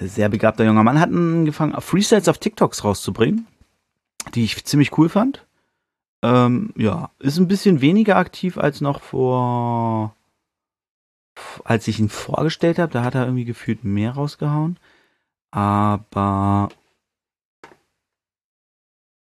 sehr 0.00 0.28
begabter 0.28 0.64
junger 0.64 0.82
Mann 0.82 0.98
hat 0.98 1.10
angefangen, 1.10 1.78
Freestyles 1.80 2.28
auf 2.28 2.38
TikToks 2.38 2.82
rauszubringen, 2.84 3.46
die 4.34 4.44
ich 4.44 4.64
ziemlich 4.64 4.96
cool 4.98 5.08
fand. 5.08 5.46
Ähm, 6.22 6.72
ja, 6.76 7.10
ist 7.18 7.38
ein 7.38 7.48
bisschen 7.48 7.80
weniger 7.80 8.16
aktiv 8.16 8.58
als 8.58 8.80
noch 8.80 9.00
vor, 9.00 10.14
als 11.64 11.88
ich 11.88 11.98
ihn 11.98 12.08
vorgestellt 12.10 12.78
habe. 12.78 12.92
Da 12.92 13.04
hat 13.04 13.14
er 13.14 13.24
irgendwie 13.24 13.44
gefühlt 13.44 13.84
mehr 13.84 14.12
rausgehauen. 14.12 14.78
Aber 15.50 16.68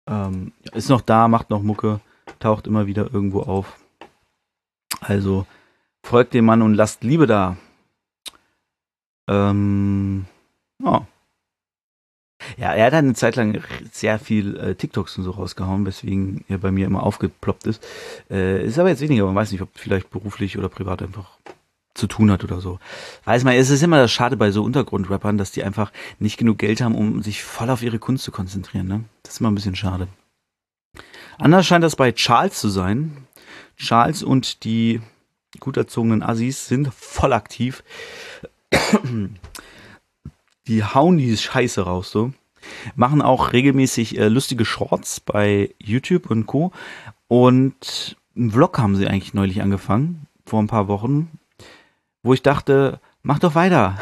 ähm, 0.09 0.53
ist 0.72 0.88
noch 0.88 1.01
da, 1.01 1.28
macht 1.28 1.51
noch 1.51 1.62
Mucke, 1.62 2.01
taucht 2.38 2.66
immer 2.66 2.86
wieder 2.86 3.12
irgendwo 3.12 3.42
auf. 3.42 3.78
Also 5.01 5.47
folgt 6.05 6.34
dem 6.34 6.45
Mann 6.47 6.62
und 6.62 6.74
lasst 6.74 7.05
Liebe 7.05 7.26
da. 7.26 7.57
Ähm, 9.28 10.26
oh. 10.82 11.03
Ja, 12.57 12.72
er 12.72 12.86
hat 12.86 12.95
eine 12.95 13.14
Zeit 13.14 13.36
lang 13.36 13.62
sehr 13.92 14.18
viel 14.18 14.57
äh, 14.57 14.74
TikToks 14.74 15.18
und 15.18 15.24
so 15.24 15.32
rausgehauen, 15.32 15.86
weswegen 15.86 16.45
er 16.49 16.59
bei 16.59 16.70
mir 16.70 16.86
immer 16.86 17.03
aufgeploppt 17.03 17.66
ist. 17.66 17.86
Äh, 18.30 18.64
ist 18.64 18.78
aber 18.78 18.88
jetzt 18.88 19.01
weniger, 19.01 19.24
man 19.26 19.34
weiß 19.34 19.53
nicht, 19.53 19.62
ob 19.62 19.70
vielleicht 19.74 20.11
beruflich 20.11 20.59
oder 20.59 20.68
privat 20.68 21.03
einfach 21.03 21.38
zu 21.95 22.07
tun 22.07 22.30
hat 22.30 22.45
oder 22.45 22.61
so. 22.61 22.78
Weiß 23.24 23.45
man, 23.45 23.55
es 23.55 23.70
ist 23.70 23.82
immer 23.82 23.99
das 23.99 24.12
Schade 24.12 24.36
bei 24.36 24.51
so 24.51 24.62
Untergrundrappern, 24.64 25.38
dass 25.38 25.53
die 25.53 25.62
einfach 25.62 25.92
nicht 26.18 26.36
genug 26.36 26.59
Geld 26.59 26.80
haben, 26.80 26.95
um 26.95 27.22
sich 27.22 27.42
voll 27.42 27.70
auf 27.70 27.82
ihre 27.82 27.99
Kunst 27.99 28.24
zu 28.24 28.32
konzentrieren. 28.32 28.88
Ne? 28.88 29.05
Das 29.22 29.34
ist 29.34 29.40
immer 29.40 29.51
ein 29.51 29.55
bisschen 29.55 29.76
schade. 29.76 30.09
Anders 31.38 31.66
scheint 31.66 31.84
das 31.84 31.97
bei 31.97 32.12
Charles 32.12 32.61
zu 32.61 32.68
sein. 32.68 33.16
Charles 33.76 34.22
und 34.22 34.64
die 34.64 35.01
gut 35.61 35.76
erzogenen 35.76 36.22
Assis 36.22 36.66
sind 36.66 36.92
voll 36.92 37.32
aktiv. 37.32 37.82
Die 40.66 40.84
hauen 40.84 41.18
die 41.18 41.36
Scheiße 41.36 41.82
raus, 41.82 42.10
so. 42.10 42.32
Machen 42.96 43.20
auch 43.20 43.52
regelmäßig 43.52 44.18
äh, 44.18 44.28
lustige 44.28 44.64
Shorts 44.64 45.20
bei 45.20 45.74
YouTube 45.78 46.30
und 46.30 46.46
Co. 46.46 46.72
Und 47.28 48.16
einen 48.36 48.50
Vlog 48.50 48.78
haben 48.78 48.96
sie 48.96 49.06
eigentlich 49.06 49.34
neulich 49.34 49.60
angefangen, 49.60 50.26
vor 50.46 50.60
ein 50.62 50.66
paar 50.66 50.88
Wochen 50.88 51.30
wo 52.24 52.34
ich 52.34 52.42
dachte, 52.42 52.98
mach 53.22 53.38
doch 53.38 53.54
weiter. 53.54 53.96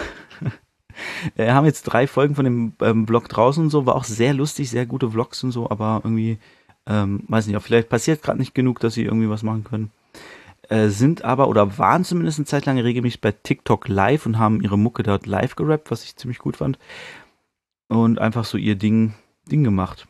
Wir 1.35 1.55
haben 1.55 1.67
jetzt 1.67 1.83
drei 1.83 2.07
Folgen 2.07 2.35
von 2.35 2.45
dem 2.47 2.73
ähm, 2.81 3.07
Vlog 3.07 3.29
draußen 3.29 3.65
und 3.65 3.71
so, 3.71 3.85
war 3.85 3.97
auch 3.97 4.05
sehr 4.05 4.33
lustig, 4.33 4.71
sehr 4.71 4.87
gute 4.87 5.11
Vlogs 5.11 5.45
und 5.45 5.51
so, 5.51 5.69
aber 5.69 6.01
irgendwie, 6.05 6.39
ähm, 6.87 7.25
weiß 7.29 7.47
nicht, 7.47 7.61
vielleicht 7.61 7.91
passiert 7.91 8.23
gerade 8.23 8.39
nicht 8.39 8.55
genug, 8.55 8.81
dass 8.81 8.95
sie 8.95 9.05
irgendwie 9.05 9.29
was 9.29 9.43
machen 9.43 9.65
können. 9.65 9.91
Äh, 10.69 10.89
sind 10.89 11.25
aber 11.25 11.49
oder 11.49 11.79
waren 11.79 12.05
zumindest 12.05 12.39
eine 12.39 12.47
Zeit 12.47 12.67
lang 12.67 12.79
regelmäßig 12.79 13.21
bei 13.21 13.33
TikTok 13.33 13.89
live 13.89 14.27
und 14.27 14.39
haben 14.39 14.61
ihre 14.61 14.79
Mucke 14.79 15.03
dort 15.03 15.27
live 15.27 15.57
gerappt, 15.57 15.91
was 15.91 16.05
ich 16.05 16.17
ziemlich 16.17 16.39
gut 16.39 16.57
fand. 16.57 16.79
Und 17.89 18.19
einfach 18.19 18.45
so 18.45 18.57
ihr 18.57 18.77
Ding, 18.77 19.15
Ding 19.51 19.65
gemacht. 19.65 20.07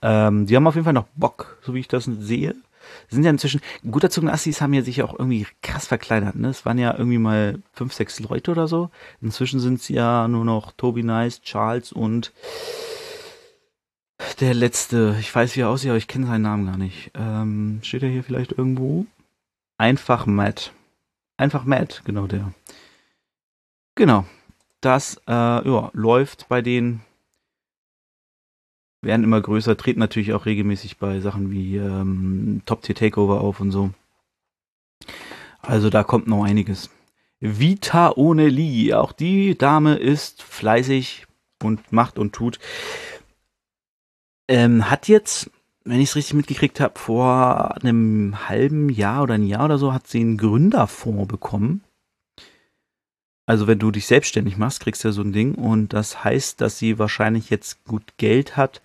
Ähm, 0.00 0.46
die 0.46 0.56
haben 0.56 0.66
auf 0.66 0.74
jeden 0.74 0.84
Fall 0.84 0.92
noch 0.92 1.08
Bock, 1.14 1.58
so 1.62 1.74
wie 1.74 1.80
ich 1.80 1.88
das 1.88 2.04
sehe 2.04 2.54
sind 3.08 3.24
ja 3.24 3.30
inzwischen, 3.30 3.60
gut 3.90 4.04
erzogene 4.04 4.32
Assis 4.32 4.60
haben 4.60 4.74
ja 4.74 4.82
sich 4.82 5.02
auch 5.02 5.18
irgendwie 5.18 5.46
krass 5.62 5.86
verkleinert, 5.86 6.36
ne? 6.36 6.48
Es 6.48 6.64
waren 6.64 6.78
ja 6.78 6.96
irgendwie 6.96 7.18
mal 7.18 7.58
fünf, 7.72 7.92
sechs 7.92 8.20
Leute 8.20 8.50
oder 8.50 8.68
so. 8.68 8.90
Inzwischen 9.20 9.60
sind 9.60 9.80
es 9.80 9.88
ja 9.88 10.28
nur 10.28 10.44
noch 10.44 10.72
Toby 10.72 11.02
Nice, 11.02 11.42
Charles 11.42 11.92
und 11.92 12.32
der 14.40 14.54
letzte, 14.54 15.16
ich 15.20 15.34
weiß 15.34 15.56
wie 15.56 15.60
er 15.60 15.68
aussieht, 15.68 15.90
aber 15.90 15.98
ich 15.98 16.08
kenne 16.08 16.26
seinen 16.26 16.42
Namen 16.42 16.66
gar 16.66 16.78
nicht. 16.78 17.10
Ähm, 17.14 17.80
steht 17.82 18.02
er 18.02 18.08
hier 18.08 18.24
vielleicht 18.24 18.52
irgendwo? 18.52 19.06
Einfach 19.82 20.26
Matt. 20.26 20.72
Einfach 21.36 21.64
Matt, 21.64 22.02
genau 22.04 22.28
der. 22.28 22.54
Genau. 23.96 24.24
Das 24.80 25.20
äh, 25.26 25.32
ja, 25.32 25.90
läuft 25.92 26.48
bei 26.48 26.62
denen 26.62 27.00
werden 29.00 29.24
immer 29.24 29.40
größer, 29.40 29.76
treten 29.76 29.98
natürlich 29.98 30.34
auch 30.34 30.46
regelmäßig 30.46 30.98
bei 30.98 31.18
Sachen 31.18 31.50
wie 31.50 31.78
ähm, 31.78 32.62
Top 32.64 32.82
Tier 32.82 32.94
Takeover 32.94 33.40
auf 33.40 33.58
und 33.58 33.72
so. 33.72 33.90
Also 35.58 35.90
da 35.90 36.04
kommt 36.04 36.28
noch 36.28 36.44
einiges. 36.44 36.88
Vita 37.40 38.12
ohne 38.14 38.48
Lee, 38.48 38.94
auch 38.94 39.10
die 39.10 39.58
Dame 39.58 39.96
ist 39.96 40.44
fleißig 40.44 41.26
und 41.60 41.92
macht 41.92 42.20
und 42.20 42.32
tut. 42.32 42.60
Ähm, 44.46 44.88
hat 44.88 45.08
jetzt, 45.08 45.50
wenn 45.84 46.00
ich 46.00 46.10
es 46.10 46.16
richtig 46.16 46.34
mitgekriegt 46.34 46.80
habe, 46.80 46.98
vor 46.98 47.76
einem 47.76 48.48
halben 48.48 48.88
Jahr 48.88 49.22
oder 49.22 49.34
ein 49.34 49.46
Jahr 49.46 49.64
oder 49.64 49.78
so, 49.78 49.92
hat 49.92 50.06
sie 50.06 50.20
einen 50.20 50.38
Gründerfonds 50.38 51.28
bekommen 51.28 51.82
also 53.46 53.66
wenn 53.66 53.78
du 53.78 53.90
dich 53.90 54.06
selbstständig 54.06 54.56
machst, 54.56 54.80
kriegst 54.80 55.02
du 55.04 55.08
ja 55.08 55.12
so 55.12 55.22
ein 55.22 55.32
Ding 55.32 55.54
und 55.54 55.92
das 55.92 56.24
heißt, 56.24 56.60
dass 56.60 56.78
sie 56.78 56.98
wahrscheinlich 56.98 57.50
jetzt 57.50 57.84
gut 57.84 58.14
Geld 58.16 58.56
hat, 58.56 58.80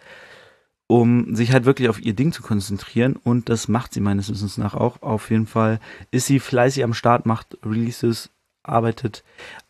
um 0.87 1.35
sich 1.35 1.51
halt 1.51 1.65
wirklich 1.65 1.89
auf 1.89 2.01
ihr 2.01 2.13
Ding 2.13 2.31
zu 2.31 2.41
konzentrieren 2.41 3.15
und 3.15 3.49
das 3.49 3.67
macht 3.67 3.93
sie 3.93 4.01
meines 4.01 4.29
Wissens 4.29 4.57
nach 4.57 4.73
auch. 4.73 5.01
Auf 5.01 5.29
jeden 5.29 5.47
Fall 5.47 5.79
ist 6.11 6.25
sie 6.25 6.39
fleißig 6.39 6.83
am 6.83 6.93
Start, 6.93 7.25
macht 7.25 7.57
Releases, 7.63 8.29
arbeitet 8.63 9.23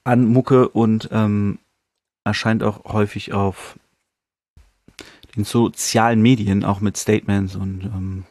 an 0.04 0.26
Mucke 0.26 0.70
und 0.70 1.10
ähm, 1.12 1.60
erscheint 2.24 2.64
auch 2.64 2.86
häufig 2.86 3.34
auf 3.34 3.78
den 5.38 5.46
sozialen 5.46 6.22
Medien, 6.22 6.66
auch 6.66 6.82
mit 6.82 6.98
Statements 6.98 7.56
und 7.56 7.84
ähm, 7.84 8.24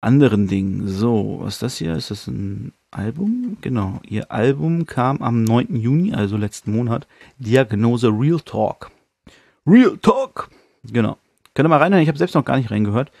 anderen 0.00 0.48
Dingen. 0.48 0.88
So, 0.88 1.38
was 1.40 1.54
ist 1.54 1.62
das 1.62 1.76
hier? 1.78 1.94
Ist 1.94 2.10
das 2.10 2.26
ein 2.26 2.72
Album? 2.90 3.56
Genau. 3.60 4.00
Ihr 4.06 4.30
Album 4.30 4.84
kam 4.86 5.22
am 5.22 5.44
9. 5.44 5.76
Juni, 5.76 6.12
also 6.12 6.36
letzten 6.36 6.72
Monat. 6.72 7.06
Diagnose 7.38 8.08
Real 8.08 8.40
Talk. 8.40 8.90
Real 9.66 9.96
Talk! 10.02 10.50
Genau. 10.84 11.16
Könnt 11.54 11.66
ihr 11.66 11.70
mal 11.70 11.78
reinhören, 11.78 12.02
ich 12.02 12.08
habe 12.08 12.18
selbst 12.18 12.34
noch 12.34 12.44
gar 12.44 12.56
nicht 12.56 12.70
reingehört. 12.70 13.12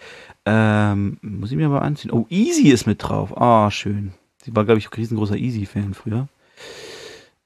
Ähm, 0.44 1.18
muss 1.22 1.52
ich 1.52 1.56
mir 1.56 1.68
mal 1.68 1.78
anziehen. 1.78 2.10
Oh, 2.10 2.26
Easy 2.28 2.68
ist 2.68 2.86
mit 2.86 3.02
drauf. 3.02 3.40
Ah, 3.40 3.68
oh, 3.68 3.70
schön. 3.70 4.12
Sie 4.42 4.54
war, 4.56 4.64
glaube 4.64 4.78
ich, 4.78 4.88
ein 4.88 4.94
riesengroßer 4.94 5.36
Easy-Fan 5.36 5.94
früher. 5.94 6.26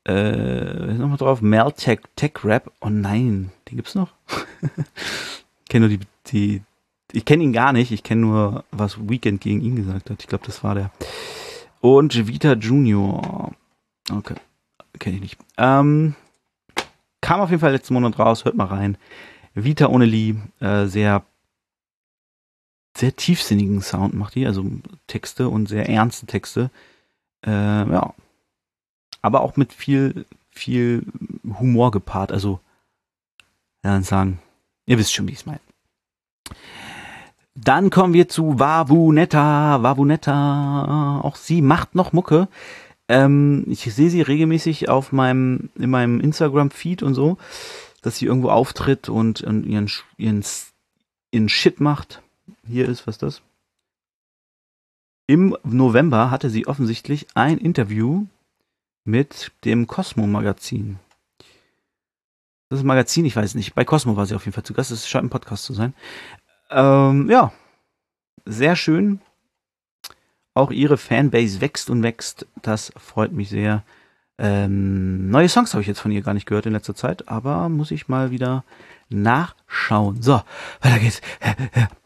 Äh, 0.06 0.94
nochmal 0.94 1.18
drauf? 1.18 1.42
Mel 1.42 1.72
Tech, 1.72 2.00
Tech 2.14 2.32
Rap. 2.44 2.72
Oh 2.80 2.88
nein, 2.88 3.50
den 3.68 3.76
gibt's 3.76 3.94
noch? 3.94 4.12
kenne 5.68 5.88
nur 5.88 5.96
die, 5.96 6.06
die, 6.28 6.62
ich 7.12 7.24
kenne 7.24 7.44
ihn 7.44 7.52
gar 7.52 7.72
nicht. 7.72 7.92
Ich 7.92 8.02
kenne 8.02 8.22
nur, 8.22 8.64
was 8.70 9.08
Weekend 9.08 9.40
gegen 9.40 9.60
ihn 9.60 9.76
gesagt 9.76 10.10
hat. 10.10 10.20
Ich 10.20 10.28
glaube, 10.28 10.46
das 10.46 10.62
war 10.62 10.74
der. 10.74 10.90
Und 11.80 12.26
Vita 12.26 12.54
Junior. 12.54 13.52
Okay. 14.10 14.34
Kenne 14.98 15.16
ich 15.16 15.22
nicht. 15.22 15.38
Ähm, 15.58 16.14
kam 17.20 17.40
auf 17.40 17.50
jeden 17.50 17.60
Fall 17.60 17.72
letzten 17.72 17.94
Monat 17.94 18.18
raus. 18.18 18.44
Hört 18.44 18.56
mal 18.56 18.66
rein. 18.66 18.96
Vita 19.54 19.86
ohne 19.86 20.04
Lee. 20.04 20.36
Äh, 20.60 20.86
sehr, 20.86 21.24
sehr 22.96 23.14
tiefsinnigen 23.14 23.82
Sound 23.82 24.14
macht 24.14 24.34
die. 24.34 24.46
Also 24.46 24.64
Texte 25.06 25.48
und 25.48 25.68
sehr 25.68 25.88
ernste 25.88 26.26
Texte. 26.26 26.70
Äh, 27.44 27.50
ja. 27.50 28.14
Aber 29.22 29.40
auch 29.40 29.56
mit 29.56 29.72
viel, 29.72 30.24
viel 30.50 31.04
Humor 31.58 31.90
gepaart. 31.90 32.32
Also, 32.32 32.60
ja, 33.86 34.02
sagen. 34.02 34.40
Ihr 34.86 34.98
wisst 34.98 35.14
schon, 35.14 35.28
wie 35.28 35.32
ich 35.32 35.38
es 35.38 35.46
meine. 35.46 35.60
Dann 37.54 37.90
kommen 37.90 38.12
wir 38.12 38.28
zu 38.28 38.58
Wavunetta. 38.58 39.82
Wavunetta, 39.82 41.20
auch 41.22 41.36
sie 41.36 41.62
macht 41.62 41.94
noch 41.94 42.12
Mucke. 42.12 42.48
Ähm, 43.08 43.64
ich 43.68 43.82
sehe 43.94 44.10
sie 44.10 44.22
regelmäßig 44.22 44.88
auf 44.88 45.12
meinem, 45.12 45.70
in 45.76 45.90
meinem 45.90 46.20
Instagram-Feed 46.20 47.02
und 47.02 47.14
so, 47.14 47.38
dass 48.02 48.18
sie 48.18 48.26
irgendwo 48.26 48.50
auftritt 48.50 49.08
und, 49.08 49.42
und 49.42 49.64
ihren, 49.64 49.90
ihren, 50.16 50.44
ihren 51.30 51.48
Shit 51.48 51.80
macht. 51.80 52.22
Hier 52.66 52.88
ist, 52.88 53.06
was 53.06 53.18
das? 53.18 53.42
Im 55.28 55.56
November 55.64 56.30
hatte 56.30 56.50
sie 56.50 56.66
offensichtlich 56.66 57.26
ein 57.34 57.58
Interview 57.58 58.26
mit 59.04 59.52
dem 59.64 59.86
Cosmo 59.86 60.26
Magazin. 60.26 60.98
Das 62.68 62.80
ist 62.80 62.84
ein 62.84 62.88
Magazin, 62.88 63.24
ich 63.24 63.36
weiß 63.36 63.54
nicht. 63.54 63.74
Bei 63.74 63.84
Cosmo 63.84 64.16
war 64.16 64.26
sie 64.26 64.34
auf 64.34 64.44
jeden 64.44 64.54
Fall 64.54 64.64
zu 64.64 64.74
Gast. 64.74 64.90
Es 64.90 65.08
scheint 65.08 65.24
ein 65.24 65.30
Podcast 65.30 65.64
zu 65.64 65.72
sein. 65.72 65.94
Ähm, 66.70 67.30
ja, 67.30 67.52
sehr 68.44 68.74
schön. 68.74 69.20
Auch 70.54 70.70
ihre 70.70 70.96
Fanbase 70.96 71.60
wächst 71.60 71.90
und 71.90 72.02
wächst. 72.02 72.46
Das 72.62 72.92
freut 72.96 73.32
mich 73.32 73.50
sehr. 73.50 73.84
Ähm, 74.38 75.30
neue 75.30 75.48
Songs 75.48 75.72
habe 75.74 75.82
ich 75.82 75.86
jetzt 75.86 76.00
von 76.00 76.10
ihr 76.10 76.22
gar 76.22 76.34
nicht 76.34 76.46
gehört 76.46 76.66
in 76.66 76.72
letzter 76.72 76.94
Zeit, 76.94 77.28
aber 77.28 77.68
muss 77.68 77.90
ich 77.90 78.08
mal 78.08 78.30
wieder 78.30 78.64
nachschauen. 79.08 80.22
So, 80.22 80.42
weiter 80.80 80.98
geht's. 80.98 81.20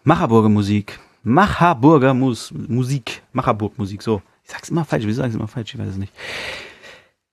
Macherburger 0.05 0.49
Musik. 0.49 0.99
Macherburger 1.23 2.13
Mus 2.13 2.53
Musik. 2.53 3.23
Macherburg 3.33 3.79
Musik, 3.79 4.03
so. 4.03 4.21
Ich 4.45 4.51
sag's 4.51 4.69
immer 4.69 4.85
falsch, 4.85 5.07
wieso 5.07 5.23
sag 5.23 5.29
ich 5.29 5.35
immer 5.35 5.49
falsch? 5.49 5.75
Ich 5.75 5.81
weiß 5.81 5.89
es 5.89 5.97
nicht. 5.97 6.13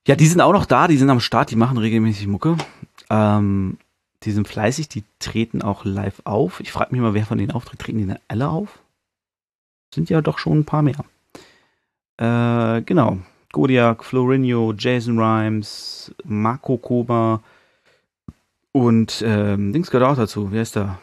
Ja, 0.06 0.16
die 0.16 0.26
sind 0.26 0.40
auch 0.40 0.52
noch 0.52 0.66
da, 0.66 0.88
die 0.88 0.96
sind 0.96 1.10
am 1.10 1.20
Start, 1.20 1.50
die 1.50 1.56
machen 1.56 1.76
regelmäßig 1.76 2.26
Mucke. 2.26 2.56
Ähm, 3.10 3.78
die 4.22 4.32
sind 4.32 4.48
fleißig, 4.48 4.88
die 4.88 5.04
treten 5.18 5.62
auch 5.62 5.84
live 5.84 6.22
auf. 6.24 6.60
Ich 6.60 6.72
frage 6.72 6.92
mich 6.92 7.00
mal, 7.00 7.14
wer 7.14 7.26
von 7.26 7.38
denen 7.38 7.52
auftritt. 7.52 7.80
Treten 7.80 7.98
die 7.98 8.06
denn 8.06 8.18
alle 8.28 8.48
auf? 8.48 8.80
Sind 9.94 10.10
ja 10.10 10.20
doch 10.20 10.38
schon 10.38 10.60
ein 10.60 10.64
paar 10.64 10.82
mehr. 10.82 11.04
Äh, 12.18 12.82
genau. 12.82 13.18
Godiak, 13.52 14.04
Florinho, 14.04 14.74
Jason 14.76 15.18
Rhymes, 15.18 16.14
Marco 16.24 16.76
Koba 16.76 17.42
und 18.72 19.22
ähm, 19.26 19.72
Dings 19.72 19.90
gehört 19.90 20.10
auch 20.10 20.16
dazu. 20.16 20.52
Wer 20.52 20.62
ist 20.62 20.76
da? 20.76 20.98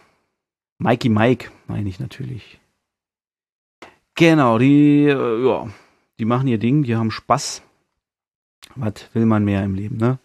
Mikey 0.77 1.09
Mike, 1.09 1.51
meine 1.67 1.89
ich 1.89 1.99
natürlich. 1.99 2.59
Genau, 4.13 4.59
die, 4.59 5.05
äh, 5.07 5.45
ja, 5.45 5.67
die 6.19 6.25
machen 6.25 6.47
ihr 6.47 6.57
Ding, 6.57 6.83
die 6.83 6.95
haben 6.95 7.11
Spaß. 7.11 7.63
Was 8.75 9.09
will 9.13 9.25
man 9.25 9.43
mehr 9.43 9.63
im 9.63 9.73
Leben, 9.73 9.97
ne? 9.97 10.19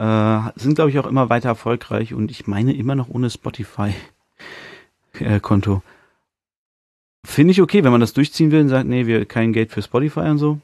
Äh, 0.00 0.40
sind, 0.56 0.76
glaube 0.76 0.88
ich, 0.88 0.98
auch 0.98 1.06
immer 1.06 1.28
weiter 1.28 1.50
erfolgreich 1.50 2.14
und 2.14 2.30
ich 2.30 2.46
meine 2.46 2.72
immer 2.72 2.94
noch 2.94 3.10
ohne 3.10 3.28
Spotify-Konto. 3.28 5.74
Äh, 5.76 5.80
Finde 7.22 7.50
ich 7.50 7.60
okay, 7.60 7.84
wenn 7.84 7.92
man 7.92 8.00
das 8.00 8.14
durchziehen 8.14 8.50
will 8.50 8.62
und 8.62 8.70
sagt, 8.70 8.88
nee, 8.88 9.06
wir 9.06 9.26
kein 9.26 9.52
Geld 9.52 9.70
für 9.70 9.82
Spotify 9.82 10.20
und 10.20 10.38
so. 10.38 10.58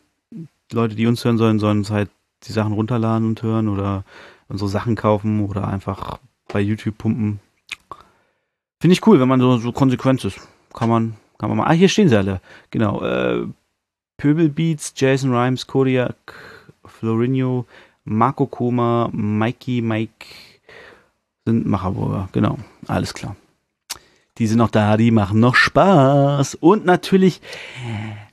Leute, 0.73 0.95
die 0.95 1.07
uns 1.07 1.23
hören 1.23 1.37
sollen, 1.37 1.59
sollen 1.59 1.81
uns 1.81 1.91
halt 1.91 2.09
die 2.45 2.53
Sachen 2.53 2.73
runterladen 2.73 3.29
und 3.29 3.43
hören 3.43 3.69
oder 3.69 4.05
unsere 4.49 4.71
Sachen 4.71 4.95
kaufen 4.95 5.45
oder 5.45 5.69
einfach 5.69 6.19
bei 6.49 6.61
YouTube 6.61 6.97
pumpen. 6.97 7.39
Finde 8.81 8.95
ich 8.95 9.07
cool, 9.07 9.21
wenn 9.21 9.29
man 9.29 9.41
so, 9.41 9.59
so 9.59 9.71
konsequent 9.71 10.25
ist. 10.25 10.41
Kann 10.73 10.89
man, 10.89 11.15
kann 11.37 11.51
man 11.51 11.59
mal. 11.59 11.67
Ah, 11.67 11.73
hier 11.73 11.91
stehen 11.91 12.09
sie 12.09 12.17
alle. 12.17 12.41
Genau. 12.71 13.03
Äh, 13.03 13.47
Pöbel 14.17 14.51
Jason 14.97 15.35
Rhymes, 15.35 15.67
Kodiak, 15.67 16.17
Florinho, 16.87 17.67
Marco 18.07 18.47
Koma, 18.47 19.11
Mikey, 19.13 19.83
Mike 19.83 20.25
sind 21.45 21.67
Macherburger. 21.67 22.29
Genau. 22.33 22.57
Alles 22.87 23.13
klar. 23.13 23.37
Die 24.39 24.47
sind 24.47 24.59
noch 24.59 24.71
da, 24.71 24.97
die 24.97 25.11
machen 25.11 25.41
noch 25.41 25.57
Spaß. 25.57 26.57
Und 26.57 26.85
natürlich 26.85 27.41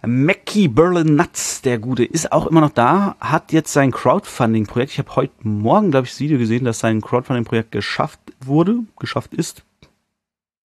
Mackie 0.06 0.68
Berlin 0.68 1.16
Nuts, 1.16 1.62
der 1.62 1.80
Gute, 1.80 2.04
ist 2.04 2.32
auch 2.32 2.46
immer 2.46 2.62
noch 2.62 2.72
da, 2.72 3.16
hat 3.20 3.52
jetzt 3.52 3.74
sein 3.74 3.92
Crowdfunding-Projekt. 3.92 4.92
Ich 4.92 5.00
habe 5.00 5.16
heute 5.16 5.34
Morgen, 5.42 5.92
glaube 5.92 6.06
ich, 6.06 6.12
das 6.12 6.20
Video 6.20 6.38
gesehen, 6.38 6.66
dass 6.66 6.80
sein 6.80 7.02
Crowdfunding-Projekt 7.02 7.72
geschafft 7.72 8.20
wurde, 8.42 8.80
geschafft 9.00 9.34
ist, 9.34 9.64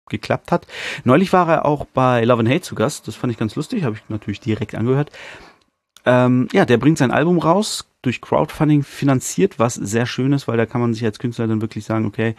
geklappt 0.09 0.53
hat. 0.53 0.67
Neulich 1.05 1.33
war 1.33 1.49
er 1.49 1.65
auch 1.65 1.87
bei 1.87 2.25
Love 2.25 2.41
and 2.41 2.49
Hate 2.51 2.63
zu 2.63 2.75
Gast. 2.75 3.09
Das 3.09 3.15
fand 3.15 3.33
ich 3.33 3.39
ganz 3.39 3.55
lustig, 3.55 3.85
habe 3.85 3.97
ich 3.97 4.03
natürlich 4.09 4.41
direkt 4.41 4.75
angehört. 4.75 5.13
Ähm, 6.05 6.49
ja, 6.53 6.65
der 6.65 6.79
bringt 6.79 6.99
sein 6.99 7.11
Album 7.11 7.39
raus, 7.39 7.87
durch 8.03 8.21
Crowdfunding 8.21 8.83
finanziert, 8.83 9.59
was 9.59 9.75
sehr 9.75 10.07
schön 10.07 10.33
ist, 10.33 10.49
weil 10.49 10.57
da 10.57 10.67
kann 10.67 10.81
man 10.81 10.95
sich 10.95 11.05
als 11.05 11.19
Künstler 11.19 11.47
dann 11.47 11.61
wirklich 11.61 11.85
sagen, 11.85 12.07
okay, 12.07 12.35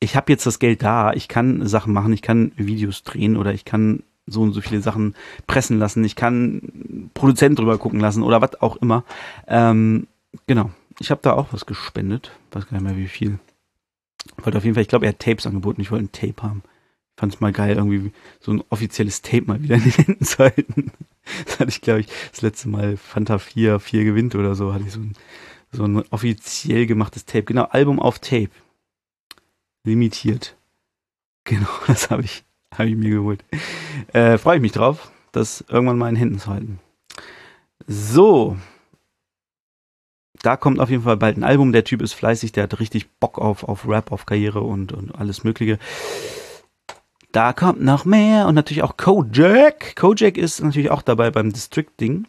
ich 0.00 0.16
habe 0.16 0.32
jetzt 0.32 0.46
das 0.46 0.58
Geld 0.58 0.82
da, 0.82 1.12
ich 1.12 1.28
kann 1.28 1.66
Sachen 1.66 1.92
machen, 1.92 2.12
ich 2.12 2.22
kann 2.22 2.52
Videos 2.56 3.02
drehen 3.02 3.36
oder 3.36 3.52
ich 3.52 3.64
kann 3.64 4.02
so 4.26 4.42
und 4.42 4.52
so 4.52 4.60
viele 4.60 4.82
Sachen 4.82 5.14
pressen 5.46 5.78
lassen, 5.78 6.04
ich 6.04 6.16
kann 6.16 7.10
Produzent 7.14 7.58
drüber 7.58 7.78
gucken 7.78 8.00
lassen 8.00 8.22
oder 8.22 8.42
was 8.42 8.60
auch 8.60 8.76
immer. 8.76 9.04
Ähm, 9.46 10.06
genau, 10.46 10.70
ich 10.98 11.10
habe 11.10 11.20
da 11.22 11.34
auch 11.34 11.52
was 11.52 11.66
gespendet, 11.66 12.32
weiß 12.52 12.66
gar 12.68 12.78
nicht 12.78 12.84
mehr 12.84 12.96
wie 12.96 13.08
viel. 13.08 13.38
Wollte 14.42 14.58
auf 14.58 14.64
jeden 14.64 14.74
Fall, 14.74 14.82
ich 14.82 14.88
glaube, 14.88 15.06
er 15.06 15.10
hat 15.10 15.20
Tapes 15.20 15.46
angeboten, 15.46 15.80
ich 15.80 15.90
wollte 15.90 16.06
ein 16.06 16.12
Tape 16.12 16.42
haben. 16.42 16.62
Fand 17.16 17.34
es 17.34 17.40
mal 17.40 17.52
geil, 17.52 17.76
irgendwie 17.76 18.12
so 18.40 18.52
ein 18.52 18.62
offizielles 18.68 19.22
Tape 19.22 19.44
mal 19.46 19.62
wieder 19.62 19.76
in 19.76 19.84
den 19.84 19.92
Händen 19.92 20.24
zu 20.24 20.38
halten. 20.38 20.92
Das 21.46 21.58
hatte 21.58 21.70
ich, 21.70 21.80
glaube 21.80 22.00
ich, 22.00 22.08
das 22.30 22.42
letzte 22.42 22.68
Mal 22.68 22.96
Fanta 22.96 23.38
4, 23.38 23.80
4 23.80 24.04
gewinnt 24.04 24.34
oder 24.34 24.54
so, 24.54 24.74
hatte 24.74 24.84
ich 24.84 24.92
so 24.92 25.00
ein, 25.00 25.14
so 25.72 25.84
ein 25.84 26.04
offiziell 26.10 26.86
gemachtes 26.86 27.24
Tape. 27.24 27.44
Genau, 27.44 27.64
Album 27.64 27.98
auf 28.00 28.18
Tape 28.18 28.50
limitiert. 29.84 30.56
Genau, 31.44 31.68
das 31.86 32.10
habe 32.10 32.22
ich, 32.22 32.44
hab 32.72 32.86
ich 32.86 32.96
mir 32.96 33.10
geholt. 33.10 33.44
Äh, 34.12 34.36
Freue 34.36 34.56
ich 34.56 34.62
mich 34.62 34.72
drauf, 34.72 35.10
das 35.32 35.64
irgendwann 35.68 35.98
mal 35.98 36.10
in 36.10 36.16
Händen 36.16 36.38
zu 36.38 36.48
halten. 36.48 36.80
So. 37.86 38.56
Da 40.42 40.56
kommt 40.56 40.80
auf 40.80 40.90
jeden 40.90 41.02
Fall 41.02 41.16
bald 41.16 41.38
ein 41.38 41.44
Album. 41.44 41.72
Der 41.72 41.84
Typ 41.84 42.02
ist 42.02 42.12
fleißig, 42.12 42.52
der 42.52 42.64
hat 42.64 42.78
richtig 42.78 43.08
Bock 43.18 43.38
auf, 43.38 43.64
auf 43.64 43.88
Rap, 43.88 44.12
auf 44.12 44.26
Karriere 44.26 44.60
und, 44.60 44.92
und 44.92 45.14
alles 45.14 45.44
Mögliche. 45.44 45.78
Da 47.32 47.52
kommt 47.52 47.82
noch 47.82 48.04
mehr 48.04 48.46
und 48.46 48.54
natürlich 48.54 48.82
auch 48.82 48.96
Kojak. 48.96 49.96
Kojak 49.96 50.38
ist 50.38 50.62
natürlich 50.62 50.90
auch 50.90 51.02
dabei 51.02 51.30
beim 51.30 51.52
District-Ding 51.52 52.26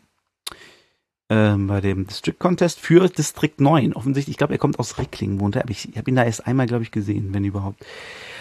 ähm, 1.29 1.67
bei 1.67 1.81
dem 1.81 2.07
District 2.07 2.35
Contest 2.37 2.79
für 2.79 3.07
District 3.09 3.53
9. 3.57 3.93
Offensichtlich, 3.93 4.33
ich 4.33 4.37
glaube, 4.37 4.53
er 4.53 4.59
kommt 4.59 4.79
aus 4.79 4.97
Rickling, 4.97 5.39
wohnt 5.39 5.55
er, 5.55 5.63
aber 5.63 5.71
ich, 5.71 5.89
ich 5.89 5.97
habe 5.97 6.09
ihn 6.09 6.15
da 6.15 6.23
erst 6.23 6.47
einmal, 6.47 6.67
glaube 6.67 6.83
ich, 6.83 6.91
gesehen, 6.91 7.33
wenn 7.33 7.43
überhaupt. 7.43 7.85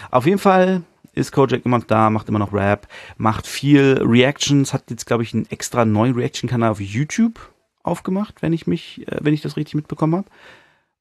Auf 0.09 0.25
jeden 0.25 0.39
Fall 0.39 0.83
ist 1.13 1.31
Kojak 1.31 1.65
immer 1.65 1.79
noch 1.79 1.85
da, 1.85 2.09
macht 2.09 2.29
immer 2.29 2.39
noch 2.39 2.53
Rap, 2.53 2.87
macht 3.17 3.47
viel 3.47 3.99
Reactions, 4.01 4.73
hat 4.73 4.89
jetzt, 4.89 5.05
glaube 5.05 5.23
ich, 5.23 5.33
einen 5.33 5.49
extra 5.49 5.83
neuen 5.83 6.15
Reaction-Kanal 6.15 6.71
auf 6.71 6.79
YouTube 6.79 7.51
aufgemacht, 7.83 8.41
wenn 8.41 8.53
ich 8.53 8.67
mich, 8.67 9.05
äh, 9.07 9.17
wenn 9.21 9.33
ich 9.33 9.41
das 9.41 9.57
richtig 9.57 9.75
mitbekommen 9.75 10.15
habe. 10.15 10.27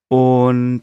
Und 0.08 0.82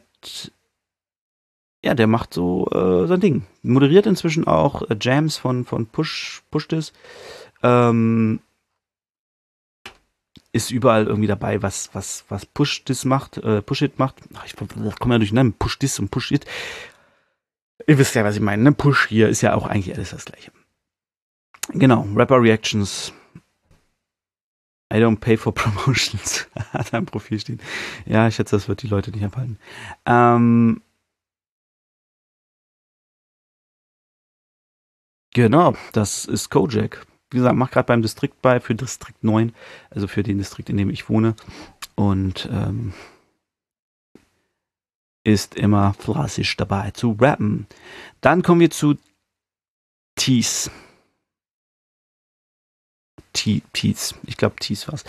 ja, 1.83 1.93
der 1.93 2.07
macht 2.07 2.33
so 2.33 2.67
äh, 2.71 3.07
sein 3.07 3.19
Ding. 3.19 3.45
Moderiert 3.61 4.05
inzwischen 4.05 4.47
auch 4.47 4.89
äh, 4.89 4.95
Jams 4.99 5.37
von, 5.37 5.65
von 5.65 5.85
Push, 5.85 6.43
Push 6.49 6.69
This. 6.69 6.93
Ähm, 7.61 8.39
ist 10.53 10.71
überall 10.71 11.07
irgendwie 11.07 11.27
dabei, 11.27 11.61
was, 11.61 11.89
was, 11.93 12.25
was 12.29 12.45
Push 12.45 12.85
This 12.85 13.05
macht, 13.05 13.37
äh, 13.37 13.61
Push 13.61 13.81
It 13.81 13.99
macht. 13.99 14.17
Ach, 14.35 14.45
ich 14.45 14.55
komme 14.55 15.15
ja 15.15 15.17
durcheinander, 15.17 15.55
Push 15.59 15.79
This 15.79 15.99
und 15.99 16.09
Push 16.09 16.31
It. 16.31 16.45
Ihr 17.85 17.97
wisst 17.97 18.15
ja, 18.15 18.23
was 18.23 18.35
ich 18.35 18.41
meine, 18.41 18.63
ne? 18.63 18.71
Push 18.71 19.07
hier 19.07 19.27
ist 19.27 19.41
ja 19.41 19.55
auch 19.55 19.67
eigentlich 19.67 19.93
alles 19.93 20.11
das 20.11 20.25
gleiche. 20.25 20.51
Genau, 21.69 22.07
Rapper 22.15 22.41
Reactions. 22.41 23.13
I 24.93 24.97
don't 24.97 25.19
pay 25.19 25.35
for 25.35 25.53
promotions. 25.53 26.47
Hat 26.71 26.93
ein 26.93 27.05
Profil 27.05 27.39
stehen. 27.39 27.59
Ja, 28.05 28.27
ich 28.27 28.35
schätze, 28.35 28.55
das 28.55 28.69
wird 28.69 28.83
die 28.83 28.87
Leute 28.87 29.11
nicht 29.11 29.25
abhalten. 29.25 29.57
Ähm, 30.05 30.81
genau, 35.33 35.75
das 35.91 36.25
ist 36.25 36.49
Kojak 36.49 37.05
wie 37.33 37.37
gesagt, 37.37 37.55
mache 37.55 37.71
gerade 37.71 37.87
beim 37.87 38.03
Distrikt 38.03 38.41
bei 38.43 38.59
für 38.59 38.75
Distrikt 38.75 39.23
9, 39.23 39.53
also 39.89 40.07
für 40.07 40.21
den 40.21 40.37
Distrikt, 40.37 40.69
in 40.69 40.77
dem 40.77 40.91
ich 40.91 41.09
wohne. 41.09 41.35
Und 41.95 42.47
ähm, 42.51 42.93
ist 45.23 45.55
immer 45.55 45.95
fleißig 45.95 46.55
dabei 46.57 46.91
zu 46.91 47.17
rappen. 47.19 47.65
Dann 48.21 48.43
kommen 48.43 48.59
wir 48.59 48.69
zu 48.69 48.97
Tees. 50.15 50.69
Tees, 53.33 54.13
ich 54.23 54.37
glaube 54.37 54.57
Tees 54.59 54.87
war's. 54.87 55.03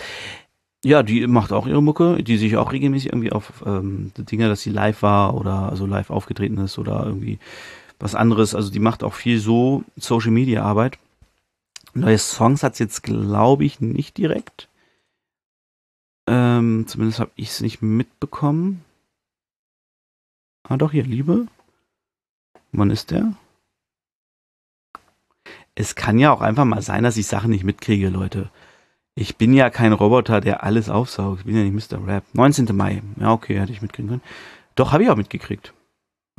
Ja, 0.83 1.03
die 1.03 1.27
macht 1.27 1.51
auch 1.51 1.67
ihre 1.67 1.83
Mucke, 1.83 2.23
die 2.23 2.37
sich 2.37 2.57
auch 2.57 2.71
regelmäßig 2.71 3.09
irgendwie 3.11 3.31
auf 3.31 3.63
ähm, 3.67 4.11
Dinge, 4.17 4.47
dass 4.47 4.61
sie 4.61 4.71
live 4.71 5.03
war 5.03 5.35
oder 5.35 5.69
also 5.69 5.85
live 5.85 6.09
aufgetreten 6.09 6.57
ist 6.57 6.79
oder 6.79 7.05
irgendwie 7.05 7.37
was 7.99 8.15
anderes. 8.15 8.55
Also 8.55 8.71
die 8.71 8.79
macht 8.79 9.03
auch 9.03 9.13
viel 9.13 9.39
so 9.39 9.83
Social 9.95 10.31
Media 10.31 10.63
Arbeit. 10.63 10.97
Neue 11.93 12.17
Songs 12.17 12.63
hat 12.63 12.73
es 12.73 12.79
jetzt, 12.79 13.03
glaube 13.03 13.63
ich, 13.63 13.79
nicht 13.79 14.17
direkt. 14.17 14.67
Ähm, 16.27 16.85
zumindest 16.87 17.19
habe 17.19 17.31
ich 17.35 17.49
es 17.49 17.61
nicht 17.61 17.81
mitbekommen. 17.81 18.83
Ah, 20.63 20.77
doch, 20.77 20.91
hier, 20.91 21.03
Liebe. 21.03 21.47
Wann 22.71 22.91
ist 22.91 23.11
der? 23.11 23.33
Es 25.75 25.95
kann 25.95 26.19
ja 26.19 26.31
auch 26.31 26.41
einfach 26.41 26.65
mal 26.65 26.81
sein, 26.81 27.03
dass 27.03 27.17
ich 27.17 27.27
Sachen 27.27 27.51
nicht 27.51 27.63
mitkriege, 27.63 28.09
Leute. 28.09 28.49
Ich 29.13 29.37
bin 29.37 29.53
ja 29.53 29.69
kein 29.69 29.93
Roboter, 29.93 30.41
der 30.41 30.63
alles 30.63 30.89
aufsaugt. 30.89 31.39
Ich 31.39 31.45
bin 31.45 31.55
ja 31.55 31.63
nicht 31.63 31.91
Mr. 31.91 32.05
Rap. 32.05 32.23
19. 32.33 32.75
Mai. 32.75 33.01
Ja, 33.17 33.31
okay, 33.31 33.59
hätte 33.59 33.71
ich 33.71 33.81
mitkriegen 33.81 34.09
können. 34.09 34.23
Doch, 34.75 34.91
habe 34.91 35.03
ich 35.03 35.09
auch 35.09 35.15
mitgekriegt. 35.15 35.73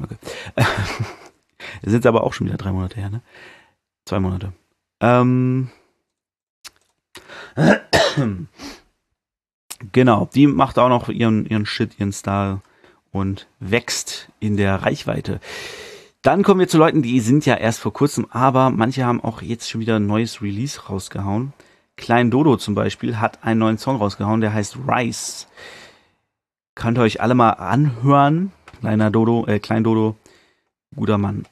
Okay. 0.03 0.17
Es 1.83 1.91
sind 1.91 2.07
aber 2.07 2.25
auch 2.25 2.33
schon 2.33 2.47
wieder 2.47 2.57
drei 2.57 2.73
Monate 2.73 2.97
her, 2.97 3.11
ne? 3.11 3.23
Zwei 4.05 4.21
Monate. 4.21 4.53
Ähm, 5.01 5.71
genau, 9.93 10.29
die 10.35 10.47
macht 10.47 10.79
auch 10.79 10.89
noch 10.89 11.09
ihren, 11.09 11.47
ihren 11.47 11.67
Shit, 11.67 11.99
ihren 11.99 12.13
Style 12.13 12.61
und 13.13 13.49
wächst 13.59 14.29
in 14.41 14.57
der 14.57 14.83
Reichweite. 14.83 15.41
Dann 16.23 16.43
kommen 16.43 16.61
wir 16.61 16.69
zu 16.69 16.79
Leuten, 16.79 17.03
die 17.03 17.21
sind 17.21 17.47
ja 17.47 17.55
erst 17.55 17.79
vor 17.79 17.93
kurzem, 17.93 18.27
aber 18.31 18.71
manche 18.71 19.05
haben 19.05 19.23
auch 19.23 19.43
jetzt 19.43 19.71
schon 19.71 19.81
wieder 19.81 19.97
ein 19.97 20.07
neues 20.07 20.43
Release 20.43 20.87
rausgehauen. 20.89 21.53
Klein 21.97 22.31
Dodo 22.31 22.57
zum 22.57 22.75
Beispiel 22.75 23.19
hat 23.19 23.43
einen 23.45 23.61
neuen 23.61 23.79
Song 23.79 23.97
rausgehauen, 23.97 24.41
der 24.41 24.53
heißt 24.53 24.77
Rice. 24.87 25.47
Könnt 26.75 26.99
ihr 26.99 27.03
euch 27.03 27.21
alle 27.21 27.35
mal 27.35 27.51
anhören. 27.51 28.53
Kleiner 28.81 29.11
Dodo, 29.11 29.47
äh, 29.47 29.61
Klein 29.61 29.83
Dodo, 29.83 30.17
guter 30.97 31.19
Mann. 31.19 31.45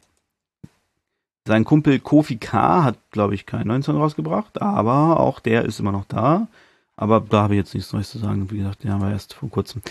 Sein 1.47 1.64
Kumpel 1.64 2.01
Kofi 2.01 2.36
K. 2.36 2.84
hat, 2.84 2.99
glaube 3.11 3.34
ich, 3.34 3.45
keinen 3.45 3.68
neuen 3.68 3.82
Song 3.82 3.99
rausgebracht, 3.99 4.62
aber 4.62 5.20
auch 5.20 5.40
der 5.40 5.66
ist 5.66 5.78
immer 5.78 5.92
noch 5.92 6.07
da. 6.07 6.49
Aber 6.97 7.20
da 7.20 7.42
habe 7.42 7.55
ich 7.55 7.59
jetzt 7.59 7.74
nichts 7.74 7.92
Neues 7.92 8.11
zu 8.11 8.18
sagen. 8.18 8.51
Wie 8.51 8.59
gesagt, 8.59 8.84
den 8.84 8.92
haben 8.92 9.03
wir 9.03 9.11
erst 9.11 9.34
vor 9.34 9.51
kurzem. 9.51 9.82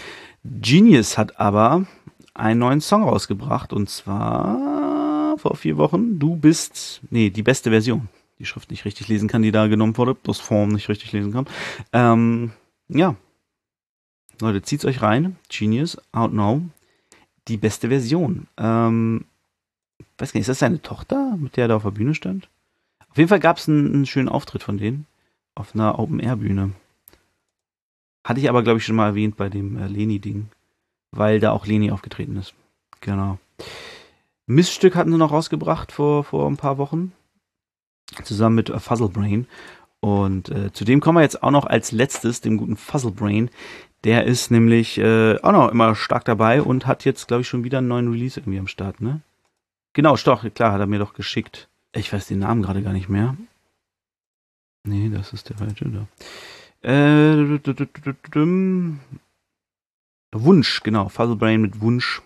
Genius 0.44 1.18
hat 1.18 1.40
aber 1.40 1.86
einen 2.34 2.60
neuen 2.60 2.82
Song 2.82 3.04
rausgebracht 3.04 3.74
und 3.74 3.90
zwar 3.90 5.38
vor 5.38 5.56
vier 5.56 5.78
Wochen. 5.78 6.18
Du 6.18 6.36
bist, 6.36 7.02
nee, 7.10 7.30
die 7.30 7.44
beste 7.44 7.70
Version. 7.70 8.10
Die 8.40 8.46
Schrift 8.46 8.72
nicht 8.72 8.86
richtig 8.86 9.08
lesen 9.08 9.28
kann, 9.28 9.44
die 9.44 9.52
da 9.52 9.68
genommen 9.68 9.96
wurde, 9.98 10.16
das 10.24 10.40
Form 10.40 10.70
nicht 10.70 10.90
richtig 10.90 11.12
lesen 11.12 11.34
kann. 11.34 11.46
Ähm, 11.92 12.52
ja. 12.88 13.16
Leute, 14.42 14.62
zieht's 14.64 14.86
euch 14.86 15.02
rein. 15.02 15.36
Genius, 15.50 15.98
Out 16.12 16.34
Now. 16.34 16.62
Die 17.48 17.58
beste 17.58 17.90
Version. 17.90 18.48
Ähm, 18.58 19.26
weiß 20.24 20.32
gar 20.32 20.40
nicht, 20.40 20.48
ist 20.48 20.54
das 20.54 20.60
seine 20.60 20.82
Tochter, 20.82 21.36
mit 21.38 21.58
der 21.58 21.66
er 21.66 21.68
da 21.68 21.76
auf 21.76 21.84
der 21.84 21.92
Bühne 21.92 22.16
stand? 22.16 22.50
Auf 23.10 23.18
jeden 23.18 23.28
Fall 23.28 23.42
gab 23.42 23.58
es 23.58 23.68
einen, 23.68 23.94
einen 23.94 24.06
schönen 24.06 24.30
Auftritt 24.30 24.64
von 24.64 24.78
denen 24.78 25.06
auf 25.54 25.76
einer 25.76 26.00
Open-Air-Bühne. 26.00 26.72
Hatte 28.24 28.40
ich 28.40 28.50
aber, 28.50 28.64
glaube 28.64 28.80
ich, 28.80 28.86
schon 28.86 28.96
mal 28.96 29.10
erwähnt 29.10 29.36
bei 29.36 29.50
dem 29.50 29.78
äh, 29.78 29.88
Leni-Ding, 29.88 30.48
weil 31.12 31.40
da 31.40 31.52
auch 31.52 31.66
Leni 31.66 31.92
aufgetreten 31.92 32.38
ist. 32.38 32.54
Genau. 33.02 33.38
Miststück 34.48 34.96
hatten 34.96 35.12
sie 35.12 35.18
noch 35.18 35.32
rausgebracht 35.32 35.92
vor, 35.92 36.24
vor 36.24 36.50
ein 36.50 36.58
paar 36.58 36.78
Wochen. 36.78 37.12
Zusammen 38.24 38.56
mit 38.56 38.70
äh, 38.70 38.80
Fuzzlebrain. 38.80 39.46
Und 40.00 40.50
äh, 40.50 40.72
zu 40.72 40.86
dem 40.86 41.02
kommen 41.02 41.18
wir 41.18 41.24
jetzt 41.24 41.44
auch 41.44 41.52
noch 41.52 41.66
als 41.66 41.92
letztes, 41.92 42.40
dem 42.40 42.58
guten 42.58 42.78
Fuzzlebrain. 42.78 43.50
Der 44.06 44.24
ist 44.24 44.52
nämlich 44.52 44.98
äh, 44.98 45.38
auch 45.42 45.52
noch 45.52 45.70
immer 45.70 45.96
stark 45.96 46.24
dabei 46.26 46.62
und 46.62 46.88
hat 46.88 47.06
jetzt, 47.06 47.28
glaube 47.28 47.42
ich, 47.42 47.48
schon 47.48 47.64
wieder 47.66 47.80
einen 47.80 47.90
neuen 47.90 48.10
Release 48.10 48.40
irgendwie 48.40 48.60
am 48.60 48.68
Start, 48.68 49.02
ne? 49.02 49.22
Genau, 49.94 50.16
doch, 50.18 50.44
klar, 50.54 50.74
hat 50.74 50.80
er 50.80 50.88
mir 50.88 51.00
doch 51.00 51.14
geschickt. 51.14 51.70
Ich 51.94 52.12
weiß 52.12 52.28
den 52.28 52.40
Namen 52.40 52.64
gerade 52.64 52.82
gar 52.82 52.94
nicht 52.94 53.10
mehr. 53.10 53.38
Nee, 54.84 55.10
das 55.10 55.32
ist 55.32 55.50
der 55.50 55.58
falsche 55.58 55.86
da. 55.86 56.08
Äh, 56.88 57.60
Wunsch, 60.34 60.82
genau. 60.84 61.10
Fuzzlebrain 61.10 61.62
mit 61.62 61.80
Wunsch. 61.80 62.22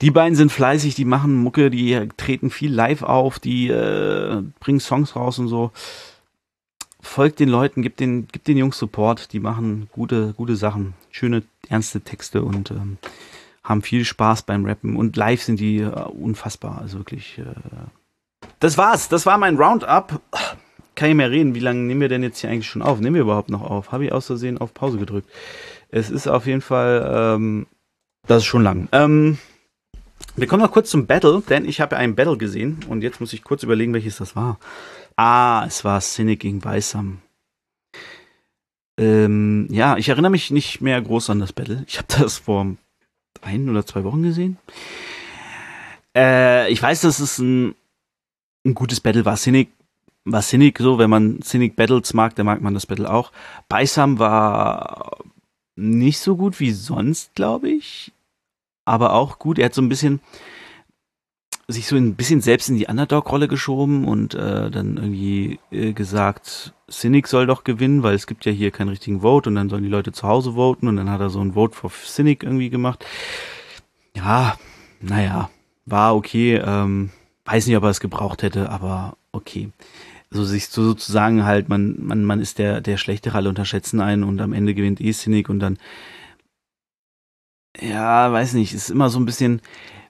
Die 0.00 0.10
beiden 0.10 0.34
sind 0.34 0.50
fleißig, 0.50 0.96
die 0.96 1.04
machen 1.04 1.36
Mucke, 1.36 1.70
die 1.70 2.08
treten 2.16 2.50
viel 2.50 2.72
live 2.72 3.02
auf, 3.02 3.38
die 3.38 3.68
äh, 3.68 4.42
bringen 4.58 4.80
Songs 4.80 5.14
raus 5.14 5.38
und 5.38 5.46
so. 5.46 5.70
Folgt 7.00 7.38
den 7.38 7.48
Leuten, 7.48 7.82
gibt 7.82 8.00
den, 8.00 8.26
gibt 8.26 8.48
den 8.48 8.56
Jungs 8.56 8.78
Support, 8.78 9.32
die 9.32 9.38
machen 9.38 9.88
gute, 9.92 10.34
gute 10.36 10.56
Sachen, 10.56 10.94
schöne, 11.10 11.44
ernste 11.68 12.00
Texte 12.00 12.42
und 12.42 12.72
ähm, 12.72 12.98
haben 13.62 13.82
viel 13.82 14.04
Spaß 14.04 14.42
beim 14.42 14.64
Rappen 14.64 14.96
und 14.96 15.16
live 15.16 15.42
sind 15.42 15.60
die 15.60 15.78
äh, 15.78 15.88
unfassbar, 15.88 16.78
also 16.80 16.98
wirklich. 16.98 17.38
Äh 17.38 17.44
das 18.58 18.76
war's, 18.76 19.08
das 19.08 19.26
war 19.26 19.38
mein 19.38 19.56
Roundup 19.56 20.20
kann 20.94 21.10
ich 21.10 21.16
mehr 21.16 21.30
reden. 21.30 21.54
Wie 21.54 21.60
lange 21.60 21.80
nehmen 21.80 22.00
wir 22.00 22.08
denn 22.08 22.22
jetzt 22.22 22.40
hier 22.40 22.50
eigentlich 22.50 22.68
schon 22.68 22.82
auf? 22.82 23.00
Nehmen 23.00 23.14
wir 23.14 23.22
überhaupt 23.22 23.50
noch 23.50 23.62
auf? 23.62 23.92
Habe 23.92 24.04
ich 24.04 24.12
aus 24.12 24.26
Versehen 24.26 24.58
auf 24.58 24.74
Pause 24.74 24.98
gedrückt. 24.98 25.28
Es 25.88 26.10
ist 26.10 26.28
auf 26.28 26.46
jeden 26.46 26.60
Fall, 26.60 27.34
ähm, 27.36 27.66
das 28.26 28.38
ist 28.38 28.44
schon 28.44 28.62
lang. 28.62 28.88
Ähm, 28.92 29.38
wir 30.36 30.46
kommen 30.46 30.62
noch 30.62 30.72
kurz 30.72 30.90
zum 30.90 31.06
Battle, 31.06 31.42
denn 31.48 31.64
ich 31.64 31.80
habe 31.80 31.94
ja 31.94 32.00
einen 32.00 32.14
Battle 32.14 32.36
gesehen 32.36 32.80
und 32.88 33.02
jetzt 33.02 33.20
muss 33.20 33.32
ich 33.32 33.42
kurz 33.42 33.62
überlegen, 33.62 33.92
welches 33.92 34.18
das 34.18 34.36
war. 34.36 34.58
Ah, 35.16 35.64
es 35.66 35.84
war 35.84 36.00
Cynic 36.00 36.40
gegen 36.40 36.62
Weißam. 36.64 37.18
Ähm, 38.98 39.66
ja, 39.70 39.96
ich 39.96 40.08
erinnere 40.08 40.30
mich 40.30 40.50
nicht 40.50 40.80
mehr 40.80 41.00
groß 41.00 41.30
an 41.30 41.40
das 41.40 41.52
Battle. 41.52 41.84
Ich 41.86 41.98
habe 41.98 42.06
das 42.18 42.38
vor 42.38 42.64
ein 42.64 42.78
oder 43.68 43.84
zwei 43.84 44.04
Wochen 44.04 44.22
gesehen. 44.22 44.58
Äh, 46.16 46.70
ich 46.70 46.82
weiß, 46.82 47.02
dass 47.02 47.18
es 47.18 47.38
ein, 47.38 47.74
ein 48.64 48.74
gutes 48.74 49.00
Battle 49.00 49.24
war. 49.24 49.36
Cynic 49.36 49.70
war 50.24 50.42
Cynic 50.42 50.78
so, 50.78 50.98
wenn 50.98 51.10
man 51.10 51.40
Cynic 51.42 51.76
Battles 51.76 52.14
mag, 52.14 52.34
dann 52.36 52.46
mag 52.46 52.60
man 52.60 52.74
das 52.74 52.86
Battle 52.86 53.10
auch. 53.10 53.32
Beisam 53.68 54.18
war 54.18 55.18
nicht 55.74 56.20
so 56.20 56.36
gut 56.36 56.60
wie 56.60 56.72
sonst, 56.72 57.34
glaube 57.34 57.68
ich. 57.70 58.12
Aber 58.84 59.14
auch 59.14 59.38
gut. 59.38 59.58
Er 59.58 59.66
hat 59.66 59.74
so 59.74 59.82
ein 59.82 59.88
bisschen 59.88 60.20
sich 61.72 61.86
so 61.86 61.96
ein 61.96 62.14
bisschen 62.14 62.40
selbst 62.40 62.68
in 62.68 62.76
die 62.76 62.86
Underdog-Rolle 62.86 63.48
geschoben 63.48 64.06
und 64.06 64.34
äh, 64.34 64.70
dann 64.70 64.96
irgendwie 64.96 65.58
äh, 65.70 65.92
gesagt, 65.92 66.74
Cynic 66.90 67.26
soll 67.26 67.46
doch 67.46 67.64
gewinnen, 67.64 68.02
weil 68.02 68.14
es 68.14 68.26
gibt 68.26 68.44
ja 68.44 68.52
hier 68.52 68.70
keinen 68.70 68.90
richtigen 68.90 69.20
Vote 69.20 69.48
und 69.48 69.56
dann 69.56 69.68
sollen 69.68 69.82
die 69.82 69.88
Leute 69.88 70.12
zu 70.12 70.28
Hause 70.28 70.54
voten 70.54 70.88
und 70.88 70.96
dann 70.96 71.10
hat 71.10 71.20
er 71.20 71.30
so 71.30 71.40
ein 71.40 71.54
Vote 71.54 71.74
for 71.74 71.90
Cynic 71.90 72.42
irgendwie 72.42 72.70
gemacht. 72.70 73.04
Ja, 74.14 74.56
naja, 75.00 75.50
war 75.86 76.14
okay. 76.14 76.60
Ähm, 76.64 77.10
weiß 77.44 77.66
nicht, 77.66 77.76
ob 77.76 77.84
er 77.84 77.90
es 77.90 78.00
gebraucht 78.00 78.42
hätte, 78.42 78.70
aber 78.70 79.16
okay 79.32 79.70
so 80.32 80.44
sich 80.44 80.68
so 80.68 80.82
sozusagen 80.82 81.44
halt, 81.44 81.68
man, 81.68 81.96
man, 81.98 82.24
man 82.24 82.40
ist 82.40 82.58
der, 82.58 82.80
der 82.80 82.96
Schlechtere, 82.96 83.36
alle 83.36 83.48
unterschätzen 83.48 84.00
einen 84.00 84.24
und 84.24 84.40
am 84.40 84.52
Ende 84.52 84.74
gewinnt 84.74 85.00
eh 85.00 85.12
Cynic 85.12 85.48
und 85.48 85.60
dann, 85.60 85.78
ja, 87.80 88.32
weiß 88.32 88.54
nicht, 88.54 88.74
ist 88.74 88.90
immer 88.90 89.10
so 89.10 89.18
ein 89.18 89.24
bisschen, 89.26 89.60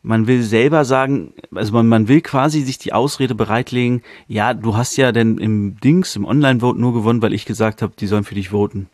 man 0.03 0.27
will 0.27 0.43
selber 0.43 0.85
sagen, 0.85 1.33
also 1.55 1.73
man, 1.73 1.89
man 1.89 2.09
will 2.09 2.21
quasi 2.21 2.63
sich 2.63 2.79
die 2.79 2.93
Ausrede 2.93 3.35
bereitlegen, 3.35 4.03
ja, 4.27 4.53
du 4.55 4.77
hast 4.77 4.97
ja 4.97 5.13
denn 5.13 5.39
im 5.39 5.79
Dings, 5.81 6.17
im 6.17 6.25
Online-Vote 6.25 6.81
nur 6.81 6.93
gewonnen, 6.93 7.23
weil 7.23 7.33
ich 7.33 7.47
gesagt 7.47 7.83
habe, 7.83 7.95
die 7.99 8.07
sollen 8.07 8.25
für 8.25 8.35
dich 8.35 8.51
voten. 8.51 8.89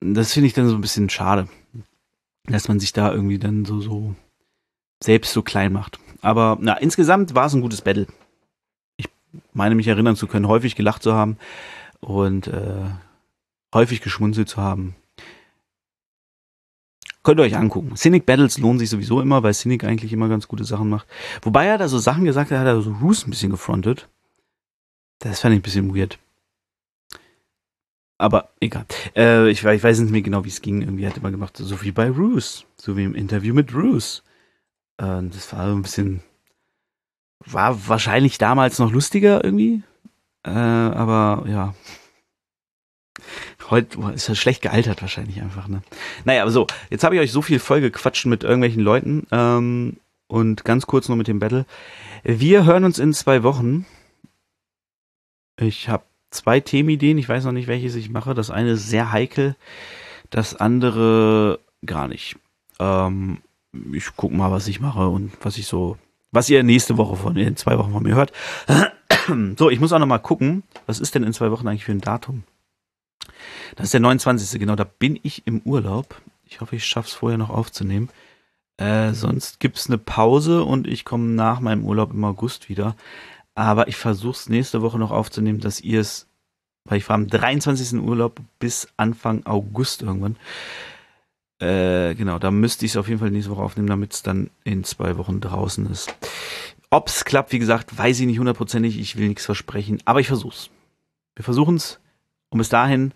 Das 0.00 0.32
finde 0.32 0.48
ich 0.48 0.52
dann 0.52 0.68
so 0.68 0.74
ein 0.74 0.80
bisschen 0.80 1.08
schade, 1.08 1.48
dass 2.44 2.68
man 2.68 2.80
sich 2.80 2.92
da 2.92 3.12
irgendwie 3.12 3.38
dann 3.38 3.64
so, 3.64 3.80
so 3.80 4.14
selbst 5.02 5.32
so 5.32 5.42
klein 5.42 5.72
macht. 5.72 5.98
Aber 6.20 6.58
na, 6.60 6.74
insgesamt 6.74 7.34
war 7.34 7.46
es 7.46 7.54
ein 7.54 7.60
gutes 7.60 7.82
Battle 7.82 8.06
meine 9.52 9.74
mich 9.74 9.88
erinnern 9.88 10.16
zu 10.16 10.26
können, 10.26 10.48
häufig 10.48 10.76
gelacht 10.76 11.02
zu 11.02 11.14
haben 11.14 11.38
und 12.00 12.48
äh, 12.48 12.90
häufig 13.74 14.00
geschmunzelt 14.00 14.48
zu 14.48 14.58
haben. 14.58 14.94
Könnt 17.24 17.40
ihr 17.40 17.44
euch 17.44 17.56
angucken. 17.56 17.96
Cynic 17.96 18.26
Battles 18.26 18.58
lohnen 18.58 18.78
sich 18.78 18.90
sowieso 18.90 19.20
immer, 19.20 19.42
weil 19.42 19.54
Cynic 19.54 19.82
eigentlich 19.82 20.12
immer 20.12 20.28
ganz 20.28 20.46
gute 20.46 20.64
Sachen 20.64 20.88
macht. 20.88 21.08
Wobei 21.42 21.66
er 21.66 21.78
da 21.78 21.88
so 21.88 21.98
Sachen 21.98 22.24
gesagt 22.24 22.52
hat, 22.52 22.58
hat 22.58 22.66
er 22.66 22.80
so 22.80 22.92
Roos 22.92 23.26
ein 23.26 23.30
bisschen 23.30 23.50
gefrontet. 23.50 24.08
Das 25.18 25.40
fand 25.40 25.54
ich 25.54 25.58
ein 25.58 25.62
bisschen 25.62 25.96
weird. 25.96 26.18
Aber 28.18 28.50
egal. 28.60 28.86
Äh, 29.16 29.50
ich, 29.50 29.64
ich, 29.64 29.82
weiß 29.82 29.98
nicht 29.98 30.12
mehr 30.12 30.22
genau, 30.22 30.44
wie 30.44 30.50
es 30.50 30.62
ging. 30.62 30.82
Irgendwie 30.82 31.06
hat 31.06 31.14
er 31.14 31.18
immer 31.18 31.32
gemacht, 31.32 31.56
so 31.56 31.82
wie 31.82 31.90
bei 31.90 32.10
Roos. 32.10 32.66
So 32.76 32.96
wie 32.96 33.04
im 33.04 33.14
Interview 33.14 33.54
mit 33.54 33.74
Roos. 33.74 34.22
Äh, 34.98 35.22
das 35.22 35.52
war 35.52 35.68
so 35.68 35.74
ein 35.74 35.82
bisschen 35.82 36.22
war 37.46 37.88
wahrscheinlich 37.88 38.38
damals 38.38 38.78
noch 38.78 38.92
lustiger 38.92 39.44
irgendwie. 39.44 39.82
Äh, 40.44 40.50
aber 40.50 41.44
ja. 41.48 41.74
Heute 43.70 43.98
ist 44.14 44.28
er 44.28 44.34
schlecht 44.34 44.62
gealtert 44.62 45.00
wahrscheinlich 45.00 45.40
einfach, 45.40 45.68
ne? 45.68 45.82
Naja, 46.24 46.42
aber 46.42 46.50
so, 46.50 46.66
jetzt 46.90 47.04
habe 47.04 47.14
ich 47.14 47.20
euch 47.20 47.32
so 47.32 47.42
viel 47.42 47.58
voll 47.58 47.80
gequatscht 47.80 48.26
mit 48.26 48.44
irgendwelchen 48.44 48.82
Leuten. 48.82 49.26
Ähm, 49.30 49.96
und 50.26 50.64
ganz 50.64 50.86
kurz 50.86 51.08
noch 51.08 51.16
mit 51.16 51.28
dem 51.28 51.38
Battle. 51.38 51.66
Wir 52.22 52.64
hören 52.64 52.84
uns 52.84 52.98
in 52.98 53.12
zwei 53.12 53.42
Wochen. 53.42 53.86
Ich 55.58 55.88
habe 55.88 56.04
zwei 56.30 56.60
Themenideen. 56.60 57.18
Ich 57.18 57.28
weiß 57.28 57.44
noch 57.44 57.52
nicht, 57.52 57.68
welches 57.68 57.94
ich 57.94 58.10
mache. 58.10 58.34
Das 58.34 58.50
eine 58.50 58.72
ist 58.72 58.88
sehr 58.88 59.12
heikel, 59.12 59.56
das 60.30 60.56
andere 60.56 61.60
gar 61.86 62.08
nicht. 62.08 62.36
Ähm, 62.80 63.38
ich 63.92 64.06
guck 64.16 64.32
mal, 64.32 64.50
was 64.50 64.68
ich 64.68 64.80
mache 64.80 65.08
und 65.08 65.32
was 65.42 65.58
ich 65.58 65.66
so 65.66 65.98
was 66.34 66.50
ihr 66.50 66.62
nächste 66.64 66.98
Woche 66.98 67.16
von, 67.16 67.36
in 67.36 67.56
zwei 67.56 67.78
Wochen 67.78 67.92
von 67.92 68.02
mir 68.02 68.16
hört. 68.16 68.32
So, 69.56 69.70
ich 69.70 69.80
muss 69.80 69.90
auch 69.94 69.98
noch 69.98 70.06
mal 70.06 70.18
gucken, 70.18 70.64
was 70.84 71.00
ist 71.00 71.14
denn 71.14 71.22
in 71.22 71.32
zwei 71.32 71.50
Wochen 71.50 71.66
eigentlich 71.66 71.86
für 71.86 71.92
ein 71.92 72.02
Datum? 72.02 72.42
Das 73.76 73.86
ist 73.86 73.94
der 73.94 74.00
29. 74.00 74.58
Genau, 74.60 74.76
da 74.76 74.84
bin 74.84 75.18
ich 75.22 75.46
im 75.46 75.60
Urlaub. 75.62 76.20
Ich 76.46 76.60
hoffe, 76.60 76.76
ich 76.76 76.84
schaffe 76.86 77.08
es 77.08 77.14
vorher 77.14 77.38
noch 77.38 77.50
aufzunehmen. 77.50 78.08
Äh, 78.76 79.12
sonst 79.12 79.60
gibt 79.60 79.78
es 79.78 79.86
eine 79.88 79.98
Pause 79.98 80.64
und 80.64 80.86
ich 80.86 81.04
komme 81.04 81.26
nach 81.26 81.60
meinem 81.60 81.84
Urlaub 81.84 82.12
im 82.12 82.24
August 82.24 82.68
wieder. 82.68 82.96
Aber 83.54 83.88
ich 83.88 83.96
versuche 83.96 84.32
es 84.36 84.48
nächste 84.48 84.82
Woche 84.82 84.98
noch 84.98 85.10
aufzunehmen, 85.10 85.60
dass 85.60 85.80
ihr 85.80 86.00
es, 86.00 86.26
weil 86.84 86.98
ich 86.98 87.04
fahre 87.04 87.20
am 87.20 87.28
23. 87.28 88.00
Urlaub 88.00 88.40
bis 88.58 88.88
Anfang 88.96 89.46
August 89.46 90.02
irgendwann. 90.02 90.36
Äh, 91.60 92.14
genau, 92.16 92.38
da 92.40 92.50
müsste 92.50 92.84
ich 92.84 92.92
es 92.92 92.96
auf 92.96 93.08
jeden 93.08 93.20
Fall 93.20 93.30
nächste 93.30 93.52
Woche 93.52 93.62
aufnehmen, 93.62 93.88
damit 93.88 94.12
es 94.12 94.22
dann 94.22 94.50
in 94.64 94.82
zwei 94.82 95.16
Wochen 95.16 95.40
draußen 95.40 95.86
ist. 95.86 96.14
Ob 96.90 97.08
es 97.08 97.24
klappt, 97.24 97.52
wie 97.52 97.58
gesagt, 97.58 97.96
weiß 97.96 98.20
ich 98.20 98.26
nicht 98.26 98.38
hundertprozentig. 98.38 98.98
Ich 98.98 99.16
will 99.16 99.28
nichts 99.28 99.44
versprechen, 99.44 100.00
aber 100.04 100.20
ich 100.20 100.26
versuch's. 100.26 100.70
Wir 101.36 101.44
versuchen's. 101.44 102.00
Und 102.54 102.58
bis 102.58 102.68
dahin, 102.68 103.10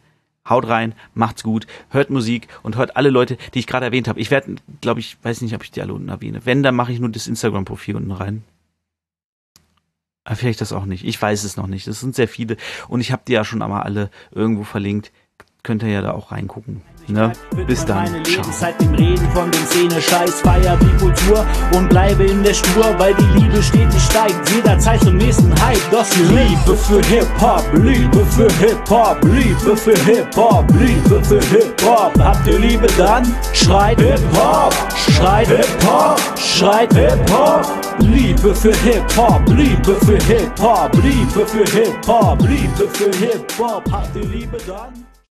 haut 0.48 0.66
rein, 0.66 0.96
macht's 1.14 1.44
gut, 1.44 1.68
hört 1.90 2.10
Musik 2.10 2.48
und 2.64 2.74
hört 2.74 2.96
alle 2.96 3.08
Leute, 3.08 3.38
die 3.54 3.60
ich 3.60 3.68
gerade 3.68 3.86
erwähnt 3.86 4.08
habe. 4.08 4.18
Ich 4.18 4.32
werde, 4.32 4.56
glaube 4.80 4.98
ich, 4.98 5.16
weiß 5.22 5.42
nicht, 5.42 5.54
ob 5.54 5.62
ich 5.62 5.70
die 5.70 5.80
alle 5.80 5.94
unten 5.94 6.08
erwähne. 6.08 6.40
Wenn, 6.44 6.64
dann 6.64 6.74
mache 6.74 6.90
ich 6.90 6.98
nur 6.98 7.08
das 7.08 7.28
Instagram-Profil 7.28 7.94
unten 7.94 8.10
rein. 8.10 8.42
Aber 10.24 10.34
vielleicht 10.34 10.60
das 10.60 10.72
auch 10.72 10.86
nicht. 10.86 11.04
Ich 11.04 11.22
weiß 11.22 11.44
es 11.44 11.56
noch 11.56 11.68
nicht. 11.68 11.86
Es 11.86 12.00
sind 12.00 12.16
sehr 12.16 12.26
viele. 12.26 12.56
Und 12.88 13.00
ich 13.00 13.12
habe 13.12 13.22
die 13.28 13.32
ja 13.32 13.44
schon 13.44 13.62
einmal 13.62 13.84
alle 13.84 14.10
irgendwo 14.32 14.64
verlinkt. 14.64 15.12
Könnt 15.62 15.84
ihr 15.84 15.88
ja 15.88 16.02
da 16.02 16.10
auch 16.10 16.32
reingucken. 16.32 16.82
Ne? 17.08 17.32
Bis 17.66 17.84
dann. 17.86 18.04
Meine 18.04 18.22
Ciao. 18.22 18.36
Lebenszeit 18.36 18.80
dem 18.80 18.94
Reden 18.94 19.30
von 19.32 19.50
dem 19.50 19.66
Szene-Scheiß, 19.66 20.40
feier 20.42 20.76
die 20.76 20.96
Kultur 20.98 21.46
und 21.74 21.88
bleibe 21.88 22.24
in 22.24 22.42
der 22.42 22.52
Spur, 22.52 22.98
weil 22.98 23.14
die 23.14 23.38
Liebe 23.38 23.62
stetig 23.62 24.02
steigt, 24.02 24.50
jederzeit 24.50 25.00
zum 25.00 25.16
nächsten 25.16 25.50
Hype. 25.62 25.80
Das 25.90 26.14
Liebe 26.16 26.76
für 26.76 27.02
Hip-Hop, 27.06 27.64
Liebe 27.72 28.24
für 28.26 28.52
Hip-Hop, 28.60 29.24
Liebe 29.24 29.76
für 29.76 29.96
Hip-Hop, 30.04 30.66
Liebe 30.78 31.24
für 31.24 31.40
Hip-Hop. 31.40 32.12
Habt 32.18 32.46
ihr 32.46 32.58
Liebe 32.58 32.86
dann? 32.98 33.24
Schreit 33.54 33.98
Hip-Hop, 34.00 34.74
schreit 35.10 35.48
Hip-Hop, 35.48 36.20
schreit 36.38 36.92
Hip-Hop. 36.92 37.66
Liebe 38.00 38.54
für 38.54 38.74
Hip-Hop, 38.84 39.42
Liebe 39.48 39.94
für 40.04 40.18
Hip-Hop, 40.24 40.94
Liebe 41.02 41.46
für 41.46 41.64
Hip-Hop, 41.64 42.42
Liebe 42.42 42.88
für 42.92 43.10
Hip-Hop. 43.16 43.90
Habt 43.90 44.14
ihr 44.14 44.24
Liebe 44.24 44.58
dann? 44.66 45.07